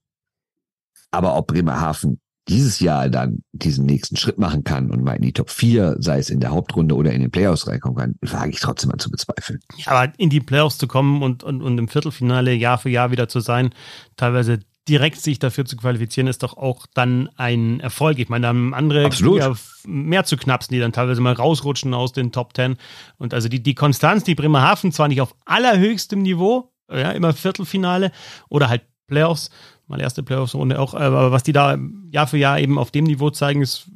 Aber 1.12 1.36
ob 1.36 1.48
Bremerhaven 1.48 2.21
dieses 2.48 2.80
Jahr 2.80 3.10
dann 3.10 3.44
diesen 3.52 3.86
nächsten 3.86 4.18
Schritt 4.18 4.38
machen 4.38 4.64
kann 4.64 4.90
und 4.92 5.04
mal 5.04 5.14
in 5.14 5.22
die 5.22 5.34
Top 5.34 5.50
4, 5.50 5.98
sei 6.00 6.20
es 6.20 6.30
in 6.30 6.40
der 6.40 6.52
Hauptrunde 6.52 6.96
oder 6.96 7.12
in 7.12 7.22
den 7.22 7.32
Playoffs 7.32 7.68
reinkommen 7.68 7.98
kann, 7.98 8.16
wage 8.22 8.52
ich 8.52 8.60
trotzdem 8.60 8.90
mal 8.90 8.98
zu 8.98 9.12
bezweifeln. 9.12 9.60
Ja, 9.78 9.92
aber 9.92 10.14
in 10.18 10.30
die 10.30 10.40
Playoffs 10.40 10.78
zu 10.78 10.88
kommen 10.88 11.22
und, 11.22 11.44
und, 11.44 11.62
und 11.62 11.78
im 11.78 11.88
Viertelfinale 11.88 12.54
Jahr 12.54 12.78
für 12.78 12.90
Jahr 12.90 13.12
wieder 13.12 13.28
zu 13.28 13.40
sein, 13.40 13.70
teilweise 14.18 14.60
direkt 14.90 15.22
sich 15.22 15.40
dafür 15.40 15.66
zu 15.66 15.78
qualifizieren, 15.78 16.28
ist 16.28 16.42
doch 16.44 16.58
auch 16.58 16.88
dann 16.94 17.30
ein 17.36 17.80
Erfolg. 17.80 18.18
Ich 18.18 18.30
meine, 18.30 18.44
da 18.44 18.48
haben 18.50 18.74
andere 18.74 19.10
ja 19.10 19.54
mehr 19.86 20.24
zu 20.24 20.38
knapsen, 20.38 20.74
die 20.74 20.80
dann 20.80 20.92
teilweise 20.92 21.22
mal 21.22 21.34
rausrutschen 21.34 21.94
aus 21.94 22.14
den 22.14 22.32
Top 22.32 22.56
10. 22.56 22.78
Und 23.18 23.34
also 23.34 23.48
die, 23.48 23.62
die 23.62 23.76
Konstanz, 23.76 24.24
die 24.24 24.36
Bremerhaven 24.36 24.92
zwar 24.92 25.08
nicht 25.08 25.22
auf 25.22 25.36
allerhöchstem 25.46 26.22
Niveau, 26.22 26.74
ja, 26.92 27.12
immer 27.12 27.34
Viertelfinale 27.34 28.12
oder 28.50 28.70
halt 28.70 28.82
Playoffs, 29.08 29.50
mal 29.92 30.02
erste 30.02 30.24
Playoffs-Runde 30.24 30.80
auch, 30.80 30.94
aber 30.94 31.32
was 31.32 31.44
die 31.44 31.54
da 31.54 31.78
Jahr 32.10 32.28
für 32.28 32.38
Jahr 32.38 32.60
eben 32.60 32.80
auf 32.80 32.92
dem 32.92 33.04
Niveau 33.04 33.30
zeigen, 33.30 33.62
ist, 33.62 33.88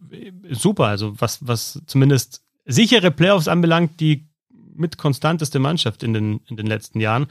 super. 0.49 0.85
Also 0.85 1.19
was, 1.19 1.45
was 1.47 1.81
zumindest 1.87 2.43
sichere 2.65 3.11
Playoffs 3.11 3.47
anbelangt, 3.47 3.99
die 3.99 4.27
mit 4.75 4.97
konstanteste 4.97 5.59
Mannschaft 5.59 6.03
in 6.03 6.13
den, 6.13 6.41
in 6.47 6.57
den 6.57 6.67
letzten 6.67 6.99
Jahren. 6.99 7.27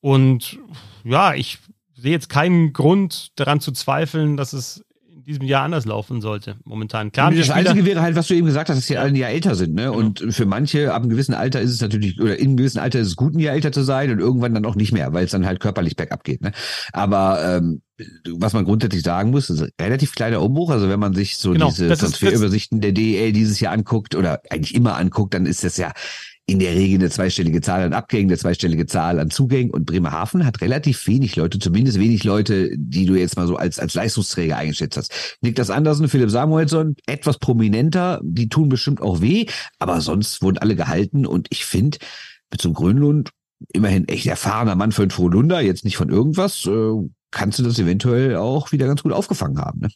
Und 0.00 0.58
ja, 1.04 1.34
ich 1.34 1.58
sehe 1.94 2.12
jetzt 2.12 2.28
keinen 2.28 2.72
Grund 2.72 3.38
daran 3.38 3.60
zu 3.60 3.72
zweifeln, 3.72 4.36
dass 4.36 4.52
es 4.52 4.84
diesem 5.30 5.46
Jahr 5.46 5.64
anders 5.64 5.86
laufen 5.86 6.20
sollte, 6.20 6.56
momentan. 6.64 7.12
Klar, 7.12 7.32
das 7.32 7.50
Einzige 7.50 7.84
wäre 7.84 8.02
halt, 8.02 8.16
was 8.16 8.26
du 8.26 8.34
eben 8.34 8.46
gesagt 8.46 8.68
hast, 8.68 8.76
dass 8.76 8.86
die 8.86 8.98
alle 8.98 9.08
ein 9.08 9.16
Jahr 9.16 9.30
älter 9.30 9.54
sind, 9.54 9.74
ne? 9.74 9.84
Genau. 9.84 9.96
Und 9.96 10.24
für 10.30 10.46
manche 10.46 10.92
ab 10.92 11.02
einem 11.02 11.10
gewissen 11.10 11.34
Alter 11.34 11.60
ist 11.60 11.70
es 11.70 11.80
natürlich, 11.80 12.20
oder 12.20 12.38
in 12.38 12.48
einem 12.48 12.56
gewissen 12.56 12.78
Alter 12.78 12.98
ist 13.00 13.08
es 13.08 13.16
gut, 13.16 13.34
ein 13.34 13.38
Jahr 13.38 13.54
älter 13.54 13.72
zu 13.72 13.82
sein 13.82 14.10
und 14.10 14.18
irgendwann 14.18 14.54
dann 14.54 14.66
auch 14.66 14.74
nicht 14.74 14.92
mehr, 14.92 15.12
weil 15.12 15.24
es 15.24 15.30
dann 15.30 15.46
halt 15.46 15.60
körperlich 15.60 15.96
bergab 15.96 16.24
geht, 16.24 16.42
ne? 16.42 16.52
Aber 16.92 17.42
ähm, 17.44 17.82
was 18.28 18.52
man 18.52 18.64
grundsätzlich 18.64 19.02
sagen 19.02 19.30
muss, 19.30 19.50
ist 19.50 19.62
ein 19.62 19.70
relativ 19.80 20.14
kleiner 20.14 20.40
Umbruch. 20.42 20.70
Also 20.70 20.88
wenn 20.88 21.00
man 21.00 21.14
sich 21.14 21.36
so 21.36 21.52
genau, 21.52 21.68
diese 21.68 21.88
Transferübersichten 21.88 22.80
der 22.80 22.92
DEL 22.92 23.32
dieses 23.32 23.60
Jahr 23.60 23.72
anguckt 23.72 24.14
oder 24.14 24.40
eigentlich 24.50 24.74
immer 24.74 24.96
anguckt, 24.96 25.34
dann 25.34 25.46
ist 25.46 25.64
das 25.64 25.76
ja 25.76 25.92
in 26.50 26.58
der 26.58 26.74
Regel 26.74 26.98
eine 26.98 27.10
zweistellige 27.10 27.60
Zahl 27.60 27.82
an 27.82 27.92
Abgängen, 27.92 28.28
eine 28.28 28.36
zweistellige 28.36 28.84
Zahl 28.84 29.20
an 29.20 29.30
Zugängen. 29.30 29.70
Und 29.70 29.86
Bremerhaven 29.86 30.44
hat 30.44 30.60
relativ 30.60 31.06
wenig 31.06 31.36
Leute, 31.36 31.60
zumindest 31.60 32.00
wenig 32.00 32.24
Leute, 32.24 32.70
die 32.76 33.06
du 33.06 33.14
jetzt 33.14 33.36
mal 33.36 33.46
so 33.46 33.54
als, 33.56 33.78
als 33.78 33.94
Leistungsträger 33.94 34.56
eingeschätzt 34.56 34.96
hast. 34.96 35.38
Niklas 35.42 35.70
Andersen, 35.70 36.08
Philipp 36.08 36.28
Samuelsson, 36.28 36.96
etwas 37.06 37.38
prominenter, 37.38 38.20
die 38.24 38.48
tun 38.48 38.68
bestimmt 38.68 39.00
auch 39.00 39.20
weh, 39.20 39.46
aber 39.78 40.00
sonst 40.00 40.42
wurden 40.42 40.58
alle 40.58 40.74
gehalten. 40.74 41.24
Und 41.24 41.46
ich 41.50 41.64
finde, 41.64 41.98
mit 42.50 42.60
so 42.60 42.68
einem 42.68 42.74
Grönlund, 42.74 43.30
immerhin 43.72 44.08
echt 44.08 44.26
erfahrener 44.26 44.74
Mann 44.74 44.90
für 44.90 45.02
einen 45.02 45.12
Frohlunder, 45.12 45.60
jetzt 45.60 45.84
nicht 45.84 45.98
von 45.98 46.10
irgendwas, 46.10 46.66
äh, 46.66 46.92
kannst 47.30 47.60
du 47.60 47.62
das 47.62 47.78
eventuell 47.78 48.34
auch 48.34 48.72
wieder 48.72 48.88
ganz 48.88 49.04
gut 49.04 49.12
aufgefangen 49.12 49.60
haben. 49.60 49.82
Ne? 49.82 49.88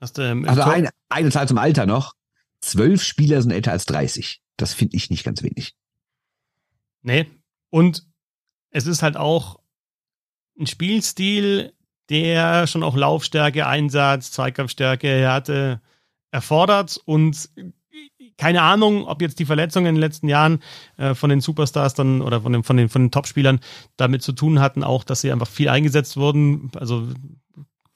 Hast, 0.00 0.18
ähm, 0.18 0.44
also 0.48 0.62
eine, 0.62 0.88
eine 1.08 1.30
Zahl 1.30 1.46
zum 1.46 1.58
Alter 1.58 1.86
noch. 1.86 2.14
Zwölf 2.60 3.02
Spieler 3.02 3.40
sind 3.42 3.50
älter 3.52 3.72
als 3.72 3.86
30. 3.86 4.42
Das 4.56 4.74
finde 4.74 4.96
ich 4.96 5.10
nicht 5.10 5.24
ganz 5.24 5.42
wenig. 5.42 5.74
Nee. 7.02 7.26
Und 7.70 8.06
es 8.70 8.86
ist 8.86 9.02
halt 9.02 9.16
auch 9.16 9.60
ein 10.58 10.66
Spielstil, 10.66 11.72
der 12.10 12.66
schon 12.66 12.82
auch 12.82 12.96
Laufstärke, 12.96 13.66
Einsatz, 13.66 14.30
Zweikampfstärke, 14.32 15.08
Härte 15.08 15.80
erfordert 16.30 17.00
und 17.04 17.48
keine 18.36 18.62
Ahnung, 18.62 19.06
ob 19.06 19.20
jetzt 19.20 19.38
die 19.38 19.44
Verletzungen 19.44 19.86
in 19.86 19.94
den 19.96 20.00
letzten 20.00 20.26
Jahren 20.28 20.62
äh, 20.96 21.14
von 21.14 21.28
den 21.28 21.42
Superstars 21.42 21.92
dann 21.92 22.22
oder 22.22 22.40
von 22.40 22.52
den, 22.52 22.62
von 22.62 22.78
den, 22.78 22.88
von 22.88 23.02
den 23.02 23.10
Topspielern 23.10 23.60
damit 23.98 24.22
zu 24.22 24.32
tun 24.32 24.60
hatten, 24.60 24.82
auch, 24.82 25.04
dass 25.04 25.20
sie 25.20 25.30
einfach 25.30 25.46
viel 25.46 25.68
eingesetzt 25.68 26.16
wurden. 26.16 26.70
Also 26.74 27.06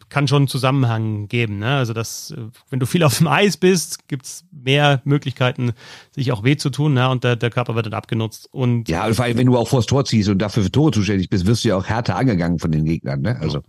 kann 0.09 0.29
schon 0.29 0.43
einen 0.43 0.49
Zusammenhang 0.49 1.29
geben. 1.29 1.59
Ne? 1.59 1.77
Also, 1.77 1.93
dass, 1.93 2.35
wenn 2.71 2.81
du 2.81 2.87
viel 2.87 3.03
auf 3.03 3.19
dem 3.19 3.29
Eis 3.29 3.57
bist, 3.57 4.09
gibt 4.09 4.27
es 4.27 4.45
mehr 4.51 5.01
Möglichkeiten, 5.05 5.73
sich 6.13 6.33
auch 6.33 6.45
weh 6.45 6.57
zu 6.57 6.71
tun, 6.71 6.95
ne? 6.95 7.09
und 7.09 7.25
der, 7.25 7.37
der 7.37 7.51
Körper 7.51 7.75
wird 7.75 7.87
dann 7.87 7.95
abgenutzt. 7.95 8.49
Und 8.53 8.89
ja, 8.89 9.13
vor 9.13 9.25
allem, 9.25 9.39
wenn 9.39 9.47
du 9.47 9.57
auch 9.57 9.69
vors 9.69 9.87
Tor 9.87 10.05
ziehst 10.05 10.29
und 10.29 10.39
dafür 10.39 10.63
für 10.63 10.73
Tore 10.73 10.93
zuständig 10.93 11.29
bist, 11.29 11.47
wirst 11.47 11.65
du 11.65 11.69
ja 11.69 11.77
auch 11.77 11.87
härter 11.87 12.17
angegangen 12.17 12.59
von 12.59 12.73
den 12.73 12.85
Gegnern. 12.85 13.21
Ne? 13.21 13.39
Also, 13.41 13.63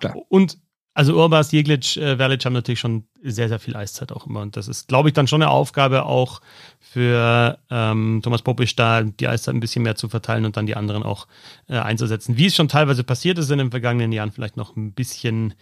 klar. 0.00 0.14
Und 0.28 0.58
also 0.94 1.14
Urbas, 1.14 1.52
Jeglic, 1.52 1.96
äh, 1.96 2.16
Verlic 2.16 2.44
haben 2.44 2.52
natürlich 2.52 2.80
schon 2.80 3.04
sehr, 3.22 3.48
sehr 3.48 3.58
viel 3.58 3.76
Eiszeit 3.76 4.12
auch 4.12 4.26
immer. 4.26 4.40
Und 4.40 4.56
das 4.56 4.68
ist, 4.68 4.88
glaube 4.88 5.08
ich, 5.08 5.14
dann 5.14 5.26
schon 5.26 5.42
eine 5.42 5.50
Aufgabe 5.50 6.04
auch 6.04 6.40
für 6.80 7.58
ähm, 7.70 8.20
Thomas 8.22 8.42
Popisch, 8.42 8.76
da 8.76 9.02
die 9.02 9.26
Eiszeit 9.26 9.54
ein 9.54 9.60
bisschen 9.60 9.82
mehr 9.82 9.96
zu 9.96 10.08
verteilen 10.08 10.44
und 10.44 10.56
dann 10.56 10.66
die 10.66 10.76
anderen 10.76 11.02
auch 11.02 11.26
äh, 11.68 11.76
einzusetzen. 11.76 12.36
Wie 12.36 12.46
es 12.46 12.54
schon 12.54 12.68
teilweise 12.68 13.02
passiert 13.02 13.38
ist 13.38 13.50
in 13.50 13.58
den 13.58 13.70
vergangenen 13.70 14.12
Jahren, 14.12 14.30
vielleicht 14.30 14.56
noch 14.56 14.76
ein 14.76 14.92
bisschen 14.92 15.54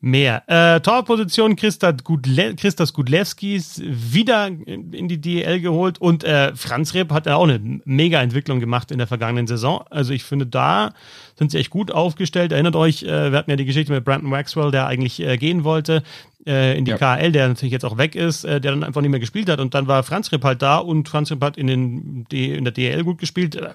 mehr. 0.00 0.42
Äh, 0.46 0.80
Torposition 0.80 1.56
Christa 1.56 1.92
Gudle 1.92 2.54
Christas 2.54 2.92
Gudlewskis 2.92 3.82
wieder 3.84 4.46
in 4.46 5.08
die 5.08 5.20
DL 5.20 5.60
geholt 5.60 6.00
und 6.00 6.24
äh, 6.24 6.54
Franz 6.54 6.94
Reb 6.94 7.12
hat 7.12 7.26
ja 7.26 7.36
auch 7.36 7.44
eine 7.44 7.80
mega 7.84 8.20
Entwicklung 8.20 8.60
gemacht 8.60 8.90
in 8.90 8.98
der 8.98 9.06
vergangenen 9.06 9.46
Saison. 9.46 9.84
Also 9.90 10.12
ich 10.12 10.24
finde, 10.24 10.46
da 10.46 10.92
sind 11.36 11.50
sie 11.50 11.58
echt 11.58 11.70
gut 11.70 11.90
aufgestellt. 11.90 12.52
Erinnert 12.52 12.76
euch, 12.76 13.02
äh, 13.02 13.30
wir 13.30 13.38
hatten 13.38 13.50
ja 13.50 13.56
die 13.56 13.64
Geschichte 13.64 13.92
mit 13.92 14.04
Brandon 14.04 14.30
Maxwell, 14.30 14.70
der 14.70 14.86
eigentlich 14.86 15.20
äh, 15.20 15.36
gehen 15.36 15.64
wollte 15.64 16.02
äh, 16.48 16.76
in 16.78 16.84
die 16.86 16.92
ja. 16.92 16.96
KL, 16.96 17.30
der 17.30 17.48
natürlich 17.48 17.72
jetzt 17.72 17.84
auch 17.84 17.98
weg 17.98 18.14
ist, 18.14 18.44
äh, 18.44 18.60
der 18.60 18.72
dann 18.72 18.82
einfach 18.82 19.02
nicht 19.02 19.10
mehr 19.10 19.20
gespielt 19.20 19.48
hat. 19.50 19.60
Und 19.60 19.74
dann 19.74 19.86
war 19.86 20.02
Franz 20.02 20.32
Ripp 20.32 20.42
halt 20.42 20.62
da 20.62 20.78
und 20.78 21.08
Franz 21.08 21.30
Ripp 21.30 21.44
hat 21.44 21.58
in, 21.58 21.66
den, 21.66 22.24
die, 22.30 22.52
in 22.52 22.64
der 22.64 22.72
DL 22.72 23.04
gut 23.04 23.18
gespielt. 23.18 23.54
Äh, 23.54 23.68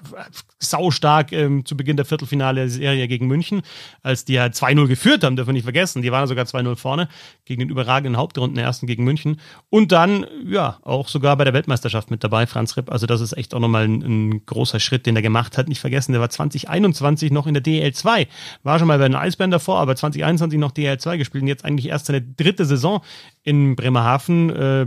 sau 0.58 0.90
stark 0.90 1.32
ähm, 1.32 1.64
zu 1.64 1.76
Beginn 1.76 1.96
der 1.96 2.04
Viertelfinale-Serie 2.04 3.06
gegen 3.06 3.28
München, 3.28 3.62
als 4.02 4.24
die 4.24 4.34
ja 4.34 4.46
2-0 4.46 4.88
geführt 4.88 5.22
haben, 5.22 5.36
dürfen 5.36 5.50
wir 5.50 5.54
nicht 5.54 5.62
vergessen. 5.62 6.02
Die 6.02 6.10
waren 6.10 6.26
sogar 6.26 6.44
2-0 6.44 6.76
vorne 6.76 7.08
gegen 7.44 7.60
den 7.60 7.68
überragenden 7.68 8.16
Hauptrunden 8.16 8.58
ersten 8.58 8.86
gegen 8.86 9.04
München. 9.04 9.40
Und 9.70 9.92
dann, 9.92 10.26
ja, 10.44 10.78
auch 10.82 11.08
sogar 11.08 11.36
bei 11.36 11.44
der 11.44 11.54
Weltmeisterschaft 11.54 12.10
mit 12.10 12.24
dabei, 12.24 12.46
Franz 12.46 12.76
Ripp. 12.76 12.90
Also 12.90 13.06
das 13.06 13.20
ist 13.20 13.36
echt 13.36 13.54
auch 13.54 13.60
nochmal 13.60 13.84
ein, 13.84 14.02
ein 14.02 14.46
großer 14.46 14.80
Schritt, 14.80 15.06
den 15.06 15.14
er 15.14 15.22
gemacht 15.22 15.56
hat. 15.56 15.68
Nicht 15.68 15.80
vergessen, 15.80 16.12
der 16.12 16.20
war 16.20 16.30
2021 16.30 17.30
noch 17.30 17.46
in 17.46 17.54
der 17.54 17.62
DL2. 17.62 18.26
War 18.64 18.78
schon 18.80 18.88
mal 18.88 18.98
bei 18.98 19.08
den 19.08 19.14
Eisbären 19.14 19.52
davor, 19.52 19.78
aber 19.78 19.94
2021 19.94 20.58
noch 20.58 20.72
DL2 20.72 21.18
gespielt 21.18 21.42
und 21.42 21.48
jetzt 21.48 21.64
eigentlich 21.64 21.88
erst 21.88 22.06
seine 22.06 22.20
dritte 22.20 22.63
Saison 22.64 23.02
in 23.42 23.76
Bremerhaven. 23.76 24.50
Äh, 24.50 24.86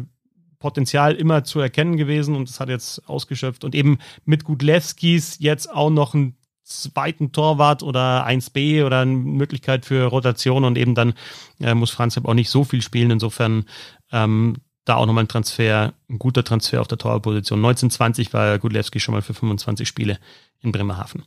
Potenzial 0.60 1.14
immer 1.14 1.44
zu 1.44 1.60
erkennen 1.60 1.98
gewesen 1.98 2.36
und 2.36 2.50
das 2.50 2.60
hat 2.60 2.70
jetzt 2.70 3.08
ausgeschöpft. 3.08 3.64
Und 3.64 3.76
eben 3.76 4.00
mit 4.26 4.44
Gudlewskis 4.44 5.38
jetzt 5.40 5.72
auch 5.72 5.90
noch 5.92 6.16
einen 6.16 6.36
zweiten 6.64 7.32
Torwart 7.32 7.84
oder 7.84 8.26
1B 8.28 8.86
oder 8.86 9.02
eine 9.02 9.12
Möglichkeit 9.12 9.86
für 9.86 10.06
Rotation 10.06 10.66
und 10.66 10.78
eben 10.78 10.96
dann 10.96 11.14
äh, 11.62 11.74
muss 11.74 11.92
Franz 11.92 12.18
auch 12.18 12.34
nicht 12.34 12.50
so 12.50 12.64
viel 12.64 12.82
spielen. 12.82 13.12
Insofern 13.12 13.66
ähm, 14.12 14.58
da 14.84 14.96
auch 14.96 15.06
nochmal 15.06 15.26
ein 15.26 15.30
Transfer, 15.30 15.94
ein 16.10 16.20
guter 16.20 16.44
Transfer 16.44 16.82
auf 16.82 16.88
der 16.88 16.98
Torwartposition. 16.98 17.60
1920 17.60 18.34
war 18.34 18.58
Gudlewski 18.60 19.00
schon 19.00 19.14
mal 19.14 19.22
für 19.22 19.34
25 19.34 19.88
Spiele 19.88 20.20
in 20.62 20.72
Bremerhaven. 20.72 21.24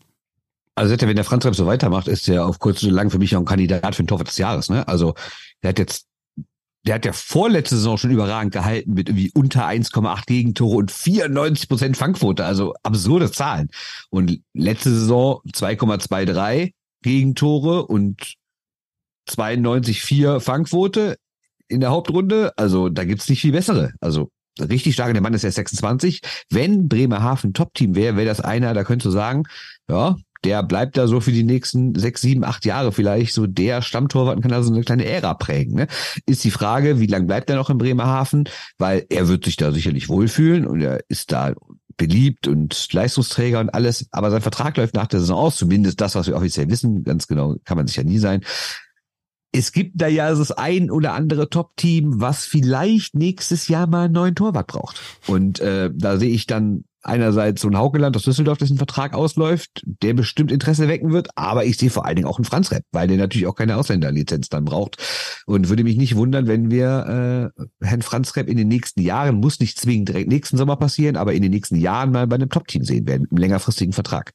Also 0.75 0.99
wenn 0.99 1.17
der 1.17 1.25
Franz 1.25 1.45
Repp 1.45 1.55
so 1.55 1.67
weitermacht, 1.67 2.09
ist 2.09 2.29
er 2.29 2.47
auf 2.47 2.59
kurz 2.59 2.83
oder 2.83 2.93
lang 2.93 3.11
für 3.11 3.19
mich 3.19 3.37
auch 3.37 3.41
ein 3.41 3.47
Kandidat 3.47 3.95
für 3.95 4.03
den 4.03 4.09
Torwart 4.09 4.29
des 4.29 4.39
Jahres. 4.39 4.71
Ne? 4.71 4.87
Also 4.89 5.15
der 5.63 5.71
hat 5.71 5.79
jetzt 5.79 6.07
der 6.87 6.95
hat 6.95 7.05
ja 7.05 7.13
vorletzte 7.13 7.77
Saison 7.77 7.99
schon 7.99 8.11
überragend 8.11 8.53
gehalten 8.53 8.95
mit 8.95 9.09
irgendwie 9.09 9.31
unter 9.35 9.67
1,8 9.67 10.27
Gegentore 10.27 10.77
und 10.77 10.91
94 10.91 11.69
Prozent 11.69 11.97
Fangquote, 11.97 12.45
also 12.45 12.75
absurde 12.83 13.31
Zahlen. 13.31 13.69
Und 14.09 14.41
letzte 14.55 14.91
Saison 14.91 15.41
2,23 15.53 16.73
Gegentore 17.03 17.87
und 17.87 18.35
92,4 19.29 20.41
Fangquote 20.41 21.17
in 21.69 21.81
der 21.81 21.91
Hauptrunde. 21.91 22.53
Also 22.57 22.89
da 22.89 23.05
gibt's 23.05 23.29
nicht 23.29 23.43
viel 23.43 23.53
bessere. 23.53 23.93
Also 24.01 24.31
richtig 24.59 24.95
stark. 24.95 25.13
Der 25.13 25.23
Mann 25.23 25.35
ist 25.35 25.43
ja 25.43 25.51
26. 25.51 26.21
Wenn 26.49 26.89
Bremerhaven 26.89 27.53
Top-Team 27.53 27.95
wäre, 27.95 28.17
wäre 28.17 28.27
das 28.27 28.41
einer, 28.41 28.73
da 28.75 28.85
könntest 28.85 29.07
du 29.07 29.11
sagen, 29.11 29.45
ja, 29.89 30.17
der 30.45 30.63
bleibt 30.63 30.97
da 30.97 31.07
so 31.07 31.21
für 31.21 31.33
die 31.33 31.43
nächsten 31.43 31.95
sechs, 31.95 32.21
sieben, 32.21 32.45
acht 32.45 32.65
Jahre 32.65 32.93
vielleicht 32.93 33.35
so 33.35 33.47
der 33.47 33.83
Stammtorwart 33.83 34.37
und 34.37 34.43
kann 34.43 34.51
da 34.51 34.63
so 34.63 34.73
eine 34.73 34.83
kleine 34.83 35.05
Ära 35.05 35.35
prägen. 35.35 35.75
Ne? 35.75 35.87
Ist 36.27 36.45
die 36.45 36.51
Frage, 36.51 37.01
wie 37.01 37.07
lange 37.07 37.27
bleibt 37.27 37.51
er 37.51 37.57
noch 37.57 37.71
in 37.71 37.79
Bremerhaven? 37.79 38.49
Weil 38.79 39.05
er 39.11 39.29
wird 39.29 39.45
sich 39.45 39.57
da 39.57 39.73
sicherlich 39.73 40.09
wohlfühlen 40.09 40.67
und 40.67 40.81
er 40.81 41.01
ist 41.09 41.33
da 41.33 41.55
beliebt 42.01 42.49
und 42.49 42.91
Leistungsträger 42.93 43.61
und 43.61 43.69
alles, 43.69 44.07
aber 44.11 44.31
sein 44.31 44.41
Vertrag 44.41 44.79
läuft 44.79 44.95
nach 44.95 45.07
der 45.07 45.21
Saison 45.21 45.39
aus, 45.39 45.57
zumindest 45.57 46.01
das, 46.01 46.15
was 46.15 46.27
wir 46.27 46.37
offiziell 46.37 46.71
wissen, 46.71 47.05
ganz 47.05 47.27
genau 47.27 47.57
kann 47.65 47.77
man 47.77 47.87
sich 47.87 47.97
ja 47.97 48.05
nie 48.05 48.19
sein. 48.19 48.43
Es 49.53 49.73
gibt 49.73 50.01
da 50.01 50.07
ja 50.07 50.33
das 50.33 50.53
ein 50.53 50.91
oder 50.91 51.13
andere 51.13 51.51
Top-Team, 51.51 52.21
was 52.21 52.47
vielleicht 52.47 53.17
nächstes 53.17 53.69
Jahr 53.69 53.87
mal 53.87 54.05
einen 54.05 54.15
neuen 54.15 54.35
Torwart 54.35 54.69
braucht. 54.69 55.03
Und 55.27 55.61
äh, 55.61 55.91
da 55.93 56.17
sehe 56.17 56.31
ich 56.31 56.47
dann 56.47 56.85
einerseits 57.03 57.63
so 57.63 57.69
ein 57.69 57.79
Haukeland 57.79 58.17
aus 58.17 58.25
Düsseldorf, 58.25 58.59
dessen 58.59 58.77
Vertrag 58.77 59.15
ausläuft, 59.15 59.83
der 59.85 60.15
bestimmt 60.15 60.53
Interesse 60.53 60.89
wecken 60.89 61.13
wird, 61.13 61.29
aber 61.35 61.65
ich 61.65 61.77
sehe 61.77 61.91
vor 61.91 62.07
allen 62.07 62.17
Dingen 62.17 62.29
auch 62.29 62.39
einen 62.39 62.45
Franz 62.45 62.71
Repp, 62.71 62.85
weil 62.93 63.09
der 63.09 63.17
natürlich 63.17 63.47
auch 63.47 63.55
keine 63.55 63.77
Ausländerlizenz 63.77 64.49
dann 64.49 64.65
braucht 64.65 64.97
und 65.47 65.69
würde 65.69 65.85
mich 65.85 65.97
nicht 65.97 66.17
wundern, 66.17 66.47
wenn 66.47 66.71
wir 66.71 67.53
äh, 67.59 67.87
Herrn 67.87 68.03
Franz 68.03 68.37
Repp 68.37 68.49
in 68.49 68.57
den 68.57 68.69
nächsten 68.69 69.01
Jahren, 69.01 69.37
muss 69.37 69.61
nicht 69.61 69.79
zwingend 69.79 70.09
direkt 70.09 70.29
nächsten 70.29 70.57
Sommer 70.57 70.77
passieren, 70.77 71.17
aber 71.17 71.33
in 71.33 71.43
den 71.43 71.53
nächsten 71.53 71.77
Jahren 71.77 72.13
mal 72.13 72.27
bei 72.27 72.37
einem 72.37 72.51
Top-Team 72.51 72.85
sehen 72.85 73.07
werden, 73.07 73.27
einem 73.31 73.39
längerfristigen 73.39 73.93
Vertrag. 73.93 74.33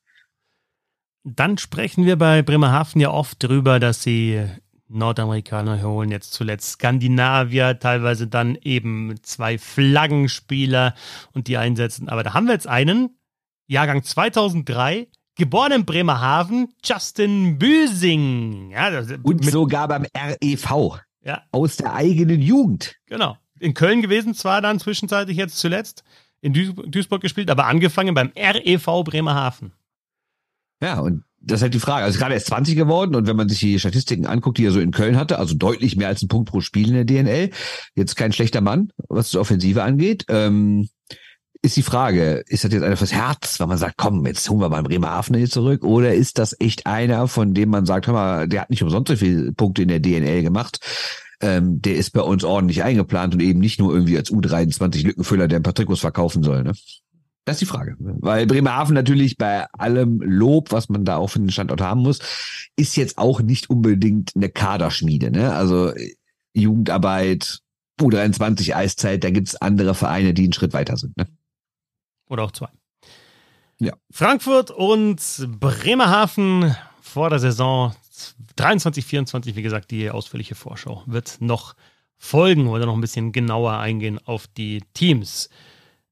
Dann 1.23 1.57
sprechen 1.57 2.05
wir 2.05 2.17
bei 2.17 2.43
Bremerhaven 2.43 3.01
ja 3.01 3.09
oft 3.09 3.43
darüber, 3.43 3.79
dass 3.79 4.03
sie 4.03 4.43
Nordamerikaner 4.87 5.81
holen 5.81 6.11
jetzt 6.11 6.33
zuletzt 6.33 6.73
Skandinavier, 6.73 7.79
teilweise 7.79 8.27
dann 8.27 8.55
eben 8.55 9.15
zwei 9.23 9.57
Flaggenspieler 9.57 10.93
und 11.33 11.47
die 11.47 11.57
einsetzen. 11.57 12.09
Aber 12.09 12.23
da 12.23 12.33
haben 12.33 12.45
wir 12.45 12.53
jetzt 12.53 12.67
einen, 12.67 13.17
Jahrgang 13.67 14.03
2003, 14.03 15.07
geboren 15.35 15.71
in 15.71 15.85
Bremerhaven, 15.85 16.73
Justin 16.83 17.57
Büsing. 17.57 18.71
Ja, 18.71 19.03
und 19.23 19.43
sogar 19.43 19.87
beim 19.87 20.05
REV. 20.15 20.99
Ja. 21.23 21.43
Aus 21.51 21.77
der 21.77 21.93
eigenen 21.93 22.41
Jugend. 22.41 22.95
Genau. 23.07 23.37
In 23.59 23.73
Köln 23.73 24.01
gewesen, 24.01 24.35
zwar 24.35 24.61
dann 24.61 24.79
zwischenzeitlich 24.79 25.37
jetzt 25.37 25.57
zuletzt, 25.57 26.03
in 26.41 26.53
Duisburg 26.53 27.21
gespielt, 27.21 27.49
aber 27.49 27.65
angefangen 27.65 28.13
beim 28.13 28.31
REV 28.37 29.03
Bremerhaven. 29.03 29.73
Ja, 30.81 30.99
und 30.99 31.23
das 31.45 31.59
ist 31.59 31.63
halt 31.63 31.73
die 31.73 31.79
Frage. 31.79 32.05
Also 32.05 32.19
gerade 32.19 32.33
erst 32.33 32.47
20 32.47 32.75
geworden 32.75 33.15
und 33.15 33.27
wenn 33.27 33.35
man 33.35 33.49
sich 33.49 33.59
die 33.59 33.79
Statistiken 33.79 34.25
anguckt, 34.25 34.57
die 34.57 34.65
er 34.65 34.71
so 34.71 34.79
in 34.79 34.91
Köln 34.91 35.17
hatte, 35.17 35.39
also 35.39 35.55
deutlich 35.55 35.95
mehr 35.95 36.07
als 36.07 36.21
ein 36.21 36.27
Punkt 36.27 36.49
pro 36.49 36.61
Spiel 36.61 36.87
in 36.87 36.93
der 36.93 37.05
DNL, 37.05 37.51
jetzt 37.95 38.15
kein 38.15 38.33
schlechter 38.33 38.61
Mann, 38.61 38.91
was 39.09 39.31
die 39.31 39.37
Offensive 39.37 39.83
angeht. 39.83 40.25
Ähm, 40.29 40.89
ist 41.61 41.77
die 41.77 41.83
Frage, 41.83 42.43
ist 42.47 42.63
das 42.63 42.71
jetzt 42.71 42.83
einer 42.83 42.97
fürs 42.97 43.13
Herz, 43.13 43.59
wenn 43.59 43.67
man 43.67 43.77
sagt, 43.77 43.95
komm, 43.97 44.25
jetzt 44.27 44.47
holen 44.49 44.61
wir 44.61 44.69
mal 44.69 44.83
Bremerhaven 44.83 45.35
hier 45.35 45.49
zurück, 45.49 45.83
oder 45.83 46.13
ist 46.13 46.37
das 46.37 46.55
echt 46.59 46.85
einer, 46.85 47.27
von 47.27 47.53
dem 47.53 47.69
man 47.69 47.85
sagt, 47.85 48.07
hör 48.07 48.13
mal, 48.13 48.47
der 48.47 48.61
hat 48.61 48.69
nicht 48.69 48.83
umsonst 48.83 49.09
so 49.09 49.15
viele 49.15 49.51
Punkte 49.51 49.81
in 49.81 49.87
der 49.87 49.99
DNL 49.99 50.43
gemacht, 50.43 50.79
ähm, 51.41 51.81
der 51.81 51.95
ist 51.95 52.11
bei 52.11 52.21
uns 52.21 52.43
ordentlich 52.43 52.83
eingeplant 52.83 53.33
und 53.33 53.41
eben 53.41 53.59
nicht 53.59 53.79
nur 53.79 53.93
irgendwie 53.93 54.17
als 54.17 54.31
U23 54.31 55.05
Lückenfüller, 55.05 55.47
der 55.47 55.59
ein 55.59 55.63
paar 55.63 55.73
Trikots 55.73 56.01
verkaufen 56.01 56.43
soll, 56.43 56.63
ne? 56.63 56.73
Das 57.45 57.55
ist 57.55 57.61
die 57.61 57.65
Frage. 57.67 57.95
Weil 57.99 58.47
Bremerhaven 58.47 58.95
natürlich 58.95 59.37
bei 59.37 59.67
allem 59.73 60.19
Lob, 60.21 60.71
was 60.71 60.89
man 60.89 61.05
da 61.05 61.17
auch 61.17 61.27
für 61.27 61.39
den 61.39 61.51
Standort 61.51 61.79
haben 61.79 62.01
muss, 62.01 62.19
ist 62.75 62.97
jetzt 62.97 63.19
auch 63.19 63.39
nicht 63.39 63.69
unbedingt 63.69 64.31
eine 64.35 64.49
Kaderschmiede. 64.49 65.29
Ne? 65.29 65.53
Also 65.53 65.93
Jugendarbeit, 66.53 67.59
U23 68.01 68.75
Eiszeit, 68.75 69.23
da 69.23 69.29
gibt's 69.29 69.55
andere 69.55 69.93
Vereine, 69.93 70.33
die 70.33 70.43
einen 70.43 70.53
Schritt 70.53 70.73
weiter 70.73 70.97
sind. 70.97 71.15
Ne? 71.17 71.27
Oder 72.27 72.43
auch 72.43 72.51
zwei. 72.51 72.69
Ja. 73.79 73.93
Frankfurt 74.09 74.71
und 74.71 75.21
Bremerhaven 75.59 76.75
vor 77.01 77.29
der 77.29 77.39
Saison 77.39 77.93
23, 78.55 79.05
24, 79.05 79.55
wie 79.55 79.61
gesagt, 79.61 79.91
die 79.91 80.09
ausführliche 80.09 80.55
Vorschau 80.55 81.03
wird 81.05 81.37
noch 81.41 81.75
folgen 82.17 82.67
oder 82.67 82.85
noch 82.85 82.95
ein 82.95 83.01
bisschen 83.01 83.31
genauer 83.33 83.77
eingehen 83.77 84.19
auf 84.25 84.47
die 84.47 84.81
Teams. 84.93 85.49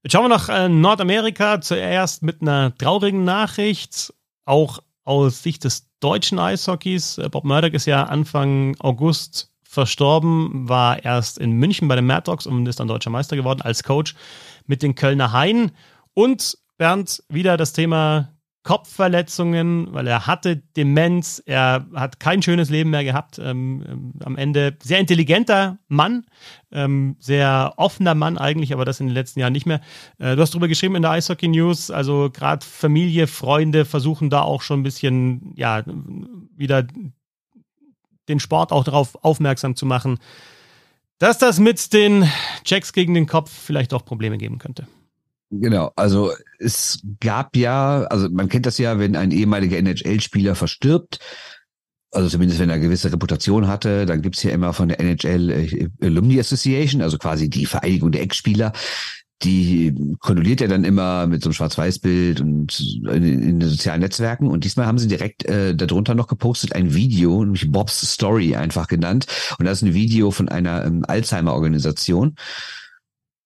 Jetzt 0.04 0.12
schauen 0.12 0.24
wir 0.24 0.28
nach 0.28 0.50
äh, 0.50 0.68
Nordamerika. 0.68 1.62
Zuerst 1.62 2.22
mit 2.22 2.42
einer 2.42 2.76
traurigen 2.76 3.24
Nachricht, 3.24 4.12
auch 4.44 4.80
aus 5.04 5.42
Sicht 5.42 5.64
des 5.64 5.88
deutschen 5.98 6.38
Eishockeys. 6.38 7.16
Äh, 7.16 7.30
Bob 7.30 7.44
Murdoch 7.44 7.72
ist 7.72 7.86
ja 7.86 8.04
Anfang 8.04 8.76
August 8.80 9.50
verstorben, 9.62 10.68
war 10.68 11.02
erst 11.02 11.38
in 11.38 11.52
München 11.52 11.88
bei 11.88 11.96
den 11.96 12.04
Mad 12.04 12.24
Dogs 12.30 12.46
und 12.46 12.66
ist 12.66 12.80
dann 12.80 12.88
deutscher 12.88 13.08
Meister 13.08 13.34
geworden 13.34 13.62
als 13.62 13.82
Coach 13.82 14.14
mit 14.66 14.82
den 14.82 14.94
Kölner 14.94 15.32
Haien. 15.32 15.72
Und 16.12 16.58
Bernd, 16.76 17.22
wieder 17.30 17.56
das 17.56 17.72
Thema 17.72 18.28
Kopfverletzungen, 18.64 19.92
weil 19.92 20.06
er 20.06 20.26
hatte 20.26 20.56
Demenz, 20.56 21.42
er 21.44 21.86
hat 21.94 22.18
kein 22.18 22.40
schönes 22.40 22.70
Leben 22.70 22.90
mehr 22.90 23.04
gehabt. 23.04 23.38
Ähm, 23.38 23.84
ähm, 23.86 24.12
am 24.24 24.36
Ende 24.36 24.76
sehr 24.82 24.98
intelligenter 24.98 25.78
Mann, 25.86 26.24
ähm, 26.72 27.16
sehr 27.20 27.74
offener 27.76 28.14
Mann 28.14 28.38
eigentlich, 28.38 28.72
aber 28.72 28.86
das 28.86 29.00
in 29.00 29.06
den 29.06 29.14
letzten 29.14 29.40
Jahren 29.40 29.52
nicht 29.52 29.66
mehr. 29.66 29.82
Äh, 30.18 30.34
du 30.34 30.40
hast 30.40 30.54
darüber 30.54 30.66
geschrieben 30.66 30.96
in 30.96 31.02
der 31.02 31.10
Eishockey 31.10 31.46
News, 31.48 31.90
also 31.90 32.30
gerade 32.32 32.64
Familie, 32.64 33.26
Freunde 33.26 33.84
versuchen 33.84 34.30
da 34.30 34.40
auch 34.40 34.62
schon 34.62 34.80
ein 34.80 34.84
bisschen, 34.84 35.52
ja, 35.56 35.84
wieder 36.56 36.86
den 38.30 38.40
Sport 38.40 38.72
auch 38.72 38.84
darauf 38.84 39.22
aufmerksam 39.22 39.76
zu 39.76 39.84
machen, 39.84 40.18
dass 41.18 41.36
das 41.36 41.60
mit 41.60 41.92
den 41.92 42.26
Checks 42.64 42.94
gegen 42.94 43.12
den 43.12 43.26
Kopf 43.26 43.50
vielleicht 43.50 43.92
auch 43.92 44.06
Probleme 44.06 44.38
geben 44.38 44.58
könnte. 44.58 44.86
Genau, 45.60 45.92
also 45.96 46.32
es 46.58 47.00
gab 47.20 47.56
ja, 47.56 48.02
also 48.04 48.28
man 48.30 48.48
kennt 48.48 48.66
das 48.66 48.78
ja, 48.78 48.98
wenn 48.98 49.14
ein 49.14 49.30
ehemaliger 49.30 49.76
NHL-Spieler 49.78 50.54
verstirbt, 50.54 51.18
also 52.10 52.28
zumindest 52.28 52.60
wenn 52.60 52.70
er 52.70 52.76
eine 52.76 52.84
gewisse 52.84 53.12
Reputation 53.12 53.66
hatte, 53.66 54.06
dann 54.06 54.22
gibt's 54.22 54.40
hier 54.40 54.52
immer 54.52 54.72
von 54.72 54.88
der 54.88 55.00
NHL 55.00 55.50
äh, 55.50 55.88
Alumni 56.00 56.38
Association, 56.40 57.02
also 57.02 57.18
quasi 57.18 57.50
die 57.50 57.66
Vereinigung 57.66 58.12
der 58.12 58.22
Ex-Spieler, 58.22 58.72
die 59.42 59.94
kondoliert 60.20 60.60
er 60.60 60.68
dann 60.68 60.84
immer 60.84 61.26
mit 61.26 61.42
so 61.42 61.48
einem 61.48 61.54
Schwarz-Weiß-Bild 61.54 62.40
und 62.40 62.78
in, 63.10 63.24
in, 63.24 63.60
den 63.60 63.68
sozialen 63.68 64.00
Netzwerken. 64.00 64.48
Und 64.48 64.64
diesmal 64.64 64.86
haben 64.86 64.98
sie 64.98 65.08
direkt 65.08 65.44
äh, 65.44 65.74
darunter 65.74 66.14
noch 66.14 66.28
gepostet 66.28 66.74
ein 66.74 66.94
Video, 66.94 67.44
nämlich 67.44 67.70
Bob's 67.70 68.00
Story 68.00 68.56
einfach 68.56 68.86
genannt. 68.86 69.26
Und 69.58 69.66
das 69.66 69.78
ist 69.78 69.88
ein 69.88 69.94
Video 69.94 70.30
von 70.30 70.48
einer 70.48 70.84
ähm, 70.84 71.04
Alzheimer-Organisation. 71.06 72.36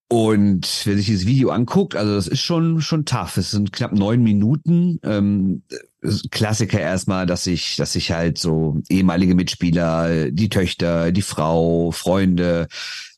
Und 0.08 0.82
wer 0.84 0.96
sich 0.96 1.06
dieses 1.06 1.26
Video 1.26 1.50
anguckt, 1.50 1.94
also 1.94 2.14
das 2.14 2.28
ist 2.28 2.40
schon 2.40 2.80
schon 2.80 3.04
tough. 3.04 3.36
Es 3.36 3.50
sind 3.50 3.72
knapp 3.72 3.92
neun 3.92 4.22
Minuten. 4.22 4.98
Ähm, 5.02 5.62
Klassiker 6.30 6.80
erstmal, 6.80 7.26
dass 7.26 7.44
sich, 7.44 7.76
dass 7.76 7.92
sich 7.92 8.12
halt 8.12 8.38
so 8.38 8.80
ehemalige 8.88 9.34
Mitspieler, 9.34 10.30
die 10.30 10.48
Töchter, 10.48 11.10
die 11.10 11.22
Frau, 11.22 11.90
Freunde 11.90 12.68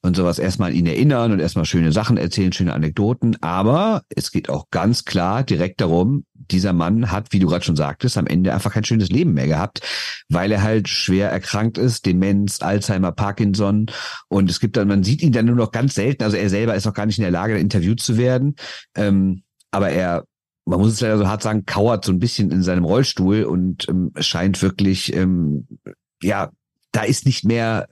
und 0.03 0.17
sowas 0.17 0.39
erstmal 0.39 0.75
ihn 0.75 0.87
erinnern 0.87 1.33
und 1.33 1.41
erstmal 1.41 1.67
schöne 1.67 1.93
Sachen 1.93 2.17
erzählen, 2.17 2.53
schöne 2.53 2.73
Anekdoten. 2.73 3.37
Aber 3.43 4.03
es 4.09 4.31
geht 4.31 4.49
auch 4.49 4.71
ganz 4.71 5.05
klar 5.05 5.43
direkt 5.43 5.83
darum, 5.83 6.25
dieser 6.35 6.73
Mann 6.73 7.11
hat, 7.13 7.33
wie 7.33 7.39
du 7.39 7.49
gerade 7.49 7.65
schon 7.65 7.77
sagtest, 7.77 8.17
am 8.17 8.27
Ende 8.27 8.55
einfach 8.55 8.73
kein 8.73 8.85
schönes 8.85 9.11
Leben 9.11 9.35
mehr 9.35 9.47
gehabt, 9.47 9.81
weil 10.29 10.51
er 10.51 10.63
halt 10.63 10.89
schwer 10.89 11.31
erkrankt 11.31 11.77
ist, 11.77 12.07
Demenz, 12.07 12.63
Alzheimer, 12.63 13.13
Parkinson. 13.13 13.87
Und 14.29 14.51
es 14.51 14.59
gibt 14.59 14.77
dann, 14.79 14.89
man 14.89 15.05
sieht 15.05 15.23
ihn 15.23 15.33
dann 15.33 15.45
nur 15.45 15.57
noch 15.57 15.71
ganz 15.71 15.95
selten. 15.95 16.25
Also 16.25 16.39
er 16.39 16.49
selber 16.49 16.75
ist 16.75 16.87
auch 16.87 16.95
gar 16.95 17.07
nicht 17.07 17.19
in 17.19 17.23
der 17.23 17.31
Lage, 17.31 17.59
interviewt 17.59 18.01
zu 18.01 18.17
werden. 18.17 18.57
Ähm, 18.97 19.43
aber 19.71 19.91
er 19.91 20.25
man 20.65 20.79
muss 20.79 20.93
es 20.93 21.01
leider 21.01 21.19
so 21.19 21.27
hart 21.27 21.43
sagen, 21.43 21.67
kauert 21.67 22.05
so 22.05 22.13
ein 22.13 22.19
bisschen 22.19 22.51
in 22.51 22.63
seinem 22.63 22.85
Rollstuhl 22.85 23.45
und 23.45 23.89
ähm, 23.89 24.13
scheint 24.19 24.63
wirklich, 24.63 25.15
ähm, 25.15 25.67
ja, 26.23 26.51
da 26.93 27.03
ist 27.03 27.27
nicht 27.27 27.45
mehr, 27.45 27.89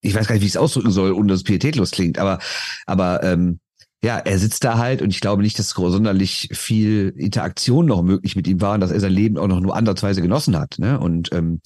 ich 0.00 0.14
weiß 0.14 0.26
gar 0.26 0.34
nicht, 0.34 0.42
wie 0.42 0.46
ich 0.46 0.52
es 0.52 0.58
ausdrücken 0.58 0.90
soll, 0.90 1.12
ohne 1.12 1.28
dass 1.28 1.38
es 1.38 1.44
pietätlos 1.44 1.90
klingt, 1.90 2.18
aber, 2.18 2.38
aber 2.86 3.22
ähm, 3.22 3.60
ja, 4.04 4.18
er 4.18 4.38
sitzt 4.38 4.64
da 4.64 4.76
halt 4.76 5.00
und 5.00 5.08
ich 5.08 5.20
glaube 5.20 5.42
nicht, 5.42 5.58
dass 5.58 5.70
sonderlich 5.70 6.50
viel 6.52 7.14
Interaktion 7.16 7.86
noch 7.86 8.02
möglich 8.02 8.36
mit 8.36 8.46
ihm 8.46 8.60
war 8.60 8.74
und 8.74 8.80
dass 8.80 8.90
er 8.90 9.00
sein 9.00 9.12
Leben 9.12 9.38
auch 9.38 9.46
noch 9.48 9.60
nur 9.60 9.74
andersweise 9.74 10.20
genossen 10.20 10.58
hat. 10.58 10.78
Ne? 10.78 11.00
Und 11.00 11.32
ähm, 11.32 11.62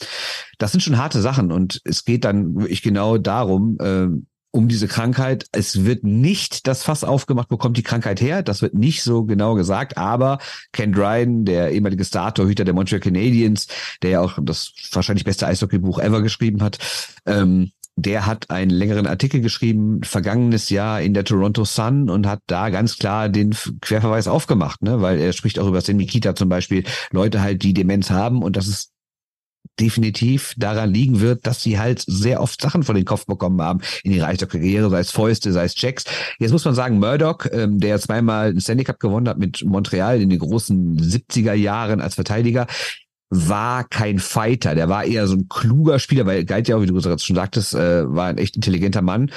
das 0.56 0.70
sind 0.70 0.80
schon 0.80 0.98
harte 0.98 1.20
Sachen 1.20 1.50
und 1.50 1.80
es 1.84 2.04
geht 2.04 2.24
dann 2.24 2.54
wirklich 2.54 2.82
genau 2.82 3.18
darum, 3.18 3.76
ähm, 3.80 4.26
um 4.50 4.68
diese 4.68 4.88
Krankheit. 4.88 5.46
Es 5.52 5.84
wird 5.84 6.04
nicht 6.04 6.66
das 6.66 6.82
Fass 6.82 7.04
aufgemacht, 7.04 7.48
wo 7.50 7.56
kommt 7.56 7.76
die 7.76 7.82
Krankheit 7.82 8.20
her. 8.20 8.42
Das 8.42 8.62
wird 8.62 8.74
nicht 8.74 9.02
so 9.02 9.24
genau 9.24 9.54
gesagt. 9.54 9.98
Aber 9.98 10.38
Ken 10.72 10.92
Dryden, 10.92 11.44
der 11.44 11.70
ehemalige 11.70 12.04
Startorhüter 12.04 12.64
der 12.64 12.74
Montreal 12.74 13.00
Canadiens, 13.00 13.66
der 14.02 14.10
ja 14.10 14.20
auch 14.20 14.38
das 14.40 14.72
wahrscheinlich 14.92 15.24
beste 15.24 15.46
Eishockeybuch 15.46 15.98
ever 15.98 16.22
geschrieben 16.22 16.62
hat, 16.62 16.78
ähm, 17.26 17.72
der 17.96 18.26
hat 18.26 18.50
einen 18.50 18.70
längeren 18.70 19.08
Artikel 19.08 19.40
geschrieben, 19.40 20.02
vergangenes 20.04 20.70
Jahr 20.70 21.00
in 21.02 21.14
der 21.14 21.24
Toronto 21.24 21.64
Sun 21.64 22.08
und 22.08 22.26
hat 22.26 22.40
da 22.46 22.70
ganz 22.70 22.96
klar 22.96 23.28
den 23.28 23.54
Querverweis 23.80 24.28
aufgemacht, 24.28 24.82
ne? 24.82 25.00
weil 25.02 25.18
er 25.18 25.32
spricht 25.32 25.58
auch 25.58 25.66
über 25.66 25.80
Sen 25.80 25.96
Mikita 25.96 26.36
zum 26.36 26.48
Beispiel, 26.48 26.84
Leute 27.10 27.40
halt, 27.40 27.62
die 27.64 27.74
Demenz 27.74 28.10
haben 28.10 28.42
und 28.42 28.56
das 28.56 28.68
ist 28.68 28.92
definitiv 29.78 30.54
daran 30.56 30.92
liegen 30.92 31.20
wird, 31.20 31.46
dass 31.46 31.62
sie 31.62 31.78
halt 31.78 32.02
sehr 32.06 32.40
oft 32.40 32.60
Sachen 32.60 32.82
von 32.82 32.96
den 32.96 33.04
Kopf 33.04 33.26
bekommen 33.26 33.62
haben 33.62 33.80
in 34.02 34.12
ihrer 34.12 34.34
Karriere, 34.34 34.90
sei 34.90 35.00
es 35.00 35.10
Fäuste, 35.10 35.52
sei 35.52 35.64
es 35.64 35.74
Checks. 35.74 36.04
Jetzt 36.38 36.52
muss 36.52 36.64
man 36.64 36.74
sagen, 36.74 36.98
Murdoch, 36.98 37.46
ähm, 37.52 37.78
der 37.78 38.00
zweimal 38.00 38.48
einen 38.48 38.60
Stanley 38.60 38.84
Cup 38.84 39.00
gewonnen 39.00 39.28
hat 39.28 39.38
mit 39.38 39.64
Montreal 39.64 40.20
in 40.20 40.30
den 40.30 40.38
großen 40.38 40.98
70er 40.98 41.54
Jahren 41.54 42.00
als 42.00 42.16
Verteidiger, 42.16 42.66
war 43.30 43.84
kein 43.84 44.18
Fighter. 44.18 44.74
Der 44.74 44.88
war 44.88 45.04
eher 45.04 45.26
so 45.26 45.36
ein 45.36 45.48
kluger 45.48 45.98
Spieler, 45.98 46.26
weil 46.26 46.44
galt 46.44 46.68
ja 46.68 46.76
auch, 46.76 46.82
wie 46.82 46.86
du 46.86 47.00
schon 47.00 47.36
sagtest, 47.36 47.74
äh, 47.74 48.12
war 48.12 48.26
ein 48.26 48.38
echt 48.38 48.56
intelligenter 48.56 49.02
Mann. 49.02 49.30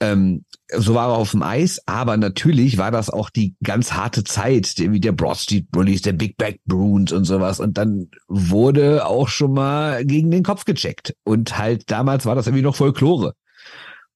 Ähm, 0.00 0.44
so 0.72 0.94
war 0.94 1.10
er 1.10 1.16
auf 1.16 1.30
dem 1.30 1.42
Eis, 1.42 1.80
aber 1.86 2.16
natürlich 2.16 2.76
war 2.78 2.90
das 2.90 3.08
auch 3.10 3.30
die 3.30 3.54
ganz 3.62 3.92
harte 3.92 4.24
Zeit, 4.24 4.74
wie 4.78 5.00
der 5.00 5.12
Broad 5.12 5.36
Street 5.36 5.70
Bullies, 5.70 6.02
der 6.02 6.12
Big 6.12 6.36
Back 6.36 6.60
Bruins 6.66 7.12
und 7.12 7.24
sowas. 7.24 7.60
Und 7.60 7.78
dann 7.78 8.08
wurde 8.26 9.06
auch 9.06 9.28
schon 9.28 9.54
mal 9.54 10.04
gegen 10.04 10.30
den 10.30 10.42
Kopf 10.42 10.64
gecheckt. 10.64 11.14
Und 11.24 11.56
halt 11.56 11.90
damals 11.90 12.26
war 12.26 12.34
das 12.34 12.46
irgendwie 12.46 12.64
noch 12.64 12.76
Folklore. 12.76 13.34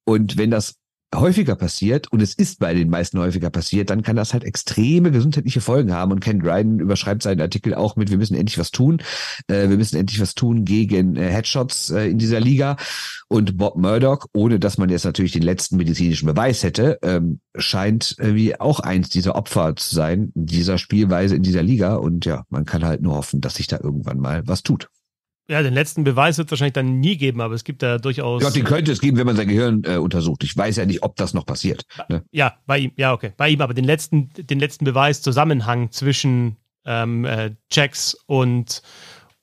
Und 0.05 0.36
wenn 0.38 0.51
das 0.51 0.79
häufiger 1.14 1.56
passiert, 1.56 2.12
und 2.12 2.22
es 2.22 2.34
ist 2.34 2.61
bei 2.61 2.72
den 2.74 2.88
meisten 2.88 3.18
häufiger 3.18 3.50
passiert, 3.50 3.90
dann 3.90 4.02
kann 4.02 4.16
das 4.16 4.32
halt 4.32 4.44
extreme 4.44 5.11
gesundheitliche 5.11 5.61
Folgen 5.61 5.92
haben. 5.92 6.12
Und 6.12 6.20
Ken 6.20 6.40
Dryden 6.40 6.78
überschreibt 6.78 7.22
seinen 7.22 7.40
Artikel 7.40 7.74
auch 7.74 7.96
mit, 7.96 8.11
wir 8.11 8.18
müssen 8.18 8.36
endlich 8.36 8.58
was 8.58 8.70
tun. 8.70 9.02
Äh, 9.48 9.68
wir 9.68 9.76
müssen 9.76 9.96
endlich 9.96 10.20
was 10.20 10.34
tun 10.34 10.64
gegen 10.64 11.16
äh, 11.16 11.28
Headshots 11.28 11.90
äh, 11.90 12.06
in 12.06 12.18
dieser 12.18 12.40
Liga. 12.40 12.76
Und 13.28 13.56
Bob 13.56 13.76
Murdoch, 13.76 14.26
ohne 14.32 14.61
dass 14.61 14.78
man 14.78 14.88
jetzt 14.88 15.04
natürlich 15.04 15.32
den 15.32 15.42
letzten 15.42 15.76
medizinischen 15.76 16.26
Beweis 16.26 16.62
hätte, 16.62 16.98
ähm, 17.02 17.40
scheint 17.56 18.16
irgendwie 18.18 18.58
auch 18.61 18.80
eins 18.80 19.08
dieser 19.08 19.34
Opfer 19.34 19.74
zu 19.76 19.94
sein, 19.94 20.32
dieser 20.34 20.78
Spielweise 20.78 21.34
in 21.36 21.42
dieser 21.42 21.62
Liga. 21.62 21.96
Und 21.96 22.24
ja, 22.24 22.44
man 22.50 22.64
kann 22.64 22.84
halt 22.84 23.02
nur 23.02 23.16
hoffen, 23.16 23.40
dass 23.40 23.56
sich 23.56 23.66
da 23.66 23.78
irgendwann 23.82 24.18
mal 24.18 24.46
was 24.46 24.62
tut. 24.62 24.88
Ja, 25.51 25.64
den 25.64 25.74
letzten 25.74 26.05
Beweis 26.05 26.38
wird 26.38 26.46
es 26.46 26.53
wahrscheinlich 26.53 26.74
dann 26.74 27.01
nie 27.01 27.16
geben, 27.16 27.40
aber 27.40 27.55
es 27.55 27.64
gibt 27.64 27.82
da 27.82 27.98
durchaus. 27.98 28.40
Ja, 28.40 28.51
den 28.51 28.62
könnte 28.62 28.92
es 28.92 29.01
geben, 29.01 29.16
wenn 29.16 29.26
man 29.26 29.34
sein 29.34 29.48
Gehirn 29.48 29.82
äh, 29.84 29.96
untersucht. 29.96 30.44
Ich 30.44 30.57
weiß 30.57 30.76
ja 30.76 30.86
nicht, 30.86 31.03
ob 31.03 31.16
das 31.16 31.34
noch 31.34 31.44
passiert. 31.44 31.86
Ne? 32.09 32.22
Ja, 32.30 32.55
bei 32.66 32.78
ihm, 32.78 32.92
ja, 32.96 33.12
okay. 33.12 33.32
Bei 33.36 33.48
ihm, 33.48 33.61
aber 33.61 33.74
den 33.74 33.84
letzten, 33.84 34.30
den 34.36 34.61
letzten 34.61 34.84
Beweis, 34.84 35.22
Zusammenhang 35.22 35.90
zwischen 35.90 36.57
ähm, 36.84 37.24
äh, 37.24 37.51
Checks 37.68 38.16
und 38.26 38.82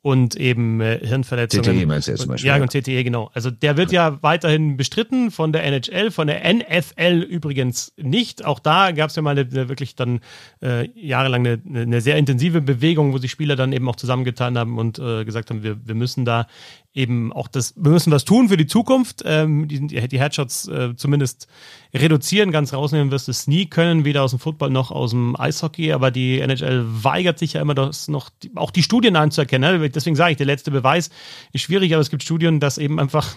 und 0.07 0.37
eben 0.37 0.79
äh, 0.79 1.05
Hirnverletzungen. 1.05 1.65
CTE 1.65 1.85
meinst 1.85 2.07
du 2.07 2.13
jetzt 2.13 2.21
zum 2.21 2.29
Beispiel? 2.29 2.47
Ja, 2.47 2.55
und 2.55 2.71
CTE, 2.71 3.03
genau. 3.03 3.29
Also 3.33 3.51
der 3.51 3.75
wird 3.75 3.91
ja 3.91 4.23
weiterhin 4.23 4.77
bestritten 4.77 5.31
von 5.31 5.51
der 5.51 5.65
NHL, 5.65 6.11
von 6.11 6.27
der 6.27 6.41
NFL 6.53 7.25
übrigens 7.29 7.91
nicht. 7.97 8.45
Auch 8.45 8.59
da 8.59 8.91
gab 8.91 9.09
es 9.09 9.17
ja 9.17 9.21
mal 9.21 9.31
eine, 9.31 9.41
eine 9.41 9.67
wirklich 9.67 9.97
dann 9.97 10.21
äh, 10.63 10.87
jahrelang 10.97 11.45
eine, 11.45 11.61
eine, 11.67 11.99
sehr 11.99 12.15
intensive 12.15 12.61
Bewegung, 12.61 13.11
wo 13.11 13.17
sich 13.17 13.31
Spieler 13.31 13.57
dann 13.57 13.73
eben 13.73 13.89
auch 13.89 13.97
zusammengetan 13.97 14.57
haben 14.57 14.77
und 14.77 14.97
äh, 14.97 15.25
gesagt 15.25 15.49
haben, 15.49 15.61
wir, 15.61 15.85
wir 15.85 15.95
müssen 15.95 16.23
da 16.23 16.47
eben 16.97 17.31
auch 17.31 17.47
das, 17.47 17.73
wir 17.77 17.91
müssen 17.91 18.11
was 18.11 18.25
tun 18.25 18.49
für 18.49 18.57
die 18.57 18.65
Zukunft, 18.65 19.23
ähm, 19.25 19.67
die, 19.67 19.87
die 19.87 20.19
Headshots 20.19 20.67
äh, 20.67 20.95
zumindest 20.95 21.47
reduzieren, 21.93 22.51
ganz 22.51 22.73
rausnehmen 22.73 23.11
wirst 23.11 23.27
du 23.27 23.31
es 23.31 23.47
nie 23.47 23.67
können, 23.67 24.03
weder 24.03 24.23
aus 24.23 24.31
dem 24.31 24.39
Football 24.39 24.71
noch 24.71 24.91
aus 24.91 25.11
dem 25.11 25.39
Eishockey, 25.39 25.93
aber 25.93 26.11
die 26.11 26.39
NHL 26.39 26.83
weigert 26.85 27.39
sich 27.39 27.53
ja 27.53 27.61
immer 27.61 27.75
das 27.75 28.07
noch, 28.07 28.29
auch 28.55 28.71
die 28.71 28.83
Studien 28.83 29.15
anzuerkennen. 29.15 29.79
Ne? 29.79 29.89
Deswegen 29.89 30.15
sage 30.15 30.31
ich, 30.31 30.37
der 30.37 30.47
letzte 30.47 30.71
Beweis 30.71 31.09
ist 31.53 31.61
schwierig, 31.61 31.93
aber 31.93 32.01
es 32.01 32.09
gibt 32.09 32.23
Studien, 32.23 32.59
dass 32.59 32.77
eben 32.77 32.99
einfach, 32.99 33.35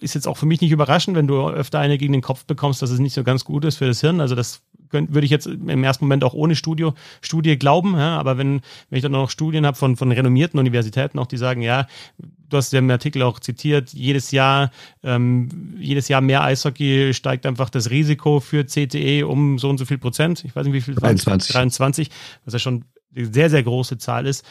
ist 0.00 0.14
jetzt 0.14 0.26
auch 0.26 0.36
für 0.36 0.46
mich 0.46 0.60
nicht 0.60 0.72
überraschend, 0.72 1.16
wenn 1.16 1.26
du 1.26 1.48
öfter 1.48 1.78
eine 1.78 1.98
gegen 1.98 2.12
den 2.12 2.22
Kopf 2.22 2.44
bekommst, 2.46 2.82
dass 2.82 2.90
es 2.90 2.98
nicht 2.98 3.14
so 3.14 3.22
ganz 3.22 3.44
gut 3.44 3.64
ist 3.64 3.76
für 3.76 3.86
das 3.86 4.00
Hirn. 4.00 4.20
Also 4.20 4.34
das 4.34 4.62
würde 4.92 5.24
ich 5.24 5.30
jetzt 5.30 5.46
im 5.46 5.84
ersten 5.84 6.04
Moment 6.04 6.24
auch 6.24 6.34
ohne 6.34 6.56
Studio, 6.56 6.94
Studie 7.20 7.58
glauben, 7.58 7.94
ja, 7.96 8.18
aber 8.18 8.38
wenn, 8.38 8.60
wenn 8.90 8.96
ich 8.96 9.02
dann 9.02 9.12
noch 9.12 9.30
Studien 9.30 9.66
habe 9.66 9.76
von, 9.76 9.96
von 9.96 10.12
renommierten 10.12 10.58
Universitäten, 10.58 11.18
auch 11.18 11.26
die 11.26 11.36
sagen, 11.36 11.62
ja, 11.62 11.86
du 12.52 12.56
hast 12.56 12.72
ja 12.72 12.78
im 12.78 12.90
Artikel 12.90 13.22
auch 13.22 13.40
zitiert, 13.40 13.92
jedes 13.92 14.30
Jahr, 14.30 14.70
ähm, 15.02 15.76
jedes 15.78 16.08
Jahr 16.08 16.20
mehr 16.20 16.42
Eishockey 16.42 17.14
steigt 17.14 17.46
einfach 17.46 17.70
das 17.70 17.90
Risiko 17.90 18.40
für 18.40 18.64
CTE 18.64 19.26
um 19.26 19.58
so 19.58 19.70
und 19.70 19.78
so 19.78 19.84
viel 19.84 19.98
Prozent. 19.98 20.44
Ich 20.44 20.54
weiß 20.54 20.66
nicht, 20.66 20.74
wie 20.74 20.80
viel. 20.80 20.94
23. 20.94 21.52
23, 21.52 22.10
was 22.44 22.52
ja 22.52 22.58
schon 22.58 22.84
eine 23.14 23.32
sehr, 23.32 23.50
sehr 23.50 23.62
große 23.62 23.98
Zahl 23.98 24.26
ist. 24.26 24.44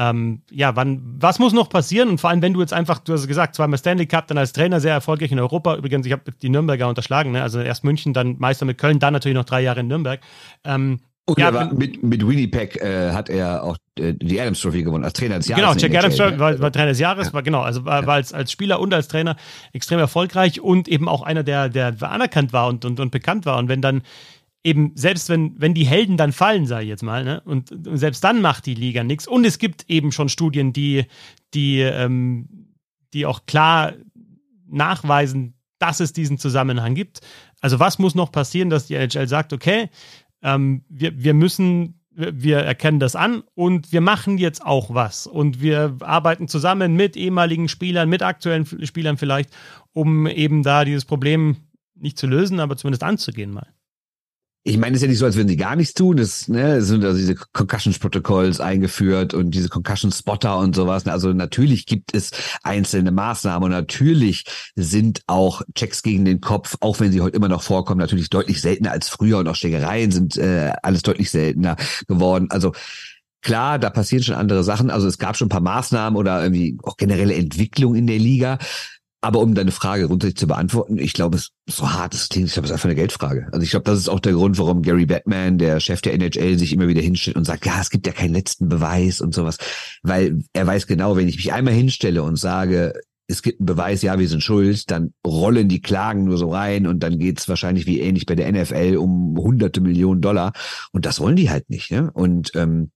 Ähm, 0.00 0.42
ja, 0.52 0.76
wann, 0.76 1.02
was 1.18 1.40
muss 1.40 1.52
noch 1.52 1.68
passieren? 1.68 2.08
Und 2.08 2.20
vor 2.20 2.30
allem, 2.30 2.40
wenn 2.40 2.52
du 2.52 2.60
jetzt 2.60 2.72
einfach, 2.72 3.00
du 3.00 3.14
hast 3.14 3.26
gesagt, 3.26 3.56
zweimal 3.56 3.78
Stanley 3.78 4.06
Cup, 4.06 4.28
dann 4.28 4.38
als 4.38 4.52
Trainer 4.52 4.78
sehr 4.78 4.92
erfolgreich 4.92 5.32
in 5.32 5.40
Europa. 5.40 5.74
Übrigens, 5.74 6.06
ich 6.06 6.12
habe 6.12 6.22
die 6.40 6.48
Nürnberger 6.48 6.88
unterschlagen, 6.88 7.32
ne? 7.32 7.42
also 7.42 7.60
erst 7.60 7.82
München, 7.82 8.12
dann 8.12 8.36
Meister 8.38 8.64
mit 8.64 8.78
Köln, 8.78 9.00
dann 9.00 9.12
natürlich 9.12 9.34
noch 9.34 9.44
drei 9.44 9.60
Jahre 9.60 9.80
in 9.80 9.88
Nürnberg. 9.88 10.20
Ähm, 10.62 11.00
und 11.24 11.38
ja, 11.40 11.52
war, 11.52 11.74
mit, 11.74 12.00
mit 12.00 12.26
Winnipeg 12.26 12.80
äh, 12.80 13.10
hat 13.10 13.28
er 13.28 13.64
auch 13.64 13.76
äh, 13.98 14.14
die 14.14 14.40
Adams 14.40 14.60
Trophy 14.60 14.84
gewonnen, 14.84 15.04
als 15.04 15.14
Trainer 15.14 15.38
des 15.38 15.48
Jahres. 15.48 15.64
Genau, 15.64 15.74
Jack 15.76 15.98
Adams 15.98 16.16
Trophy 16.16 16.38
war, 16.38 16.58
war, 16.60 16.72
Trainer 16.72 16.90
des 16.90 17.00
Jahres, 17.00 17.26
ja. 17.26 17.32
war 17.34 17.42
genau, 17.42 17.62
also 17.62 17.84
war, 17.84 18.06
war 18.06 18.14
als, 18.14 18.32
als 18.32 18.52
Spieler 18.52 18.78
und 18.78 18.94
als 18.94 19.08
Trainer 19.08 19.36
extrem 19.72 19.98
erfolgreich 19.98 20.60
und 20.60 20.86
eben 20.86 21.08
auch 21.08 21.22
einer, 21.22 21.42
der, 21.42 21.68
der 21.68 21.96
anerkannt 22.00 22.52
war 22.52 22.68
und, 22.68 22.84
und, 22.84 23.00
und 23.00 23.10
bekannt 23.10 23.44
war. 23.46 23.58
Und 23.58 23.68
wenn 23.68 23.82
dann 23.82 24.02
eben, 24.64 24.92
selbst 24.94 25.28
wenn, 25.28 25.60
wenn 25.60 25.74
die 25.74 25.86
Helden 25.86 26.16
dann 26.16 26.32
fallen, 26.32 26.66
sage 26.66 26.84
ich 26.84 26.88
jetzt 26.88 27.02
mal, 27.02 27.24
ne, 27.24 27.40
und, 27.44 27.70
und 27.70 27.96
selbst 27.96 28.22
dann 28.24 28.40
macht 28.40 28.66
die 28.66 28.74
Liga 28.74 29.04
nichts. 29.04 29.26
Und 29.26 29.44
es 29.44 29.58
gibt 29.58 29.88
eben 29.88 30.12
schon 30.12 30.28
Studien, 30.28 30.72
die, 30.72 31.06
die, 31.54 31.80
ähm, 31.80 32.74
die 33.12 33.26
auch 33.26 33.46
klar 33.46 33.94
nachweisen, 34.66 35.54
dass 35.78 36.00
es 36.00 36.12
diesen 36.12 36.38
Zusammenhang 36.38 36.94
gibt. 36.94 37.20
Also 37.60 37.78
was 37.78 37.98
muss 37.98 38.14
noch 38.14 38.32
passieren, 38.32 38.70
dass 38.70 38.86
die 38.86 38.94
NHL 38.94 39.28
sagt, 39.28 39.52
okay, 39.52 39.88
ähm, 40.42 40.84
wir, 40.88 41.22
wir 41.22 41.34
müssen 41.34 41.98
wir 42.18 42.58
erkennen 42.58 42.98
das 42.98 43.14
an 43.14 43.44
und 43.54 43.92
wir 43.92 44.00
machen 44.00 44.38
jetzt 44.38 44.64
auch 44.66 44.92
was. 44.92 45.28
Und 45.28 45.62
wir 45.62 45.96
arbeiten 46.00 46.48
zusammen 46.48 46.94
mit 46.94 47.16
ehemaligen 47.16 47.68
Spielern, 47.68 48.08
mit 48.08 48.22
aktuellen 48.22 48.66
Spielern 48.66 49.16
vielleicht, 49.16 49.50
um 49.92 50.26
eben 50.26 50.64
da 50.64 50.84
dieses 50.84 51.04
Problem 51.04 51.56
nicht 51.94 52.18
zu 52.18 52.26
lösen, 52.26 52.58
aber 52.58 52.76
zumindest 52.76 53.04
anzugehen 53.04 53.52
mal. 53.52 53.68
Ich 54.68 54.76
meine, 54.76 54.94
es 54.94 54.98
ist 54.98 55.02
ja 55.02 55.08
nicht 55.08 55.18
so, 55.18 55.24
als 55.24 55.36
würden 55.36 55.48
sie 55.48 55.56
gar 55.56 55.76
nichts 55.76 55.94
tun. 55.94 56.18
Es, 56.18 56.46
ne, 56.46 56.76
es 56.76 56.88
sind 56.88 57.02
also 57.02 57.18
diese 57.18 57.34
Concussions 57.34 57.98
Protocols 57.98 58.60
eingeführt 58.60 59.32
und 59.32 59.52
diese 59.52 59.70
Concussion 59.70 60.12
Spotter 60.12 60.58
und 60.58 60.76
sowas. 60.76 61.06
Also 61.06 61.32
natürlich 61.32 61.86
gibt 61.86 62.14
es 62.14 62.32
einzelne 62.62 63.10
Maßnahmen 63.10 63.64
und 63.64 63.70
natürlich 63.70 64.44
sind 64.76 65.22
auch 65.26 65.62
Checks 65.74 66.02
gegen 66.02 66.26
den 66.26 66.42
Kopf, 66.42 66.76
auch 66.80 67.00
wenn 67.00 67.12
sie 67.12 67.22
heute 67.22 67.36
immer 67.36 67.48
noch 67.48 67.62
vorkommen, 67.62 67.98
natürlich 67.98 68.28
deutlich 68.28 68.60
seltener 68.60 68.92
als 68.92 69.08
früher 69.08 69.38
und 69.38 69.48
auch 69.48 69.56
Schlägereien 69.56 70.10
sind 70.10 70.36
äh, 70.36 70.72
alles 70.82 71.02
deutlich 71.02 71.30
seltener 71.30 71.76
geworden. 72.06 72.48
Also 72.50 72.72
Klar, 73.40 73.78
da 73.78 73.88
passieren 73.88 74.24
schon 74.24 74.34
andere 74.34 74.64
Sachen. 74.64 74.90
Also 74.90 75.06
es 75.06 75.16
gab 75.16 75.36
schon 75.36 75.46
ein 75.46 75.50
paar 75.50 75.60
Maßnahmen 75.60 76.18
oder 76.18 76.42
irgendwie 76.42 76.76
auch 76.82 76.96
generelle 76.96 77.36
Entwicklung 77.36 77.94
in 77.94 78.08
der 78.08 78.18
Liga. 78.18 78.58
Aber 79.20 79.40
um 79.40 79.54
deine 79.54 79.72
Frage 79.72 80.06
grundsätzlich 80.06 80.36
zu 80.36 80.46
beantworten, 80.46 80.98
ich 80.98 81.12
glaube, 81.12 81.36
es 81.36 81.50
ist 81.66 81.78
so 81.78 81.90
hart 81.92 82.14
es 82.14 82.28
klingt, 82.28 82.46
ich 82.46 82.52
glaube, 82.52 82.66
es 82.66 82.70
ist 82.70 82.74
einfach 82.74 82.88
eine 82.88 82.94
Geldfrage. 82.94 83.48
Also 83.50 83.64
ich 83.64 83.70
glaube, 83.70 83.84
das 83.84 83.98
ist 83.98 84.08
auch 84.08 84.20
der 84.20 84.32
Grund, 84.32 84.58
warum 84.58 84.82
Gary 84.82 85.06
Batman, 85.06 85.58
der 85.58 85.80
Chef 85.80 86.00
der 86.02 86.14
NHL, 86.14 86.56
sich 86.56 86.72
immer 86.72 86.86
wieder 86.86 87.02
hinstellt 87.02 87.36
und 87.36 87.44
sagt, 87.44 87.66
ja, 87.66 87.80
es 87.80 87.90
gibt 87.90 88.06
ja 88.06 88.12
keinen 88.12 88.32
letzten 88.32 88.68
Beweis 88.68 89.20
und 89.20 89.34
sowas. 89.34 89.58
Weil 90.02 90.44
er 90.52 90.66
weiß 90.66 90.86
genau, 90.86 91.16
wenn 91.16 91.26
ich 91.26 91.36
mich 91.36 91.52
einmal 91.52 91.74
hinstelle 91.74 92.22
und 92.22 92.36
sage, 92.36 92.94
es 93.26 93.42
gibt 93.42 93.60
einen 93.60 93.66
Beweis, 93.66 94.02
ja, 94.02 94.18
wir 94.18 94.28
sind 94.28 94.42
schuld, 94.42 94.90
dann 94.90 95.12
rollen 95.26 95.68
die 95.68 95.82
Klagen 95.82 96.24
nur 96.24 96.38
so 96.38 96.50
rein 96.50 96.86
und 96.86 97.02
dann 97.02 97.18
geht's 97.18 97.48
wahrscheinlich 97.48 97.86
wie 97.86 98.00
ähnlich 98.00 98.24
bei 98.24 98.36
der 98.36 98.50
NFL 98.50 98.96
um 98.96 99.36
hunderte 99.36 99.80
Millionen 99.80 100.22
Dollar. 100.22 100.52
Und 100.92 101.06
das 101.06 101.20
wollen 101.20 101.36
die 101.36 101.50
halt 101.50 101.68
nicht. 101.68 101.90
Ne? 101.90 102.10
Und 102.12 102.52
ähm, 102.54 102.90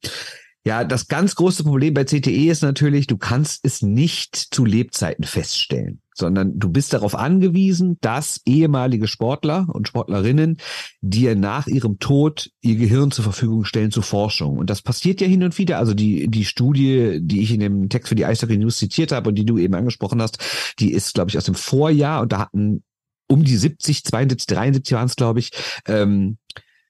ja, 0.65 0.85
das 0.85 1.09
ganz 1.09 1.35
große 1.35 1.65
Problem 1.65 1.93
bei 1.95 2.05
CTE 2.05 2.51
ist 2.51 2.63
natürlich, 2.63 3.09
du 3.09 3.19
kannst 3.19 3.65
es 3.65 3.83
nicht 3.83 4.37
zu 4.37 4.65
Lebzeiten 4.65 5.25
feststellen, 5.25 6.01
sondern 6.15 6.59
du 6.59 6.69
bist 6.69 6.93
darauf 6.93 7.15
angewiesen, 7.15 7.99
dass 8.01 8.41
ehemalige 8.45 9.09
Sportler 9.09 9.67
und 9.73 9.89
Sportlerinnen 9.89 10.59
dir 11.01 11.37
nach 11.37 11.67
ihrem 11.67 11.99
Tod 11.99 12.51
ihr 12.61 12.77
Gehirn 12.77 13.11
zur 13.11 13.25
Verfügung 13.25 13.65
stellen 13.65 13.91
zur 13.91 14.03
Forschung. 14.03 14.59
Und 14.59 14.71
das 14.71 14.83
passiert 14.83 15.21
ja 15.21 15.27
hin 15.27 15.43
und 15.43 15.59
wieder. 15.59 15.79
Also 15.79 15.95
die, 15.95 16.29
die 16.29 16.45
Studie, 16.45 17.19
die 17.21 17.43
ich 17.43 17.53
in 17.53 17.61
dem 17.61 17.89
Text 17.89 18.09
für 18.09 18.15
die 18.15 18.27
Eishockey 18.27 18.59
News 18.59 18.79
zitiert 18.79 19.13
habe 19.13 19.31
und 19.31 19.37
die 19.37 19.47
du 19.47 19.59
eben 19.59 19.75
angesprochen 19.75 20.21
hast, 20.21 20.39
die 20.79 20.93
ist, 20.93 21.15
glaube 21.15 21.31
ich, 21.31 21.39
aus 21.39 21.45
dem 21.45 21.55
Vorjahr 21.55 22.23
und 22.23 22.33
da 22.33 22.39
hatten 22.39 22.83
um 23.29 23.45
die 23.45 23.57
70, 23.57 24.05
72, 24.05 24.47
73 24.47 24.95
waren 24.95 25.07
es, 25.07 25.17
glaube 25.17 25.41
ich, 25.41 25.53
ähm, 25.87 26.37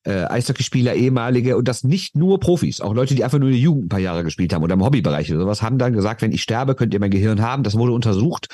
äh, 0.05 0.25
Eishockeyspieler, 0.25 0.95
ehemalige 0.95 1.57
und 1.57 1.69
das 1.69 1.85
nicht 1.85 2.17
nur 2.17 2.41
Profis, 2.41 2.81
auch 2.81 2.95
Leute, 2.95 3.15
die 3.15 3.23
einfach 3.23 3.39
nur 3.39 3.49
in 3.49 3.55
der 3.55 3.63
Jugend 3.63 3.85
ein 3.85 3.89
paar 3.89 4.01
Jahre 4.01 4.25
gespielt 4.25 4.53
haben 4.53 4.65
oder 4.65 4.75
im 4.75 4.85
Hobbybereich 4.85 5.31
oder 5.31 5.43
sowas, 5.43 5.63
haben 5.63 5.79
dann 5.79 5.93
gesagt, 5.93 6.23
wenn 6.23 6.33
ich 6.33 6.43
sterbe, 6.43 6.75
könnt 6.75 6.93
ihr 6.95 7.01
mein 7.01 7.11
Gehirn 7.11 7.41
haben. 7.41 7.63
Das 7.63 7.77
wurde 7.77 7.93
untersucht 7.93 8.49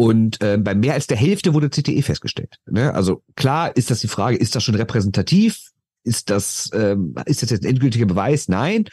und 0.00 0.42
äh, 0.42 0.56
bei 0.56 0.74
mehr 0.74 0.94
als 0.94 1.08
der 1.08 1.18
Hälfte 1.18 1.52
wurde 1.52 1.68
CTE 1.68 2.00
festgestellt. 2.00 2.56
Ne? 2.64 2.94
Also 2.94 3.22
klar 3.36 3.76
ist 3.76 3.90
das 3.90 4.00
die 4.00 4.08
Frage, 4.08 4.38
ist 4.38 4.56
das 4.56 4.64
schon 4.64 4.74
repräsentativ? 4.74 5.72
Ist 6.04 6.30
das, 6.30 6.70
ähm, 6.72 7.14
ist 7.26 7.42
das 7.42 7.50
jetzt 7.50 7.64
ein 7.64 7.68
endgültiger 7.72 8.06
Beweis? 8.06 8.48
Nein. 8.48 8.86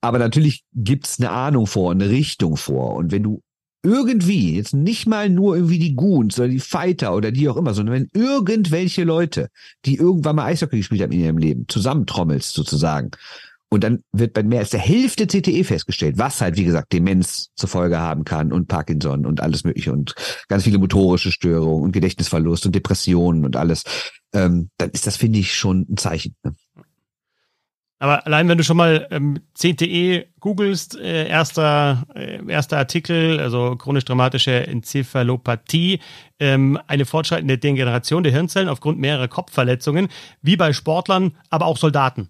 Aber 0.00 0.18
natürlich 0.18 0.64
gibt's 0.72 1.20
eine 1.20 1.28
Ahnung 1.28 1.66
vor, 1.66 1.90
eine 1.90 2.08
Richtung 2.08 2.56
vor. 2.56 2.94
Und 2.94 3.12
wenn 3.12 3.22
du 3.22 3.42
irgendwie, 3.82 4.56
jetzt 4.56 4.72
nicht 4.72 5.06
mal 5.06 5.28
nur 5.28 5.54
irgendwie 5.56 5.78
die 5.78 5.96
Goons 5.96 6.38
oder 6.38 6.48
die 6.48 6.60
Fighter 6.60 7.14
oder 7.14 7.30
die 7.30 7.46
auch 7.50 7.58
immer, 7.58 7.74
sondern 7.74 7.96
wenn 7.96 8.10
irgendwelche 8.14 9.04
Leute, 9.04 9.50
die 9.84 9.96
irgendwann 9.96 10.36
mal 10.36 10.46
Eishockey 10.46 10.78
gespielt 10.78 11.02
haben 11.02 11.12
in 11.12 11.20
ihrem 11.20 11.36
Leben, 11.36 11.66
zusammentrommelst 11.68 12.54
sozusagen. 12.54 13.10
Und 13.74 13.82
dann 13.82 14.04
wird 14.12 14.34
bei 14.34 14.44
mehr 14.44 14.60
als 14.60 14.70
der 14.70 14.78
Hälfte 14.78 15.26
CTE 15.26 15.64
festgestellt, 15.64 16.16
was 16.16 16.40
halt, 16.40 16.56
wie 16.56 16.62
gesagt, 16.62 16.92
Demenz 16.92 17.50
zur 17.56 17.68
Folge 17.68 17.98
haben 17.98 18.24
kann 18.24 18.52
und 18.52 18.68
Parkinson 18.68 19.26
und 19.26 19.40
alles 19.40 19.64
mögliche 19.64 19.92
und 19.92 20.14
ganz 20.46 20.62
viele 20.62 20.78
motorische 20.78 21.32
Störungen 21.32 21.82
und 21.82 21.90
Gedächtnisverlust 21.90 22.66
und 22.66 22.74
Depressionen 22.76 23.44
und 23.44 23.56
alles. 23.56 23.82
Ähm, 24.32 24.70
dann 24.78 24.90
ist 24.90 25.08
das, 25.08 25.16
finde 25.16 25.40
ich, 25.40 25.56
schon 25.56 25.86
ein 25.90 25.96
Zeichen. 25.96 26.36
Ne? 26.44 26.54
Aber 27.98 28.24
allein 28.28 28.48
wenn 28.48 28.58
du 28.58 28.62
schon 28.62 28.76
mal 28.76 29.08
ähm, 29.10 29.40
CTE 29.54 30.26
googelst, 30.38 30.96
äh, 30.96 31.26
erster, 31.26 32.04
äh, 32.14 32.46
erster 32.46 32.78
Artikel, 32.78 33.40
also 33.40 33.74
chronisch-dramatische 33.74 34.68
Enzephalopathie, 34.68 35.98
ähm, 36.38 36.78
eine 36.86 37.06
fortschreitende 37.06 37.58
Degeneration 37.58 38.22
der 38.22 38.30
Hirnzellen 38.30 38.68
aufgrund 38.68 39.00
mehrerer 39.00 39.26
Kopfverletzungen, 39.26 40.06
wie 40.42 40.56
bei 40.56 40.72
Sportlern, 40.72 41.36
aber 41.50 41.66
auch 41.66 41.76
Soldaten, 41.76 42.28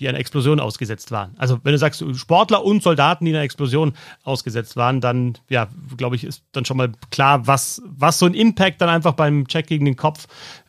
die 0.00 0.08
einer 0.08 0.18
Explosion 0.18 0.60
ausgesetzt 0.60 1.10
waren. 1.10 1.34
Also 1.38 1.58
wenn 1.62 1.72
du 1.72 1.78
sagst 1.78 2.04
Sportler 2.16 2.64
und 2.64 2.82
Soldaten, 2.82 3.24
die 3.24 3.32
einer 3.32 3.42
Explosion 3.42 3.94
ausgesetzt 4.22 4.76
waren, 4.76 5.00
dann, 5.00 5.38
ja, 5.48 5.68
glaube 5.96 6.16
ich, 6.16 6.24
ist 6.24 6.42
dann 6.52 6.64
schon 6.64 6.76
mal 6.76 6.92
klar, 7.10 7.46
was, 7.46 7.82
was 7.86 8.18
so 8.18 8.26
ein 8.26 8.34
Impact 8.34 8.80
dann 8.80 8.88
einfach 8.88 9.12
beim 9.12 9.46
Check 9.46 9.66
gegen 9.66 9.84
den 9.84 9.96
Kopf 9.96 10.26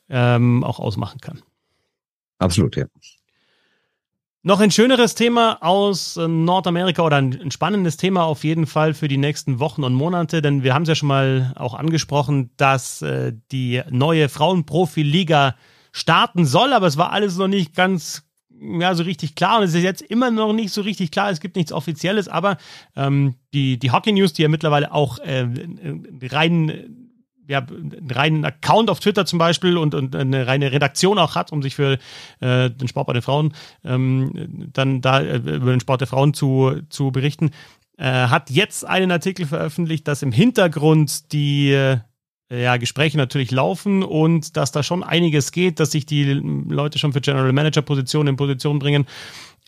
ähm, 0.09 0.63
auch 0.63 0.79
ausmachen 0.79 1.19
kann. 1.19 1.41
Absolut, 2.39 2.75
ja. 2.75 2.85
Noch 4.47 4.59
ein 4.59 4.69
schöneres 4.69 5.15
Thema 5.15 5.57
aus 5.61 6.17
äh, 6.17 6.27
Nordamerika 6.27 7.01
oder 7.01 7.17
ein, 7.17 7.49
spannendes 7.49 7.97
Thema 7.97 8.25
auf 8.25 8.43
jeden 8.43 8.67
Fall 8.67 8.93
für 8.93 9.07
die 9.07 9.17
nächsten 9.17 9.57
Wochen 9.57 9.83
und 9.83 9.95
Monate, 9.95 10.43
denn 10.43 10.61
wir 10.61 10.75
haben 10.75 10.83
es 10.83 10.89
ja 10.89 10.93
schon 10.93 11.07
mal 11.07 11.51
auch 11.55 11.73
angesprochen, 11.73 12.51
dass 12.55 13.01
äh, 13.01 13.33
die 13.51 13.81
neue 13.89 14.29
Frauenprofi-Liga 14.29 15.55
starten 15.91 16.45
soll, 16.45 16.73
aber 16.73 16.85
es 16.85 16.95
war 16.95 17.11
alles 17.11 17.37
noch 17.37 17.47
nicht 17.47 17.73
ganz 17.73 18.21
ja, 18.61 18.95
so 18.95 19.03
richtig 19.03 19.35
klar. 19.35 19.57
Und 19.57 19.63
es 19.63 19.73
ist 19.73 19.83
jetzt 19.83 20.01
immer 20.01 20.31
noch 20.31 20.53
nicht 20.53 20.71
so 20.71 20.81
richtig 20.81 21.11
klar, 21.11 21.29
es 21.29 21.39
gibt 21.39 21.55
nichts 21.55 21.71
Offizielles, 21.71 22.27
aber 22.27 22.57
ähm, 22.95 23.35
die, 23.53 23.77
die 23.77 23.91
Hockey 23.91 24.11
News, 24.11 24.33
die 24.33 24.43
ja 24.43 24.49
mittlerweile 24.49 24.93
auch 24.93 25.19
äh, 25.19 25.47
rein 26.31 27.05
ja, 27.47 27.59
einen 27.59 28.09
reinen 28.11 28.45
Account 28.45 28.89
auf 28.89 28.99
Twitter 28.99 29.25
zum 29.25 29.39
Beispiel 29.39 29.77
und, 29.77 29.93
und 29.93 30.15
eine 30.15 30.47
reine 30.47 30.71
Redaktion 30.71 31.19
auch 31.19 31.35
hat, 31.35 31.51
um 31.51 31.61
sich 31.61 31.75
für 31.75 31.99
äh, 32.39 32.69
den 32.71 32.87
Sport 32.87 33.07
bei 33.07 33.13
den 33.13 33.21
Frauen 33.21 33.53
ähm, 33.83 34.69
dann 34.73 35.01
da 35.01 35.21
äh, 35.21 35.37
über 35.37 35.71
den 35.71 35.79
Sport 35.79 36.01
der 36.01 36.07
Frauen 36.07 36.33
zu, 36.33 36.81
zu 36.89 37.11
berichten, 37.11 37.51
äh, 37.97 38.27
hat 38.27 38.49
jetzt 38.49 38.85
einen 38.85 39.11
Artikel 39.11 39.45
veröffentlicht, 39.45 40.07
dass 40.07 40.21
im 40.21 40.31
Hintergrund 40.31 41.31
die 41.31 41.71
äh, 41.71 41.97
ja, 42.49 42.77
Gespräche 42.77 43.17
natürlich 43.17 43.51
laufen 43.51 44.03
und 44.03 44.55
dass 44.55 44.71
da 44.71 44.83
schon 44.83 45.03
einiges 45.03 45.51
geht, 45.51 45.79
dass 45.79 45.91
sich 45.91 46.05
die 46.05 46.23
Leute 46.23 46.99
schon 46.99 47.13
für 47.13 47.21
General 47.21 47.51
Manager 47.51 47.81
Positionen 47.81 48.29
in 48.29 48.35
Position 48.35 48.79
bringen, 48.79 49.07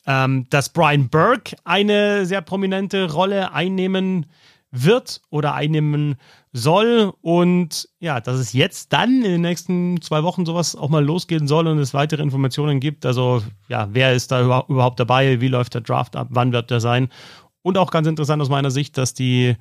ähm, 0.05 0.45
dass 0.49 0.69
Brian 0.69 1.09
Burke 1.09 1.55
eine 1.63 2.25
sehr 2.25 2.41
prominente 2.41 3.11
Rolle 3.11 3.51
einnehmen 3.51 4.27
wird 4.71 5.21
oder 5.29 5.53
einnehmen 5.53 6.15
soll 6.53 7.13
und 7.21 7.87
ja, 7.99 8.19
dass 8.19 8.37
es 8.37 8.53
jetzt 8.53 8.93
dann 8.93 9.23
in 9.23 9.31
den 9.31 9.41
nächsten 9.41 10.01
zwei 10.01 10.23
Wochen 10.23 10.45
sowas 10.45 10.75
auch 10.75 10.89
mal 10.89 11.03
losgehen 11.03 11.47
soll 11.47 11.67
und 11.67 11.79
es 11.79 11.93
weitere 11.93 12.21
Informationen 12.21 12.79
gibt. 12.79 13.05
Also 13.05 13.41
ja, 13.69 13.87
wer 13.91 14.13
ist 14.13 14.31
da 14.31 14.41
überhaupt 14.67 14.99
dabei? 14.99 15.41
Wie 15.41 15.47
läuft 15.47 15.73
der 15.73 15.81
Draft 15.81 16.15
ab? 16.15 16.27
Wann 16.31 16.51
wird 16.51 16.69
der 16.69 16.79
sein? 16.79 17.09
Und 17.61 17.77
auch 17.77 17.91
ganz 17.91 18.07
interessant 18.07 18.41
aus 18.41 18.49
meiner 18.49 18.71
Sicht, 18.71 18.97
dass 18.97 19.13
die 19.13 19.55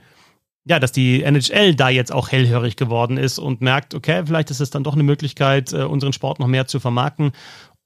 ja, 0.69 0.81
dass 0.81 0.91
die 0.91 1.23
NHL 1.23 1.77
da 1.77 1.89
jetzt 1.89 2.13
auch 2.13 2.31
hellhörig 2.31 2.77
geworden 2.77 3.19
ist 3.19 3.39
und 3.39 3.61
merkt, 3.61 3.95
okay, 3.95 4.25
vielleicht 4.27 4.51
ist 4.51 4.61
es 4.61 4.71
dann 4.71 4.83
doch 4.83 4.95
eine 4.95 5.05
Möglichkeit, 5.05 5.73
äh, 5.73 5.85
unseren 5.85 6.13
Sport 6.13 6.41
noch 6.41 6.49
mehr 6.49 6.67
zu 6.67 6.81
vermarkten 6.81 7.33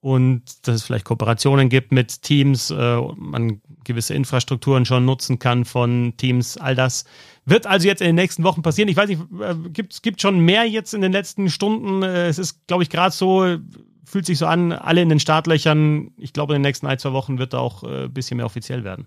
und 0.01 0.66
dass 0.66 0.76
es 0.76 0.83
vielleicht 0.83 1.05
Kooperationen 1.05 1.68
gibt 1.68 1.93
mit 1.93 2.22
Teams, 2.22 2.70
äh, 2.70 3.01
man 3.16 3.61
gewisse 3.85 4.14
Infrastrukturen 4.14 4.87
schon 4.87 5.05
nutzen 5.05 5.39
kann 5.39 5.66
von 5.66 6.14
Teams, 6.16 6.57
all 6.57 6.74
das 6.74 7.05
wird 7.45 7.66
also 7.66 7.87
jetzt 7.87 8.01
in 8.01 8.07
den 8.07 8.16
nächsten 8.16 8.45
Wochen 8.45 8.62
passieren. 8.62 8.89
Ich 8.89 8.97
weiß 8.97 9.09
nicht, 9.09 9.20
äh, 9.41 9.55
gibt 9.70 10.03
gibt 10.03 10.22
schon 10.22 10.41
mehr 10.41 10.64
jetzt 10.64 10.95
in 10.95 11.03
den 11.03 11.12
letzten 11.12 11.51
Stunden. 11.51 12.03
Es 12.03 12.39
ist, 12.39 12.66
glaube 12.66 12.83
ich, 12.83 12.89
gerade 12.89 13.14
so, 13.14 13.59
fühlt 14.05 14.24
sich 14.24 14.39
so 14.39 14.47
an, 14.47 14.72
alle 14.72 15.03
in 15.03 15.11
den 15.11 15.20
Startlöchern. 15.20 16.12
Ich 16.16 16.33
glaube, 16.33 16.55
in 16.55 16.62
den 16.62 16.68
nächsten 16.68 16.87
ein, 16.87 16.99
zwei 16.99 17.12
Wochen 17.12 17.39
wird 17.39 17.53
da 17.53 17.59
auch 17.59 17.83
ein 17.83 18.12
bisschen 18.12 18.39
mehr 18.39 18.47
offiziell 18.47 18.85
werden. 18.85 19.07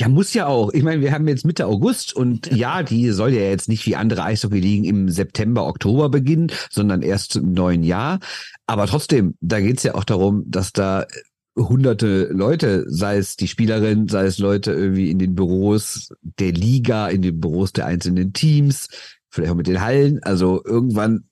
Ja, 0.00 0.08
muss 0.08 0.32
ja 0.32 0.46
auch. 0.46 0.72
Ich 0.72 0.82
meine, 0.82 1.02
wir 1.02 1.12
haben 1.12 1.28
jetzt 1.28 1.44
Mitte 1.44 1.66
August 1.66 2.16
und 2.16 2.50
ja, 2.50 2.82
die 2.82 3.10
soll 3.10 3.34
ja 3.34 3.42
jetzt 3.42 3.68
nicht 3.68 3.84
wie 3.84 3.96
andere 3.96 4.22
Eishockey-Ligen 4.22 4.84
im 4.84 5.10
September, 5.10 5.66
Oktober 5.66 6.08
beginnen, 6.08 6.50
sondern 6.70 7.02
erst 7.02 7.36
im 7.36 7.52
neuen 7.52 7.82
Jahr. 7.82 8.18
Aber 8.66 8.86
trotzdem, 8.86 9.34
da 9.42 9.60
geht's 9.60 9.82
ja 9.82 9.94
auch 9.94 10.04
darum, 10.04 10.44
dass 10.46 10.72
da 10.72 11.06
hunderte 11.54 12.30
Leute, 12.32 12.86
sei 12.88 13.18
es 13.18 13.36
die 13.36 13.46
Spielerin, 13.46 14.08
sei 14.08 14.24
es 14.24 14.38
Leute 14.38 14.72
irgendwie 14.72 15.10
in 15.10 15.18
den 15.18 15.34
Büros 15.34 16.08
der 16.22 16.52
Liga, 16.52 17.08
in 17.08 17.20
den 17.20 17.38
Büros 17.38 17.74
der 17.74 17.84
einzelnen 17.84 18.32
Teams, 18.32 18.88
vielleicht 19.28 19.52
auch 19.52 19.56
mit 19.56 19.66
den 19.66 19.82
Hallen. 19.82 20.22
Also 20.22 20.62
irgendwann 20.64 21.24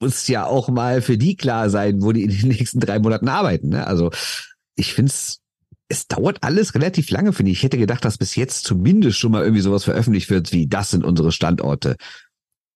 muss 0.00 0.26
ja 0.26 0.44
auch 0.44 0.68
mal 0.68 1.02
für 1.02 1.18
die 1.18 1.36
klar 1.36 1.70
sein, 1.70 2.02
wo 2.02 2.10
die 2.10 2.24
in 2.24 2.30
den 2.30 2.48
nächsten 2.48 2.80
drei 2.80 2.98
Monaten 2.98 3.28
arbeiten. 3.28 3.68
Ne? 3.68 3.86
Also 3.86 4.10
ich 4.74 4.92
finde 4.92 5.12
es, 5.92 6.06
dauert 6.06 6.42
alles 6.42 6.74
relativ 6.74 7.10
lange, 7.10 7.32
finde 7.32 7.52
ich. 7.52 7.58
Ich 7.58 7.64
hätte 7.64 7.78
gedacht, 7.78 8.04
dass 8.04 8.18
bis 8.18 8.36
jetzt 8.36 8.64
zumindest 8.64 9.18
schon 9.18 9.32
mal 9.32 9.42
irgendwie 9.42 9.62
sowas 9.62 9.84
veröffentlicht 9.84 10.30
wird, 10.30 10.52
wie 10.52 10.66
das 10.66 10.90
sind 10.90 11.04
unsere 11.04 11.32
Standorte. 11.32 11.96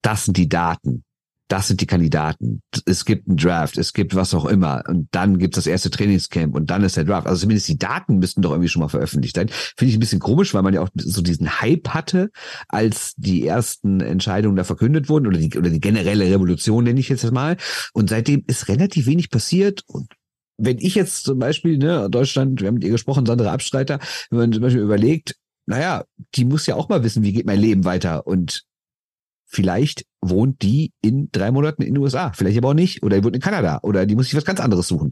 Das 0.03 0.27
sind 0.27 0.37
die 0.37 0.49
Daten 0.49 1.05
das 1.49 1.69
sind 1.69 1.81
die 1.81 1.87
Kandidaten. 1.87 2.62
Es 2.87 3.05
gibt 3.05 3.29
einen 3.29 3.37
Draft, 3.37 3.79
es 3.79 3.93
gibt 3.93 4.14
was 4.14 4.35
auch 4.35 4.47
immer. 4.47 4.83
Und 4.89 5.09
dann 5.12 5.39
gibt 5.39 5.57
es 5.57 5.64
das 5.64 5.71
erste 5.71 5.91
Trainingscamp 5.91 6.55
und 6.55 6.71
dann 6.71 6.83
ist 6.83 6.97
der 6.97 7.05
Draft. 7.05 7.27
Also 7.27 7.43
zumindest 7.43 7.69
die 7.69 7.79
Daten 7.79 8.19
müssten 8.19 8.43
doch 8.43 8.51
irgendwie 8.51 8.69
schon 8.69 8.83
mal 8.83 8.89
veröffentlicht 8.89 9.37
sein. 9.37 9.49
Finde 9.49 9.91
ich 9.91 9.97
ein 9.97 10.01
bisschen 10.01 10.19
komisch, 10.19 10.55
weil 10.55 10.62
man 10.62 10.75
ja 10.75 10.81
auch 10.81 10.89
so 10.97 11.23
diesen 11.23 11.61
Hype 11.61 11.89
hatte, 11.91 12.31
als 12.69 13.14
die 13.17 13.47
ersten 13.47 14.01
Entscheidungen 14.01 14.57
da 14.57 14.64
verkündet 14.64 15.09
wurden 15.09 15.27
oder 15.27 15.39
die, 15.39 15.57
oder 15.57 15.71
die 15.71 15.81
generelle 15.81 16.29
Revolution 16.31 16.85
nenne 16.85 17.01
ich 17.01 17.09
jetzt 17.09 17.31
mal. 17.31 17.57
Und 17.93 18.11
seitdem 18.11 18.43
ist 18.47 18.69
relativ 18.69 19.07
wenig 19.07 19.31
passiert 19.31 19.83
und 19.87 20.09
wenn 20.59 20.79
ich 20.79 20.95
jetzt 20.95 21.25
zum 21.25 21.39
Beispiel, 21.39 21.79
ne, 21.79 22.09
Deutschland, 22.11 22.61
wir 22.61 22.69
haben 22.69 22.75
mit 22.75 22.85
ihr 22.85 22.91
gesprochen, 22.91 23.27
Sandra 23.27 23.53
Abstreiter, 23.53 23.99
wenn 24.31 24.39
man 24.39 24.53
zum 24.53 24.63
Beispiel 24.63 24.83
überlegt, 24.83 25.37
naja, 25.67 26.05
die 26.35 26.45
muss 26.45 26.67
ja 26.67 26.77
auch 26.77 26.89
mal 26.89 27.03
wissen, 27.03 27.23
wie 27.23 27.33
geht 27.33 27.47
mein 27.47 27.61
Leben 27.61 27.85
weiter. 27.85 28.27
Und 28.27 28.65
vielleicht 29.47 30.07
wohnt 30.21 30.63
die 30.63 30.93
in 31.03 31.29
drei 31.33 31.51
Monaten 31.51 31.83
in 31.83 31.95
den 31.95 32.03
USA, 32.03 32.33
vielleicht 32.33 32.59
aber 32.59 32.71
auch 32.71 32.75
nicht, 32.75 33.03
oder 33.03 33.17
die 33.17 33.25
wohnt 33.25 33.37
in 33.37 33.43
Kanada, 33.43 33.81
oder 33.83 34.07
die 34.07 34.15
muss 34.15 34.27
sich 34.27 34.37
was 34.37 34.45
ganz 34.45 34.61
anderes 34.61 34.89
suchen. 34.89 35.11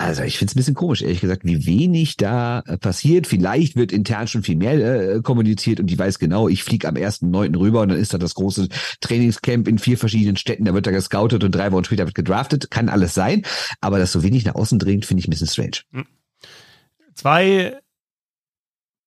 Also 0.00 0.22
ich 0.22 0.38
finde 0.38 0.50
es 0.50 0.54
ein 0.54 0.60
bisschen 0.60 0.74
komisch, 0.74 1.02
ehrlich 1.02 1.20
gesagt, 1.20 1.44
wie 1.44 1.66
wenig 1.66 2.16
da 2.16 2.60
äh, 2.60 2.78
passiert. 2.78 3.26
Vielleicht 3.26 3.76
wird 3.76 3.92
intern 3.92 4.28
schon 4.28 4.42
viel 4.42 4.56
mehr 4.56 5.16
äh, 5.16 5.20
kommuniziert 5.20 5.78
und 5.78 5.88
die 5.88 5.98
weiß 5.98 6.18
genau, 6.18 6.48
ich 6.48 6.64
fliege 6.64 6.88
am 6.88 6.94
1.9. 6.94 7.54
rüber 7.58 7.82
und 7.82 7.90
dann 7.90 7.98
ist 7.98 8.14
da 8.14 8.18
das 8.18 8.34
große 8.34 8.68
Trainingscamp 9.02 9.68
in 9.68 9.78
vier 9.78 9.98
verschiedenen 9.98 10.38
Städten, 10.38 10.64
da 10.64 10.72
wird 10.72 10.86
er 10.86 10.94
gescoutet 10.94 11.44
und 11.44 11.54
drei 11.54 11.70
Wochen 11.70 11.84
später 11.84 12.06
wird 12.06 12.14
gedraftet. 12.14 12.70
Kann 12.70 12.88
alles 12.88 13.12
sein, 13.12 13.42
aber 13.82 13.98
das 13.98 14.10
so 14.10 14.22
wenig 14.22 14.46
nach 14.46 14.54
außen 14.54 14.78
dringt, 14.78 15.04
finde 15.04 15.20
ich 15.20 15.28
ein 15.28 15.32
bisschen 15.32 15.48
strange. 15.48 16.06
Zwei 17.12 17.78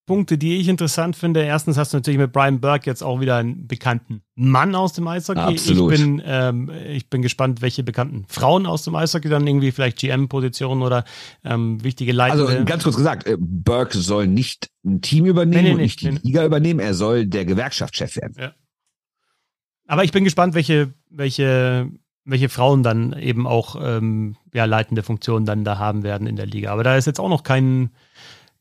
Punkte, 0.05 0.37
die 0.37 0.57
ich 0.57 0.67
interessant 0.67 1.15
finde. 1.15 1.43
Erstens 1.43 1.77
hast 1.77 1.93
du 1.93 1.97
natürlich 1.97 2.19
mit 2.19 2.33
Brian 2.33 2.59
Burke 2.59 2.87
jetzt 2.87 3.01
auch 3.01 3.21
wieder 3.21 3.37
einen 3.37 3.67
bekannten 3.67 4.21
Mann 4.35 4.75
aus 4.75 4.91
dem 4.93 5.07
Eishockey. 5.07 5.39
Absolut. 5.39 5.93
Ich 5.93 5.99
bin, 5.99 6.21
ähm, 6.25 6.69
ich 6.87 7.09
bin 7.09 7.21
gespannt, 7.21 7.61
welche 7.61 7.83
bekannten 7.83 8.25
Frauen 8.27 8.65
aus 8.65 8.83
dem 8.83 8.95
Eishockey 8.95 9.29
dann 9.29 9.47
irgendwie 9.47 9.71
vielleicht 9.71 9.99
GM-Positionen 9.99 10.81
oder 10.81 11.05
ähm, 11.45 11.81
wichtige 11.83 12.11
Leitende. 12.11 12.47
Also 12.47 12.65
ganz 12.65 12.83
kurz 12.83 12.97
gesagt, 12.97 13.27
äh, 13.27 13.37
Burke 13.39 13.97
soll 13.97 14.27
nicht 14.27 14.69
ein 14.83 15.01
Team 15.01 15.25
übernehmen 15.25 15.63
nee, 15.63 15.69
nee, 15.69 15.75
und 15.75 15.81
nicht 15.81 16.03
nee, 16.03 16.11
die 16.11 16.27
Liga 16.27 16.45
übernehmen. 16.45 16.81
Er 16.81 16.93
soll 16.93 17.25
der 17.25 17.45
Gewerkschaftschef 17.45 18.17
werden. 18.17 18.35
Ja. 18.37 18.53
Aber 19.87 20.03
ich 20.03 20.11
bin 20.11 20.25
gespannt, 20.25 20.53
welche, 20.53 20.93
welche, 21.09 21.89
welche 22.25 22.49
Frauen 22.49 22.83
dann 22.83 23.13
eben 23.13 23.47
auch 23.47 23.77
ähm, 23.81 24.35
ja, 24.53 24.65
leitende 24.65 25.03
Funktionen 25.03 25.45
dann 25.45 25.63
da 25.63 25.77
haben 25.77 26.03
werden 26.03 26.27
in 26.27 26.35
der 26.35 26.45
Liga. 26.45 26.73
Aber 26.73 26.83
da 26.83 26.97
ist 26.97 27.05
jetzt 27.05 27.19
auch 27.21 27.29
noch 27.29 27.43
kein 27.43 27.91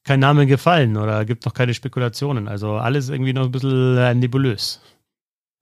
kein 0.04 0.20
Name 0.20 0.46
gefallen 0.46 0.96
oder 0.96 1.24
gibt 1.24 1.44
noch 1.44 1.54
keine 1.54 1.74
Spekulationen. 1.74 2.48
Also 2.48 2.72
alles 2.72 3.08
irgendwie 3.08 3.32
noch 3.32 3.44
ein 3.44 3.52
bisschen 3.52 3.96
äh, 3.96 4.14
nebulös. 4.14 4.80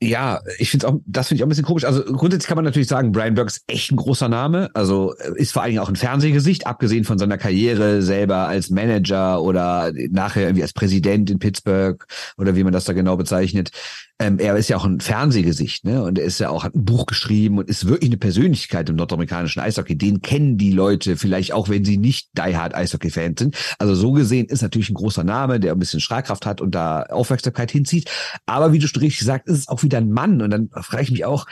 Ja, 0.03 0.41
ich 0.59 0.71
finde 0.71 0.89
auch, 0.89 0.95
das 1.05 1.29
finde 1.29 1.41
ich 1.41 1.43
auch 1.43 1.47
ein 1.47 1.51
bisschen 1.51 1.67
komisch. 1.67 1.85
Also 1.85 2.03
grundsätzlich 2.05 2.49
kann 2.49 2.57
man 2.57 2.65
natürlich 2.65 2.89
sagen, 2.89 3.13
Brian 3.13 3.35
Burke 3.35 3.51
ist 3.51 3.65
echt 3.67 3.93
ein 3.93 3.97
großer 3.97 4.31
Name. 4.31 4.71
Also 4.73 5.15
äh, 5.19 5.33
ist 5.37 5.53
vor 5.53 5.63
allen 5.63 5.73
Dingen 5.73 5.83
auch 5.83 5.91
ein 5.91 5.97
Fernsehgesicht, 5.97 6.67
abgesehen 6.67 7.05
von 7.05 7.19
seiner 7.19 7.37
Karriere 7.37 8.01
selber 8.01 8.49
als 8.49 8.71
Manager 8.71 9.43
oder 9.43 9.93
nachher 10.11 10.45
irgendwie 10.45 10.63
als 10.63 10.73
Präsident 10.73 11.29
in 11.29 11.39
Pittsburgh 11.39 12.03
oder 12.39 12.57
wie 12.57 12.65
man 12.65 12.73
das 12.73 12.85
da 12.87 12.95
genau 12.95 13.19
bezeichnet 13.19 13.73
ähm, 14.21 14.39
er 14.39 14.55
ist 14.57 14.69
ja 14.69 14.77
auch 14.77 14.85
ein 14.85 15.01
Fernsehgesicht, 15.01 15.87
ne? 15.87 16.03
Und 16.03 16.19
er 16.19 16.27
ist 16.27 16.39
ja 16.39 16.51
auch, 16.51 16.63
hat 16.63 16.75
ein 16.75 16.85
Buch 16.85 17.07
geschrieben 17.07 17.57
und 17.57 17.71
ist 17.71 17.87
wirklich 17.87 18.11
eine 18.11 18.19
Persönlichkeit 18.19 18.91
im 18.91 18.97
nordamerikanischen 18.97 19.63
Eishockey. 19.63 19.97
Den 19.97 20.21
kennen 20.21 20.59
die 20.59 20.73
Leute 20.73 21.17
vielleicht 21.17 21.55
auch, 21.55 21.71
wenn 21.71 21.87
sie 21.87 21.97
nicht 21.97 22.29
Die 22.37 22.55
Hard 22.55 22.75
Eishockey-Fans 22.75 23.41
sind. 23.41 23.57
Also 23.79 23.95
so 23.95 24.13
gesehen 24.13 24.47
ist 24.47 24.61
natürlich 24.61 24.91
ein 24.91 24.95
großer 24.95 25.25
Name, 25.25 25.59
der 25.59 25.73
ein 25.73 25.79
bisschen 25.79 26.01
Strahlkraft 26.01 26.45
hat 26.45 26.61
und 26.61 26.75
da 26.75 27.05
Aufmerksamkeit 27.05 27.71
hinzieht. 27.71 28.11
Aber 28.45 28.75
wie 28.75 28.79
du 28.79 28.89
schon 28.89 29.01
richtig 29.01 29.25
sagst, 29.25 29.49
ist 29.49 29.59
es 29.59 29.69
auch 29.69 29.83
wieder 29.83 29.97
ein 29.97 30.11
Mann. 30.11 30.43
Und 30.43 30.51
dann 30.51 30.69
frage 30.83 31.05
ich 31.05 31.11
mich 31.11 31.25
auch, 31.25 31.47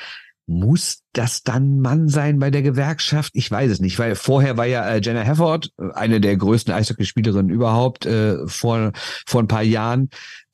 muss 0.48 1.02
das 1.12 1.42
dann 1.42 1.80
Mann 1.80 2.08
sein 2.08 2.38
bei 2.38 2.50
der 2.50 2.62
Gewerkschaft? 2.62 3.32
Ich 3.34 3.50
weiß 3.50 3.70
es 3.70 3.80
nicht, 3.80 3.98
weil 3.98 4.14
vorher 4.14 4.56
war 4.56 4.64
ja 4.64 4.88
äh, 4.88 5.00
Jenna 5.02 5.20
Hefford, 5.20 5.70
äh, 5.78 5.92
eine 5.94 6.20
der 6.20 6.36
größten 6.36 6.72
Eishockeyspielerinnen 6.72 7.50
überhaupt, 7.50 8.06
äh, 8.06 8.46
vor, 8.46 8.92
vor 9.26 9.42
ein 9.42 9.48
paar 9.48 9.62
Jahren. 9.62 10.08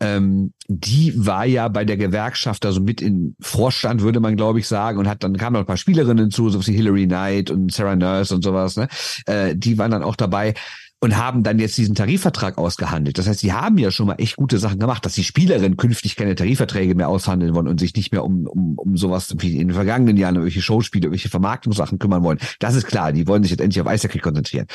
Ähm, 0.04 0.52
die 0.68 1.14
war 1.16 1.46
ja 1.46 1.68
bei 1.68 1.84
der 1.84 1.96
Gewerkschaft, 1.96 2.66
also 2.66 2.80
mit 2.80 3.00
in 3.00 3.36
Vorstand, 3.40 4.02
würde 4.02 4.20
man 4.20 4.36
glaube 4.36 4.58
ich 4.58 4.68
sagen, 4.68 4.98
und 4.98 5.08
hat 5.08 5.24
dann 5.24 5.36
kamen 5.36 5.54
noch 5.54 5.60
ein 5.60 5.66
paar 5.66 5.76
Spielerinnen 5.76 6.30
zu, 6.30 6.50
so 6.50 6.66
wie 6.66 6.72
Hillary 6.72 7.06
Knight 7.06 7.50
und 7.50 7.72
Sarah 7.72 7.96
Nurse 7.96 8.34
und 8.34 8.42
sowas, 8.42 8.76
ne? 8.76 8.88
Äh, 9.26 9.56
die 9.56 9.78
waren 9.78 9.90
dann 9.90 10.02
auch 10.02 10.16
dabei 10.16 10.54
und 11.00 11.16
haben 11.16 11.42
dann 11.42 11.58
jetzt 11.58 11.76
diesen 11.76 11.94
Tarifvertrag 11.94 12.56
ausgehandelt. 12.58 13.18
Das 13.18 13.28
heißt, 13.28 13.40
sie 13.40 13.52
haben 13.52 13.78
ja 13.78 13.90
schon 13.90 14.06
mal 14.06 14.16
echt 14.18 14.36
gute 14.36 14.58
Sachen 14.58 14.78
gemacht, 14.78 15.04
dass 15.04 15.14
die 15.14 15.24
Spielerinnen 15.24 15.76
künftig 15.76 16.16
keine 16.16 16.34
Tarifverträge 16.34 16.94
mehr 16.94 17.08
aushandeln 17.08 17.54
wollen 17.54 17.68
und 17.68 17.78
sich 17.78 17.94
nicht 17.94 18.12
mehr 18.12 18.24
um, 18.24 18.46
um, 18.46 18.78
um 18.78 18.96
sowas 18.96 19.34
wie 19.38 19.52
in 19.58 19.68
den 19.68 19.74
vergangenen 19.74 20.16
Jahren 20.16 20.36
irgendwelche 20.36 20.62
Showspiele, 20.62 21.06
irgendwelche 21.06 21.28
Vermarktungssachen 21.28 21.98
kümmern 21.98 22.22
wollen. 22.22 22.38
Das 22.58 22.74
ist 22.74 22.86
klar, 22.86 23.12
die 23.12 23.26
wollen 23.26 23.42
sich 23.42 23.50
jetzt 23.50 23.60
endlich 23.60 23.80
auf 23.80 23.86
Eishockey 23.86 24.18
konzentrieren. 24.18 24.66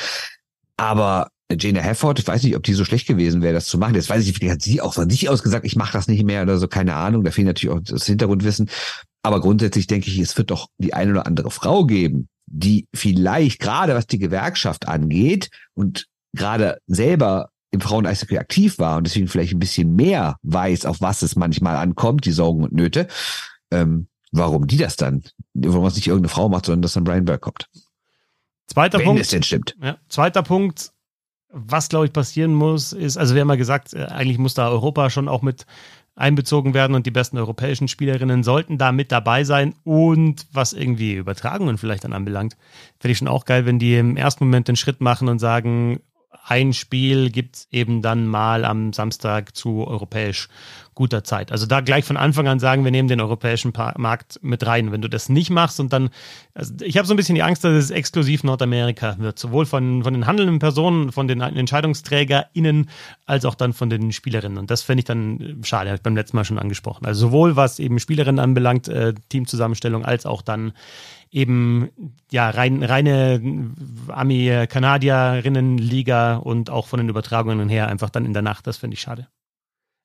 Aber 0.76 1.30
Jane 1.58 1.82
Hafford, 1.82 2.18
ich 2.18 2.26
weiß 2.26 2.42
nicht, 2.42 2.56
ob 2.56 2.62
die 2.62 2.74
so 2.74 2.84
schlecht 2.84 3.06
gewesen 3.06 3.42
wäre, 3.42 3.54
das 3.54 3.66
zu 3.66 3.78
machen. 3.78 3.94
Jetzt 3.94 4.08
weiß 4.08 4.26
ich 4.26 4.34
vielleicht 4.34 4.52
hat 4.52 4.62
sie 4.62 4.80
auch 4.80 4.94
von 4.94 5.10
sich 5.10 5.28
aus 5.28 5.42
gesagt, 5.42 5.64
ich 5.64 5.76
mache 5.76 5.92
das 5.92 6.08
nicht 6.08 6.24
mehr 6.24 6.42
oder 6.42 6.58
so, 6.58 6.68
keine 6.68 6.94
Ahnung. 6.94 7.24
Da 7.24 7.30
fehlt 7.30 7.46
natürlich 7.46 7.74
auch 7.74 7.80
das 7.82 8.06
Hintergrundwissen. 8.06 8.70
Aber 9.22 9.40
grundsätzlich 9.40 9.86
denke 9.86 10.08
ich, 10.10 10.18
es 10.18 10.36
wird 10.38 10.50
doch 10.50 10.68
die 10.78 10.94
eine 10.94 11.12
oder 11.12 11.26
andere 11.26 11.50
Frau 11.50 11.84
geben, 11.84 12.28
die 12.46 12.86
vielleicht 12.94 13.60
gerade 13.60 13.94
was 13.94 14.06
die 14.06 14.18
Gewerkschaft 14.18 14.88
angeht 14.88 15.50
und 15.74 16.06
gerade 16.32 16.78
selber 16.86 17.50
im 17.72 17.80
Frauen-Eishockey 17.80 18.38
aktiv 18.38 18.78
war 18.78 18.96
und 18.96 19.06
deswegen 19.06 19.28
vielleicht 19.28 19.52
ein 19.52 19.58
bisschen 19.58 19.94
mehr 19.94 20.36
weiß, 20.42 20.86
auf 20.86 21.00
was 21.00 21.22
es 21.22 21.36
manchmal 21.36 21.76
ankommt, 21.76 22.24
die 22.24 22.32
Sorgen 22.32 22.64
und 22.64 22.72
Nöte, 22.72 23.06
ähm, 23.70 24.08
warum 24.32 24.66
die 24.66 24.76
das 24.76 24.96
dann, 24.96 25.22
warum 25.54 25.84
es 25.86 25.94
nicht 25.94 26.08
irgendeine 26.08 26.30
Frau 26.30 26.48
macht, 26.48 26.66
sondern 26.66 26.82
dass 26.82 26.94
dann 26.94 27.04
Brian 27.04 27.24
Burke 27.24 27.40
kommt. 27.40 27.68
Zweiter 28.66 28.98
Wenn 28.98 29.06
Punkt. 29.06 29.20
es 29.20 29.28
denn 29.28 29.42
stimmt. 29.42 29.76
Ja, 29.82 29.98
zweiter 30.08 30.42
Punkt, 30.42 30.92
was 31.52 31.88
glaube 31.88 32.06
ich 32.06 32.12
passieren 32.12 32.54
muss, 32.54 32.92
ist, 32.92 33.16
also 33.16 33.34
wir 33.34 33.42
haben 33.42 33.50
ja 33.50 33.56
gesagt, 33.56 33.94
äh, 33.94 34.04
eigentlich 34.06 34.38
muss 34.38 34.54
da 34.54 34.68
Europa 34.68 35.10
schon 35.10 35.28
auch 35.28 35.42
mit 35.42 35.66
einbezogen 36.16 36.74
werden 36.74 36.94
und 36.94 37.06
die 37.06 37.10
besten 37.10 37.38
europäischen 37.38 37.88
Spielerinnen 37.88 38.42
sollten 38.42 38.78
da 38.78 38.92
mit 38.92 39.10
dabei 39.10 39.44
sein. 39.44 39.74
Und 39.84 40.46
was 40.52 40.72
irgendwie 40.72 41.14
Übertragungen 41.14 41.78
vielleicht 41.78 42.04
dann 42.04 42.12
anbelangt, 42.12 42.56
finde 42.98 43.12
ich 43.12 43.18
schon 43.18 43.28
auch 43.28 43.44
geil, 43.44 43.64
wenn 43.66 43.78
die 43.78 43.96
im 43.96 44.16
ersten 44.16 44.44
Moment 44.44 44.68
den 44.68 44.76
Schritt 44.76 45.00
machen 45.00 45.28
und 45.28 45.38
sagen, 45.38 46.00
ein 46.44 46.72
Spiel 46.72 47.30
gibt 47.30 47.56
es 47.56 47.68
eben 47.70 48.02
dann 48.02 48.26
mal 48.26 48.64
am 48.64 48.92
Samstag 48.92 49.56
zu 49.56 49.86
europäisch 49.86 50.48
guter 51.00 51.24
Zeit. 51.24 51.50
Also 51.50 51.64
da 51.64 51.80
gleich 51.80 52.04
von 52.04 52.18
Anfang 52.18 52.46
an 52.46 52.60
sagen, 52.60 52.84
wir 52.84 52.90
nehmen 52.90 53.08
den 53.08 53.22
europäischen 53.22 53.72
Markt 53.96 54.38
mit 54.42 54.66
rein. 54.66 54.92
Wenn 54.92 55.00
du 55.00 55.08
das 55.08 55.30
nicht 55.30 55.48
machst 55.48 55.80
und 55.80 55.94
dann, 55.94 56.10
also 56.52 56.74
ich 56.82 56.98
habe 56.98 57.08
so 57.08 57.14
ein 57.14 57.16
bisschen 57.16 57.36
die 57.36 57.42
Angst, 57.42 57.64
dass 57.64 57.72
es 57.72 57.90
exklusiv 57.90 58.44
Nordamerika 58.44 59.16
wird, 59.18 59.38
sowohl 59.38 59.64
von, 59.64 60.02
von 60.02 60.12
den 60.12 60.26
handelnden 60.26 60.58
Personen, 60.58 61.10
von 61.10 61.26
den 61.26 61.40
EntscheidungsträgerInnen, 61.40 62.90
als 63.24 63.46
auch 63.46 63.54
dann 63.54 63.72
von 63.72 63.88
den 63.88 64.12
Spielerinnen. 64.12 64.58
Und 64.58 64.70
das 64.70 64.82
fände 64.82 64.98
ich 64.98 65.06
dann 65.06 65.60
schade, 65.62 65.88
habe 65.88 65.96
ich 65.96 66.02
beim 66.02 66.16
letzten 66.16 66.36
Mal 66.36 66.44
schon 66.44 66.58
angesprochen. 66.58 67.06
Also 67.06 67.28
sowohl 67.28 67.56
was 67.56 67.78
eben 67.78 67.98
Spielerinnen 67.98 68.38
anbelangt, 68.38 68.88
äh, 68.88 69.14
Teamzusammenstellung, 69.30 70.04
als 70.04 70.26
auch 70.26 70.42
dann 70.42 70.74
eben 71.30 71.88
ja 72.30 72.50
rein, 72.50 72.82
reine 72.82 73.40
Ami-Kanadierinnen-Liga 74.08 76.36
und 76.36 76.68
auch 76.68 76.88
von 76.88 76.98
den 76.98 77.08
Übertragungen 77.08 77.70
her 77.70 77.88
einfach 77.88 78.10
dann 78.10 78.26
in 78.26 78.34
der 78.34 78.42
Nacht. 78.42 78.66
Das 78.66 78.76
finde 78.76 78.96
ich 78.96 79.00
schade. 79.00 79.28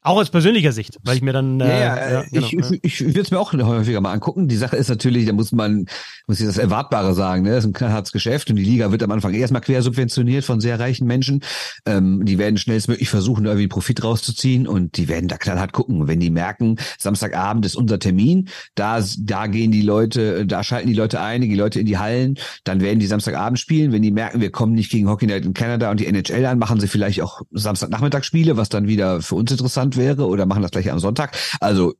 Auch 0.06 0.18
aus 0.18 0.30
persönlicher 0.30 0.72
Sicht, 0.72 1.00
weil 1.04 1.16
ich 1.16 1.24
mir 1.24 1.34
dann. 1.34 1.60
Äh, 1.60 1.68
ja, 1.68 2.12
ja, 2.12 2.24
genau, 2.32 2.46
ich, 2.46 2.52
ja. 2.52 2.78
ich, 2.84 3.02
würde 3.04 3.22
es 3.22 3.32
mir 3.32 3.40
auch 3.40 3.52
häufiger 3.54 4.02
mal 4.02 4.12
angucken. 4.12 4.48
Die 4.48 4.56
Sache 4.56 4.76
ist 4.76 4.88
natürlich, 4.88 5.26
da 5.26 5.34
muss 5.34 5.52
man, 5.52 5.88
muss 6.28 6.40
ich 6.40 6.46
das 6.46 6.60
Erwartbare 6.60 7.16
sagen, 7.16 7.42
ne? 7.42 7.50
Das 7.50 7.64
ist 7.64 7.72
ein 7.72 7.74
knallhartes 7.74 8.12
Geschäft 8.12 8.52
und 8.52 8.58
die 8.58 8.64
Liga 8.64 8.92
wird 8.92 9.02
am 9.02 9.10
Anfang 9.10 9.34
erstmal 9.34 9.64
quersubventioniert 9.64 10.46
von 10.46 10.62
sehr 10.62 10.80
reichen 10.80 11.08
Menschen. 11.08 11.42
Ähm, 11.88 12.24
die 12.24 12.38
werden 12.38 12.58
schnellstmöglich 12.58 13.10
versuchen, 13.10 13.46
da 13.46 13.50
irgendwie 13.50 13.68
Profit 13.68 14.04
rauszuziehen 14.04 14.68
und 14.68 14.96
die 14.98 15.10
werden 15.10 15.28
da 15.28 15.38
knallhart 15.38 15.74
gucken. 15.74 16.08
Wenn 16.08 16.20
die 16.20 16.30
merken, 16.30 16.78
Samstagabend 17.00 17.66
ist 17.66 17.76
unser 17.76 17.98
Termin, 17.98 18.50
da, 18.76 19.04
da 19.18 19.48
gehen 19.48 19.72
die 19.72 19.82
Leute, 19.82 20.46
da 20.46 20.64
schalten 20.64 20.88
die 20.88 20.94
Leute 20.94 21.20
ein, 21.20 21.42
die 21.42 21.56
Leute 21.56 21.80
in 21.80 21.88
die 21.88 21.98
Hallen, 21.98 22.38
dann 22.64 22.80
werden 22.80 23.00
die 23.00 23.08
Samstagabend 23.08 23.58
spielen. 23.58 23.92
Wenn 23.92 24.04
die 24.04 24.12
merken, 24.12 24.40
wir 24.40 24.52
kommen 24.52 24.74
nicht 24.74 24.92
gegen 24.92 25.10
Hockey 25.10 25.26
Night 25.26 25.46
in 25.46 25.56
Canada 25.56 25.90
und 25.90 26.00
die 26.00 26.06
NHL 26.06 26.46
an, 26.46 26.60
machen 26.60 26.80
sie 26.80 26.88
vielleicht 26.88 27.24
auch 27.24 27.42
Samstagnachmittag 27.50 28.24
Spiele, 28.24 28.56
was 28.56 28.70
dann 28.70 28.88
wieder 28.88 29.24
für 29.24 29.34
uns 29.34 29.52
interessant 29.52 29.95
wäre 29.98 30.28
oder 30.28 30.46
machen 30.46 30.62
das 30.62 30.72
gleich 30.72 30.92
am 30.92 31.00
Sonntag. 31.00 31.36
Also 31.60 31.94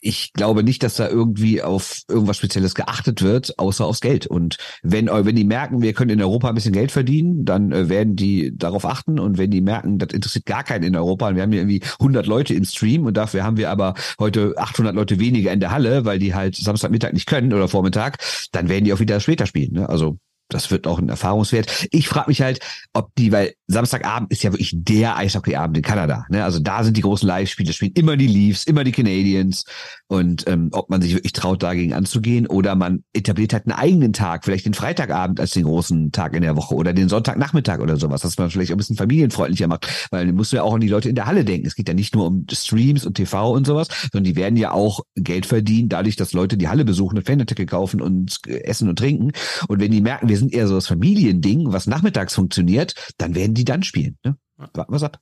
ich 0.00 0.32
glaube 0.32 0.62
nicht, 0.62 0.82
dass 0.82 0.94
da 0.94 1.08
irgendwie 1.08 1.62
auf 1.62 2.02
irgendwas 2.08 2.36
Spezielles 2.36 2.74
geachtet 2.74 3.22
wird, 3.22 3.58
außer 3.58 3.84
aufs 3.84 4.00
Geld. 4.00 4.26
Und 4.26 4.56
wenn, 4.82 5.06
wenn 5.06 5.34
die 5.34 5.44
merken, 5.44 5.82
wir 5.82 5.94
können 5.94 6.10
in 6.10 6.22
Europa 6.22 6.48
ein 6.48 6.54
bisschen 6.54 6.72
Geld 6.72 6.92
verdienen, 6.92 7.44
dann 7.44 7.72
äh, 7.72 7.88
werden 7.88 8.14
die 8.14 8.56
darauf 8.56 8.84
achten. 8.84 9.18
Und 9.18 9.38
wenn 9.38 9.50
die 9.50 9.60
merken, 9.60 9.98
das 9.98 10.12
interessiert 10.12 10.46
gar 10.46 10.64
keinen 10.64 10.84
in 10.84 10.96
Europa, 10.96 11.34
wir 11.34 11.42
haben 11.42 11.50
hier 11.50 11.62
irgendwie 11.62 11.82
100 11.98 12.26
Leute 12.26 12.54
im 12.54 12.64
Stream 12.64 13.04
und 13.06 13.16
dafür 13.16 13.42
haben 13.42 13.56
wir 13.56 13.70
aber 13.70 13.94
heute 14.20 14.54
800 14.56 14.94
Leute 14.94 15.18
weniger 15.18 15.52
in 15.52 15.60
der 15.60 15.70
Halle, 15.70 16.04
weil 16.04 16.18
die 16.18 16.34
halt 16.34 16.56
Samstagmittag 16.56 17.12
nicht 17.12 17.26
können 17.26 17.52
oder 17.52 17.68
Vormittag, 17.68 18.18
dann 18.52 18.68
werden 18.68 18.84
die 18.84 18.92
auch 18.92 19.00
wieder 19.00 19.18
später 19.20 19.46
spielen. 19.46 19.72
Ne? 19.72 19.88
Also 19.88 20.18
das 20.48 20.70
wird 20.70 20.86
auch 20.86 20.98
ein 20.98 21.08
Erfahrungswert. 21.08 21.88
Ich 21.90 22.08
frage 22.08 22.28
mich 22.28 22.40
halt, 22.40 22.60
ob 22.92 23.14
die, 23.16 23.32
weil 23.32 23.54
Samstagabend 23.66 24.30
ist 24.30 24.42
ja 24.42 24.52
wirklich 24.52 24.72
der 24.74 25.16
Eishockeyabend 25.16 25.76
in 25.78 25.82
Kanada. 25.82 26.24
Ne? 26.28 26.44
Also 26.44 26.60
da 26.60 26.84
sind 26.84 26.96
die 26.96 27.02
großen 27.02 27.26
Live-Spiele, 27.26 27.72
spielen 27.72 27.92
immer 27.94 28.16
die 28.16 28.28
Leafs, 28.28 28.64
immer 28.64 28.84
die 28.84 28.92
Canadiens. 28.92 29.64
Und 30.06 30.46
ähm, 30.46 30.68
ob 30.72 30.88
man 30.88 31.02
sich 31.02 31.14
wirklich 31.14 31.32
traut, 31.32 31.62
dagegen 31.62 31.94
anzugehen 31.94 32.46
oder 32.46 32.76
man 32.76 33.02
etabliert 33.12 33.52
halt 33.52 33.66
einen 33.66 33.72
eigenen 33.72 34.12
Tag, 34.12 34.44
vielleicht 34.44 34.66
den 34.66 34.74
Freitagabend 34.74 35.40
als 35.40 35.50
den 35.50 35.64
großen 35.64 36.12
Tag 36.12 36.34
in 36.34 36.42
der 36.42 36.56
Woche 36.56 36.74
oder 36.74 36.92
den 36.92 37.08
Sonntagnachmittag 37.08 37.80
oder 37.80 37.96
sowas, 37.96 38.20
dass 38.20 38.38
man 38.38 38.50
vielleicht 38.50 38.70
auch 38.70 38.76
ein 38.76 38.78
bisschen 38.78 38.96
familienfreundlicher 38.96 39.66
macht. 39.66 40.08
Weil 40.10 40.26
dann 40.26 40.36
musst 40.36 40.52
du 40.52 40.56
ja 40.56 40.62
auch 40.62 40.74
an 40.74 40.80
die 40.80 40.88
Leute 40.88 41.08
in 41.08 41.16
der 41.16 41.26
Halle 41.26 41.44
denken. 41.44 41.66
Es 41.66 41.74
geht 41.74 41.88
ja 41.88 41.94
nicht 41.94 42.14
nur 42.14 42.26
um 42.26 42.46
Streams 42.50 43.04
und 43.04 43.14
TV 43.14 43.50
und 43.50 43.66
sowas, 43.66 43.88
sondern 44.12 44.24
die 44.24 44.36
werden 44.36 44.56
ja 44.56 44.70
auch 44.70 45.00
Geld 45.16 45.46
verdienen, 45.46 45.88
dadurch, 45.88 46.14
dass 46.14 46.32
Leute 46.32 46.56
die 46.56 46.68
Halle 46.68 46.84
besuchen 46.84 47.18
und 47.18 47.26
Fanartikel 47.26 47.66
kaufen 47.66 48.00
und 48.00 48.38
essen 48.46 48.88
und 48.88 48.96
trinken. 48.96 49.32
Und 49.66 49.80
wenn 49.80 49.90
die 49.90 50.00
merken, 50.00 50.28
wir 50.28 50.35
wir 50.36 50.40
sind 50.40 50.52
eher 50.52 50.68
so 50.68 50.74
das 50.74 50.86
Familiending, 50.86 51.72
was 51.72 51.86
nachmittags 51.86 52.34
funktioniert, 52.34 52.94
dann 53.16 53.34
werden 53.34 53.54
die 53.54 53.64
dann 53.64 53.82
spielen. 53.82 54.18
Ne? 54.22 54.36
Warten 54.74 54.92
wir 54.92 55.02
ab. 55.02 55.18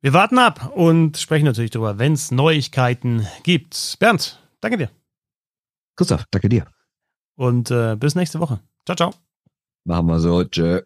Wir 0.00 0.12
warten 0.12 0.38
ab 0.38 0.72
und 0.76 1.16
sprechen 1.16 1.44
natürlich 1.44 1.72
darüber, 1.72 1.98
wenn 1.98 2.12
es 2.12 2.30
Neuigkeiten 2.30 3.26
gibt. 3.42 3.96
Bernd, 3.98 4.40
danke 4.60 4.78
dir. 4.78 4.90
Christoph, 5.96 6.24
danke 6.30 6.48
dir. 6.48 6.66
Und 7.34 7.72
äh, 7.72 7.96
bis 7.96 8.14
nächste 8.14 8.38
Woche. 8.38 8.60
Ciao, 8.84 8.94
ciao. 8.94 9.14
Machen 9.84 10.06
wir 10.06 10.20
so. 10.20 10.44
Tschö. 10.44 10.82